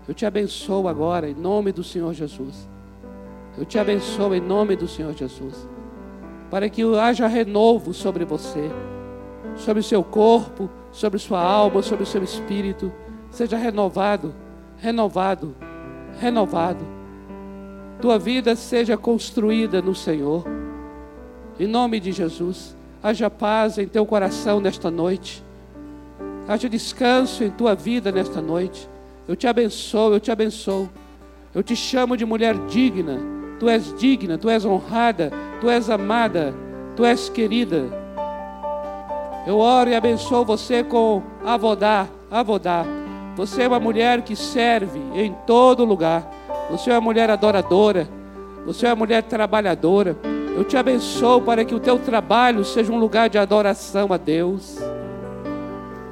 Eu 0.07 0.15
te 0.15 0.25
abençoo 0.25 0.87
agora, 0.87 1.29
em 1.29 1.35
nome 1.35 1.73
do 1.73 1.83
Senhor 1.83 2.15
Jesus. 2.15 2.69
Eu 3.59 3.65
te 3.65 3.79
abençoo 3.79 4.35
em 4.35 4.41
nome 4.41 4.77
do 4.77 4.87
Senhor 4.87 5.13
Jesus. 5.13 5.69
Para 6.51 6.69
que 6.69 6.83
haja 6.97 7.27
renovo 7.27 7.93
sobre 7.93 8.25
você, 8.25 8.71
sobre 9.57 9.81
o 9.81 9.85
seu 9.85 10.05
corpo, 10.05 10.71
sobre 10.93 11.19
sua 11.19 11.43
alma, 11.43 11.83
sobre 11.83 12.05
o 12.05 12.07
seu 12.07 12.23
espírito. 12.23 12.93
Seja 13.31 13.57
renovado, 13.57 14.33
renovado, 14.79 15.55
renovado. 16.21 16.87
Tua 18.01 18.19
vida 18.19 18.55
seja 18.55 18.97
construída 18.97 19.83
no 19.83 19.95
Senhor. 19.95 20.45
Em 21.59 21.67
nome 21.67 21.99
de 21.99 22.13
Jesus. 22.13 22.77
Haja 23.03 23.29
paz 23.29 23.79
em 23.79 23.89
teu 23.89 24.07
coração 24.07 24.61
nesta 24.61 24.91
noite. 24.91 25.44
Haja 26.47 26.69
descanso 26.69 27.43
em 27.43 27.51
tua 27.51 27.75
vida 27.75 28.13
nesta 28.13 28.41
noite. 28.41 28.89
Eu 29.27 29.35
te 29.35 29.47
abençoo, 29.47 30.13
eu 30.13 30.21
te 30.21 30.31
abençoo. 30.31 30.89
Eu 31.55 31.63
te 31.63 31.75
chamo 31.75 32.17
de 32.17 32.27
mulher 32.27 32.55
digna. 32.67 33.19
Tu 33.59 33.69
és 33.69 33.95
digna, 33.97 34.37
tu 34.37 34.51
és 34.51 34.65
honrada, 34.65 35.33
tu 35.61 35.71
és 35.71 35.89
amada, 35.89 36.55
tu 36.97 37.05
és 37.05 37.29
querida. 37.31 37.85
Eu 39.47 39.59
oro 39.59 39.89
e 39.89 39.95
abençoo 39.95 40.45
você 40.45 40.83
com 40.83 41.23
avodá, 41.45 42.09
avodá. 42.31 42.85
Você 43.37 43.63
é 43.63 43.69
uma 43.69 43.81
mulher 43.81 44.23
que 44.23 44.37
serve 44.37 45.01
em 45.15 45.35
todo 45.47 45.85
lugar. 45.85 46.31
Você 46.71 46.91
é 46.91 46.95
uma 46.95 47.01
mulher 47.01 47.31
adoradora. 47.31 48.07
Você 48.67 48.87
é 48.87 48.91
uma 48.91 48.97
mulher 48.97 49.23
trabalhadora. 49.23 50.17
Eu 50.57 50.65
te 50.65 50.77
abençoo 50.77 51.41
para 51.41 51.65
que 51.65 51.75
o 51.75 51.81
teu 51.81 51.99
trabalho 51.99 52.65
seja 52.65 52.93
um 52.93 52.99
lugar 52.99 53.31
de 53.31 53.39
adoração 53.39 54.13
a 54.13 54.17
Deus. 54.17 54.79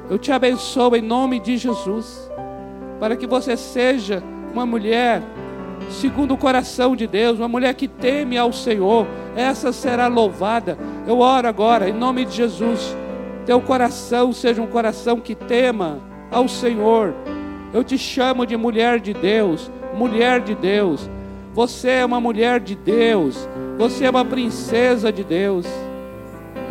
Eu 0.09 0.17
te 0.17 0.31
abençoo 0.31 0.95
em 0.95 1.01
nome 1.01 1.39
de 1.39 1.57
Jesus 1.57 2.29
para 2.99 3.15
que 3.15 3.27
você 3.27 3.57
seja 3.57 4.23
uma 4.53 4.65
mulher 4.65 5.21
segundo 5.89 6.33
o 6.33 6.37
coração 6.37 6.95
de 6.95 7.07
Deus, 7.07 7.39
uma 7.39 7.47
mulher 7.47 7.73
que 7.73 7.87
teme 7.87 8.37
ao 8.37 8.53
Senhor, 8.53 9.05
essa 9.35 9.71
será 9.71 10.07
louvada. 10.07 10.77
Eu 11.07 11.19
oro 11.19 11.47
agora, 11.47 11.89
em 11.89 11.93
nome 11.93 12.25
de 12.25 12.35
Jesus, 12.35 12.95
teu 13.45 13.59
coração 13.61 14.31
seja 14.31 14.61
um 14.61 14.67
coração 14.67 15.19
que 15.19 15.35
tema 15.35 15.99
ao 16.31 16.47
Senhor. 16.47 17.13
Eu 17.73 17.83
te 17.83 17.97
chamo 17.97 18.45
de 18.45 18.55
mulher 18.55 18.99
de 18.99 19.13
Deus, 19.13 19.71
mulher 19.95 20.41
de 20.41 20.55
Deus. 20.55 21.09
Você 21.53 21.89
é 21.89 22.05
uma 22.05 22.19
mulher 22.19 22.59
de 22.59 22.75
Deus, 22.75 23.47
você 23.77 24.05
é 24.05 24.09
uma 24.09 24.25
princesa 24.25 25.11
de 25.11 25.23
Deus. 25.23 25.65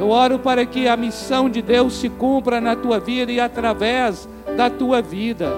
Eu 0.03 0.11
oro 0.11 0.37
para 0.37 0.67
que 0.67 0.89
a 0.89 0.97
missão 0.97 1.49
de 1.49 1.63
Deus 1.63 1.93
se 1.93 2.09
cumpra 2.09 2.61
na 2.61 2.75
tua 2.75 2.99
vida 2.99 3.31
e 3.31 3.39
através 3.39 4.29
da 4.57 4.69
tua 4.69 5.01
vida 5.01 5.53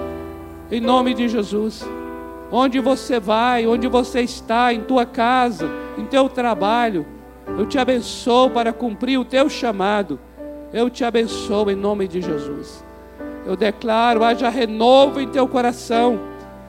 em 0.71 0.79
nome 0.79 1.15
de 1.15 1.27
Jesus. 1.27 1.83
Onde 2.51 2.79
você 2.79 3.19
vai, 3.19 3.65
onde 3.65 3.87
você 3.87 4.21
está, 4.21 4.71
em 4.71 4.81
tua 4.81 5.03
casa, 5.03 5.67
em 5.97 6.05
teu 6.05 6.29
trabalho, 6.29 7.07
eu 7.57 7.65
te 7.65 7.79
abençoo 7.79 8.51
para 8.51 8.71
cumprir 8.71 9.17
o 9.17 9.25
teu 9.25 9.49
chamado. 9.49 10.19
Eu 10.71 10.91
te 10.91 11.03
abençoo 11.03 11.71
em 11.71 11.75
nome 11.75 12.07
de 12.07 12.21
Jesus. 12.21 12.85
Eu 13.47 13.55
declaro, 13.55 14.23
haja 14.23 14.47
renovo 14.47 15.19
em 15.19 15.27
teu 15.27 15.47
coração. 15.47 16.19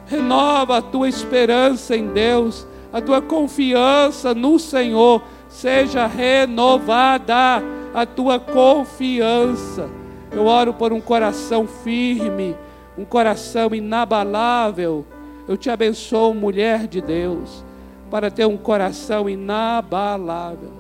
Renova 0.07 0.79
a 0.79 0.83
tua 0.83 1.11
esperança 1.11 1.95
em 1.95 2.07
Deus, 2.07 2.67
a 2.91 3.03
tua 3.03 3.21
confiança 3.21 4.33
no 4.35 4.59
Senhor. 4.59 5.36
Seja 5.57 6.07
renovada 6.07 7.63
a 7.95 8.05
tua 8.05 8.39
confiança. 8.39 9.89
Eu 10.31 10.45
oro 10.45 10.75
por 10.75 10.93
um 10.93 11.01
coração 11.01 11.67
firme, 11.67 12.55
um 12.99 13.07
coração 13.07 13.75
inabalável. 13.75 15.07
Eu 15.49 15.57
te 15.57 15.71
abençoo, 15.71 16.35
mulher 16.35 16.87
de 16.87 17.01
Deus, 17.01 17.65
para 18.11 18.31
ter 18.31 18.45
um 18.45 18.59
coração 18.59 19.31
inabalável, 19.31 20.73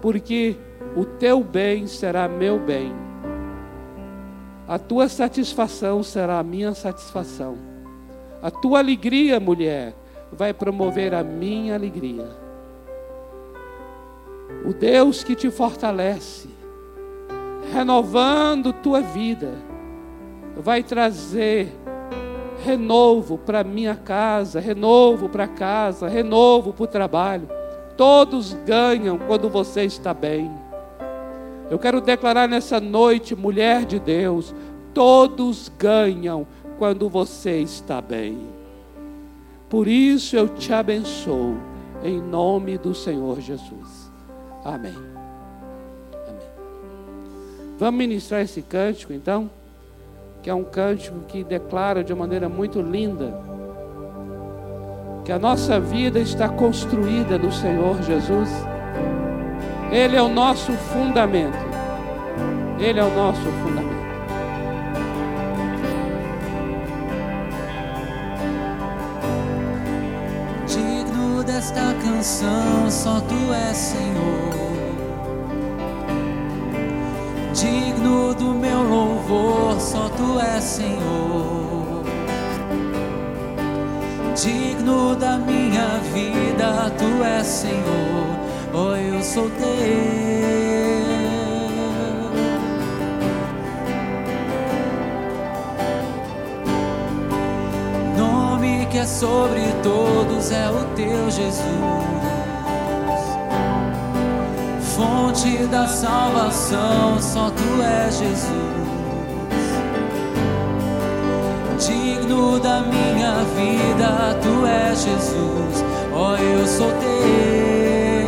porque 0.00 0.56
o 0.96 1.04
teu 1.04 1.44
bem 1.44 1.86
será 1.86 2.26
meu 2.26 2.58
bem, 2.58 2.92
a 4.66 4.76
tua 4.76 5.08
satisfação 5.08 6.02
será 6.02 6.40
a 6.40 6.42
minha 6.42 6.74
satisfação, 6.74 7.56
a 8.42 8.50
tua 8.50 8.80
alegria, 8.80 9.38
mulher, 9.38 9.94
vai 10.32 10.52
promover 10.52 11.14
a 11.14 11.22
minha 11.22 11.76
alegria. 11.76 12.47
O 14.64 14.72
Deus 14.72 15.22
que 15.22 15.34
te 15.34 15.50
fortalece, 15.50 16.48
renovando 17.72 18.72
tua 18.72 19.00
vida, 19.00 19.52
vai 20.56 20.82
trazer 20.82 21.72
renovo 22.64 23.38
para 23.38 23.62
minha 23.62 23.94
casa, 23.94 24.60
renovo 24.60 25.28
para 25.28 25.46
casa, 25.46 26.08
renovo 26.08 26.72
para 26.72 26.84
o 26.84 26.86
trabalho. 26.86 27.48
Todos 27.96 28.52
ganham 28.66 29.18
quando 29.18 29.48
você 29.48 29.84
está 29.84 30.12
bem. 30.12 30.50
Eu 31.70 31.78
quero 31.78 32.00
declarar 32.00 32.48
nessa 32.48 32.80
noite, 32.80 33.36
mulher 33.36 33.84
de 33.84 33.98
Deus, 33.98 34.54
todos 34.94 35.70
ganham 35.78 36.46
quando 36.78 37.08
você 37.08 37.60
está 37.60 38.00
bem. 38.00 38.38
Por 39.68 39.86
isso 39.86 40.34
eu 40.34 40.48
te 40.48 40.72
abençoo, 40.72 41.56
em 42.02 42.20
nome 42.20 42.78
do 42.78 42.94
Senhor 42.94 43.40
Jesus. 43.40 44.07
Amém. 44.74 44.94
Amém. 46.12 46.48
Vamos 47.78 47.98
ministrar 47.98 48.42
esse 48.42 48.62
cântico 48.62 49.12
então? 49.12 49.50
que 50.42 50.50
é 50.50 50.54
um 50.54 50.64
cântico 50.64 51.20
que 51.28 51.42
declara 51.42 52.02
de 52.04 52.14
maneira 52.14 52.48
muito 52.48 52.80
linda 52.80 53.38
que 55.24 55.32
a 55.32 55.38
nossa 55.38 55.78
vida 55.78 56.18
está 56.18 56.48
construída 56.48 57.36
no 57.36 57.52
Senhor 57.52 58.02
Jesus. 58.02 58.48
Ele 59.92 60.16
é 60.16 60.22
o 60.22 60.28
nosso 60.28 60.72
fundamento. 60.72 61.58
Ele 62.78 62.98
é 62.98 63.04
o 63.04 63.14
nosso 63.14 63.42
fundamento. 63.42 63.98
Digno 70.66 71.44
desta 71.44 71.92
canção, 72.02 72.90
só 72.90 73.20
tu 73.20 73.52
és 73.52 73.76
Senhor 73.76 74.57
digno 77.60 78.34
do 78.34 78.54
meu 78.54 78.82
louvor, 78.82 79.80
só 79.80 80.08
tu 80.10 80.38
és 80.38 80.62
Senhor. 80.62 82.04
Digno 84.36 85.16
da 85.16 85.36
minha 85.38 85.98
vida, 86.14 86.90
tu 86.96 87.24
és 87.24 87.46
Senhor, 87.46 88.26
oh 88.72 88.94
eu 88.94 89.22
sou 89.22 89.50
teu. 89.50 89.68
Nome 98.16 98.86
que 98.86 98.98
é 98.98 99.06
sobre 99.06 99.62
todos 99.82 100.52
é 100.52 100.70
o 100.70 100.84
teu 100.94 101.30
Jesus 101.30 102.17
fonte 104.98 105.64
da 105.68 105.86
salvação, 105.86 107.20
só 107.20 107.50
tu 107.50 107.80
és 107.80 108.18
Jesus. 108.18 108.50
Digno 111.86 112.58
da 112.58 112.80
minha 112.80 113.44
vida, 113.54 114.36
tu 114.42 114.66
és 114.66 115.00
Jesus. 115.00 115.84
Oh, 116.12 116.34
eu 116.36 116.66
sou 116.66 116.90
teu, 116.90 118.26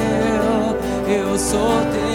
eu 1.13 1.37
sou 1.37 1.81
teu. 1.93 2.10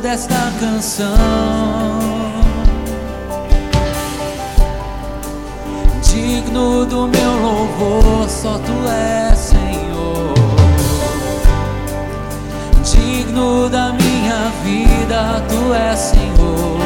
Desta 0.00 0.52
canção. 0.60 1.14
Digno 6.02 6.86
do 6.86 7.08
meu 7.08 7.32
louvor, 7.42 8.28
só 8.28 8.58
tu 8.58 8.72
és, 8.88 9.38
Senhor. 9.38 10.34
Digno 12.84 13.68
da 13.68 13.92
minha 13.92 14.52
vida, 14.62 15.42
tu 15.48 15.74
és, 15.74 15.98
Senhor. 15.98 16.78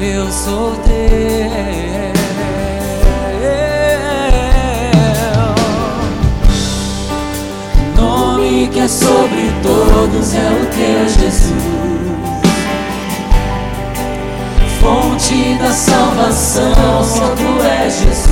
Eu 0.00 0.32
sou 0.32 0.72
teu. 0.84 1.84
nome 8.44 8.68
que 8.68 8.80
é 8.80 8.88
sobre 8.88 9.53
todos 9.64 10.34
é 10.34 10.50
o 10.50 10.66
teu 10.66 11.08
Jesus. 11.08 11.64
Fonte 14.78 15.54
da 15.58 15.72
salvação, 15.72 17.02
só 17.02 17.28
tu 17.34 17.62
és 17.66 18.00
Jesus. 18.00 18.28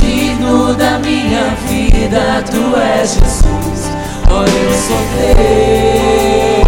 Digno 0.00 0.74
da 0.74 0.98
minha 0.98 1.54
vida, 1.68 2.42
tu 2.50 2.76
és 2.76 3.14
Jesus. 3.14 3.90
Oh, 4.28 4.42
eu 4.42 4.72
sou 4.74 5.02
teu, 5.16 6.64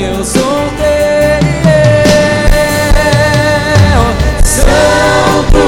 eu 0.00 0.24
sou 0.24 0.58
teu. 0.78 1.40
Santo 4.42 5.66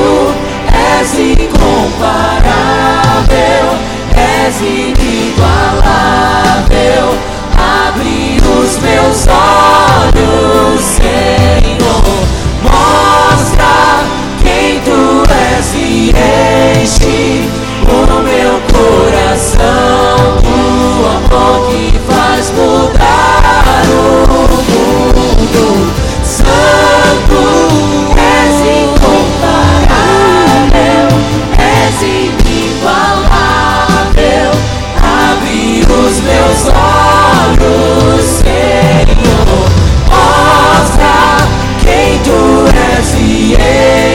és 0.72 1.12
incomparável, 1.18 2.41
és 4.48 4.60
inigualável. 4.60 5.82
Abre 7.54 8.40
os 8.58 8.72
meus 8.78 9.26
olhos, 9.26 10.80
Senhor, 10.80 12.02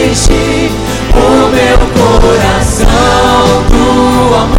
enche 0.10 0.72
o 1.14 1.49
meu 1.49 1.78
coração, 2.22 2.88
do 3.70 4.36
amor. 4.36 4.57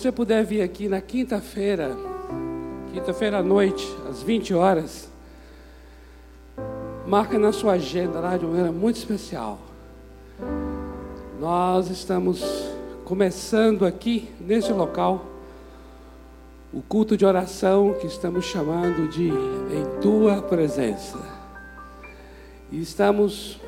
Você 0.00 0.10
puder 0.10 0.42
vir 0.46 0.62
aqui 0.62 0.88
na 0.88 0.98
quinta-feira, 0.98 1.94
quinta-feira 2.90 3.40
à 3.40 3.42
noite, 3.42 3.86
às 4.08 4.22
20 4.22 4.54
horas, 4.54 5.10
marca 7.06 7.38
na 7.38 7.52
sua 7.52 7.72
agenda 7.72 8.18
lá 8.18 8.38
de 8.38 8.46
uma 8.46 8.52
maneira 8.52 8.72
muito 8.72 8.96
especial. 8.96 9.58
Nós 11.38 11.90
estamos 11.90 12.42
começando 13.04 13.84
aqui, 13.84 14.30
nesse 14.40 14.72
local, 14.72 15.26
o 16.72 16.80
culto 16.80 17.14
de 17.14 17.26
oração 17.26 17.94
que 18.00 18.06
estamos 18.06 18.46
chamando 18.46 19.06
de 19.06 19.28
Em 19.28 20.00
Tua 20.00 20.40
Presença. 20.40 21.18
E 22.72 22.80
estamos 22.80 23.60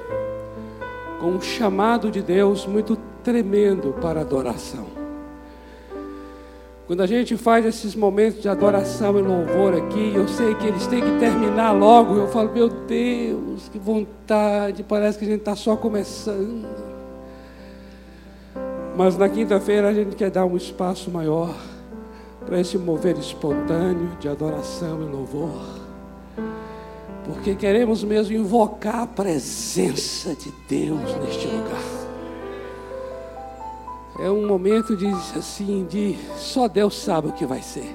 com 1.20 1.26
um 1.26 1.42
chamado 1.42 2.10
de 2.10 2.22
Deus 2.22 2.66
muito 2.66 2.96
tremendo 3.22 3.92
para 4.00 4.22
adoração. 4.22 5.01
Quando 6.86 7.00
a 7.00 7.06
gente 7.06 7.36
faz 7.36 7.64
esses 7.64 7.94
momentos 7.94 8.42
de 8.42 8.48
adoração 8.48 9.16
e 9.18 9.22
louvor 9.22 9.74
aqui, 9.74 10.12
eu 10.14 10.26
sei 10.26 10.54
que 10.56 10.66
eles 10.66 10.86
têm 10.88 11.00
que 11.00 11.18
terminar 11.18 11.72
logo. 11.72 12.16
Eu 12.16 12.28
falo, 12.28 12.52
meu 12.52 12.68
Deus, 12.68 13.68
que 13.68 13.78
vontade, 13.78 14.82
parece 14.82 15.18
que 15.18 15.24
a 15.24 15.28
gente 15.28 15.40
está 15.40 15.54
só 15.54 15.76
começando. 15.76 16.66
Mas 18.96 19.16
na 19.16 19.28
quinta-feira 19.28 19.88
a 19.88 19.94
gente 19.94 20.16
quer 20.16 20.30
dar 20.30 20.44
um 20.44 20.56
espaço 20.56 21.10
maior 21.10 21.54
para 22.44 22.60
esse 22.60 22.76
mover 22.76 23.16
espontâneo 23.16 24.10
de 24.18 24.28
adoração 24.28 25.00
e 25.02 25.04
louvor. 25.04 25.82
Porque 27.24 27.54
queremos 27.54 28.02
mesmo 28.02 28.36
invocar 28.36 29.02
a 29.02 29.06
presença 29.06 30.34
de 30.34 30.52
Deus 30.68 31.14
neste 31.22 31.46
lugar. 31.46 32.01
É 34.18 34.30
um 34.30 34.46
momento 34.46 34.96
de 34.96 35.06
assim, 35.06 35.86
de 35.88 36.16
só 36.36 36.68
Deus 36.68 36.96
sabe 36.96 37.28
o 37.28 37.32
que 37.32 37.46
vai 37.46 37.62
ser. 37.62 37.94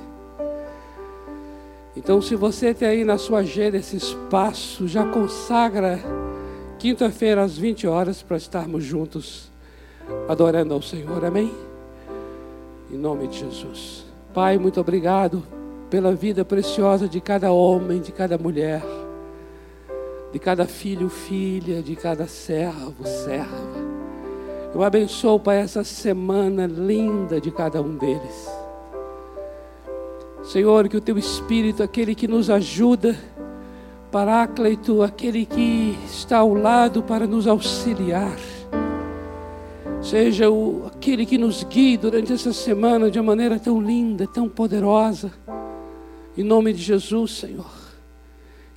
Então, 1.95 2.21
se 2.21 2.35
você 2.35 2.73
tem 2.73 2.87
aí 2.87 3.03
na 3.03 3.17
sua 3.17 3.39
agenda 3.39 3.77
esse 3.77 3.97
espaço, 3.97 4.87
já 4.87 5.03
consagra 5.05 5.99
quinta-feira 6.77 7.43
às 7.43 7.57
20 7.57 7.87
horas 7.87 8.21
para 8.21 8.37
estarmos 8.37 8.83
juntos 8.83 9.51
adorando 10.27 10.73
ao 10.73 10.81
Senhor. 10.81 11.25
Amém? 11.25 11.51
Em 12.91 12.97
nome 12.97 13.27
de 13.27 13.39
Jesus. 13.39 14.05
Pai, 14.33 14.57
muito 14.57 14.79
obrigado 14.79 15.43
pela 15.89 16.13
vida 16.13 16.45
preciosa 16.45 17.07
de 17.07 17.19
cada 17.19 17.51
homem, 17.51 17.99
de 17.99 18.11
cada 18.11 18.37
mulher, 18.37 18.83
de 20.31 20.39
cada 20.39 20.65
filho, 20.65 21.09
filha, 21.09 21.81
de 21.81 21.95
cada 21.95 22.27
servo, 22.27 23.05
serva. 23.05 23.86
Eu 24.77 24.83
abençoo, 24.83 25.39
Pai, 25.39 25.57
essa 25.57 25.83
semana 25.83 26.67
linda 26.67 27.41
de 27.41 27.49
cada 27.49 27.81
um 27.81 27.97
deles. 27.97 28.47
Senhor, 30.43 30.87
que 30.87 30.95
o 30.95 31.01
Teu 31.01 31.17
Espírito, 31.17 31.81
aquele 31.81 32.13
que 32.13 32.27
nos 32.27 32.47
ajuda, 32.47 33.17
Paráclito, 34.11 35.01
aquele 35.01 35.47
que 35.47 35.97
está 36.05 36.37
ao 36.37 36.53
lado 36.53 37.01
para 37.01 37.25
nos 37.25 37.47
auxiliar, 37.47 38.37
seja 39.99 40.47
o, 40.47 40.85
aquele 40.85 41.25
que 41.25 41.39
nos 41.39 41.63
guie 41.63 41.97
durante 41.97 42.31
essa 42.31 42.53
semana 42.53 43.09
de 43.09 43.19
uma 43.19 43.31
maneira 43.31 43.57
tão 43.57 43.81
linda, 43.81 44.27
tão 44.27 44.47
poderosa. 44.47 45.31
Em 46.37 46.43
nome 46.43 46.71
de 46.71 46.83
Jesus, 46.83 47.31
Senhor. 47.31 47.73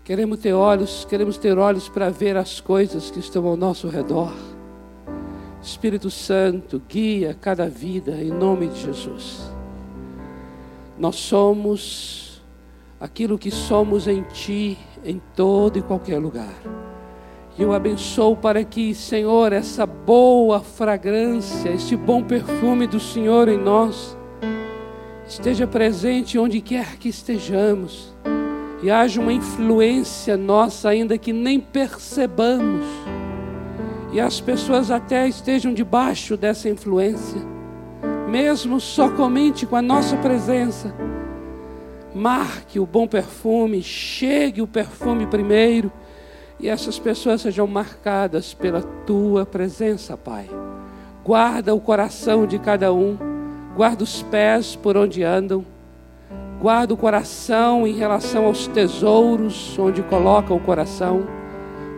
Queremos 0.02 0.38
ter 0.38 0.54
olhos, 0.54 1.04
queremos 1.04 1.36
ter 1.36 1.58
olhos 1.58 1.90
para 1.90 2.08
ver 2.08 2.38
as 2.38 2.58
coisas 2.58 3.10
que 3.10 3.18
estão 3.18 3.46
ao 3.46 3.54
nosso 3.54 3.86
redor. 3.86 4.32
Espírito 5.62 6.10
Santo, 6.10 6.80
guia 6.88 7.36
cada 7.38 7.68
vida 7.68 8.12
em 8.12 8.30
nome 8.30 8.68
de 8.68 8.80
Jesus. 8.80 9.52
Nós 10.98 11.16
somos 11.16 12.42
aquilo 12.98 13.38
que 13.38 13.50
somos 13.50 14.08
em 14.08 14.22
Ti, 14.22 14.78
em 15.04 15.20
todo 15.36 15.78
e 15.78 15.82
qualquer 15.82 16.18
lugar. 16.18 16.54
E 17.58 17.62
eu 17.62 17.74
abençoo 17.74 18.34
para 18.34 18.64
que, 18.64 18.94
Senhor, 18.94 19.52
essa 19.52 19.84
boa 19.84 20.60
fragrância, 20.60 21.68
esse 21.68 21.94
bom 21.94 22.22
perfume 22.22 22.86
do 22.86 22.98
Senhor 22.98 23.46
em 23.48 23.58
nós, 23.58 24.16
esteja 25.28 25.66
presente 25.66 26.38
onde 26.38 26.62
quer 26.62 26.96
que 26.96 27.10
estejamos, 27.10 28.14
e 28.82 28.90
haja 28.90 29.20
uma 29.20 29.32
influência 29.32 30.38
nossa, 30.38 30.88
ainda 30.88 31.18
que 31.18 31.34
nem 31.34 31.60
percebamos 31.60 32.86
e 34.12 34.20
as 34.20 34.40
pessoas 34.40 34.90
até 34.90 35.28
estejam 35.28 35.72
debaixo 35.72 36.36
dessa 36.36 36.68
influência, 36.68 37.40
mesmo 38.28 38.80
somente 38.80 39.66
com 39.66 39.76
a 39.76 39.82
nossa 39.82 40.16
presença. 40.16 40.92
Marque 42.14 42.80
o 42.80 42.86
bom 42.86 43.06
perfume, 43.06 43.82
chegue 43.82 44.60
o 44.60 44.66
perfume 44.66 45.26
primeiro, 45.26 45.92
e 46.58 46.68
essas 46.68 46.98
pessoas 46.98 47.40
sejam 47.40 47.66
marcadas 47.66 48.52
pela 48.52 48.82
tua 48.82 49.46
presença, 49.46 50.16
Pai. 50.16 50.50
Guarda 51.24 51.74
o 51.74 51.80
coração 51.80 52.46
de 52.46 52.58
cada 52.58 52.92
um, 52.92 53.16
guarda 53.76 54.02
os 54.02 54.22
pés 54.24 54.74
por 54.74 54.96
onde 54.96 55.22
andam, 55.22 55.64
guarda 56.60 56.92
o 56.92 56.96
coração 56.96 57.86
em 57.86 57.94
relação 57.94 58.46
aos 58.46 58.66
tesouros 58.66 59.78
onde 59.78 60.02
coloca 60.02 60.52
o 60.52 60.60
coração 60.60 61.39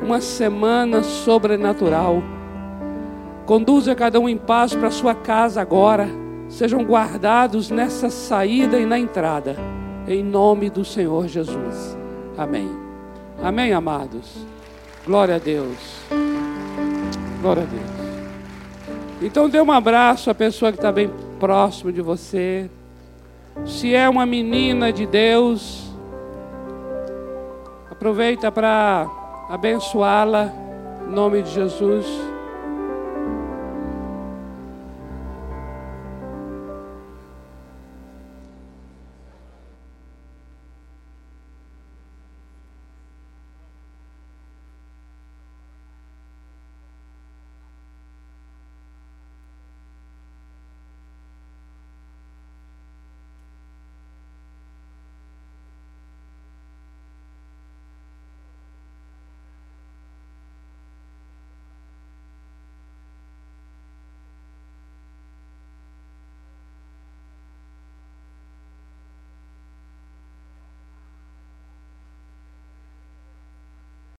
uma 0.02 0.20
semana 0.20 1.02
sobrenatural. 1.02 2.22
Conduza 3.46 3.94
cada 3.94 4.18
um 4.18 4.28
em 4.28 4.36
paz 4.36 4.74
para 4.74 4.90
sua 4.90 5.14
casa 5.14 5.60
agora. 5.60 6.08
Sejam 6.48 6.82
guardados 6.84 7.70
nessa 7.70 8.10
saída 8.10 8.78
e 8.78 8.84
na 8.84 8.98
entrada. 8.98 9.56
Em 10.06 10.22
nome 10.22 10.68
do 10.68 10.84
Senhor 10.84 11.28
Jesus. 11.28 11.96
Amém. 12.36 12.68
Amém, 13.42 13.72
amados. 13.72 14.44
Glória 15.06 15.36
a 15.36 15.38
Deus. 15.38 15.78
Glória 17.40 17.62
a 17.62 17.66
Deus. 17.66 18.02
Então 19.22 19.48
dê 19.48 19.60
um 19.60 19.70
abraço 19.70 20.30
à 20.30 20.34
pessoa 20.34 20.72
que 20.72 20.78
está 20.78 20.90
bem 20.90 21.10
próximo 21.38 21.92
de 21.92 22.00
você. 22.00 22.68
Se 23.64 23.94
é 23.94 24.08
uma 24.08 24.26
menina 24.26 24.92
de 24.92 25.06
Deus, 25.06 25.90
aproveita 27.90 28.50
para 28.50 29.21
abençoá-la, 29.52 30.50
em 31.06 31.12
nome 31.12 31.42
de 31.42 31.50
Jesus. 31.50 32.31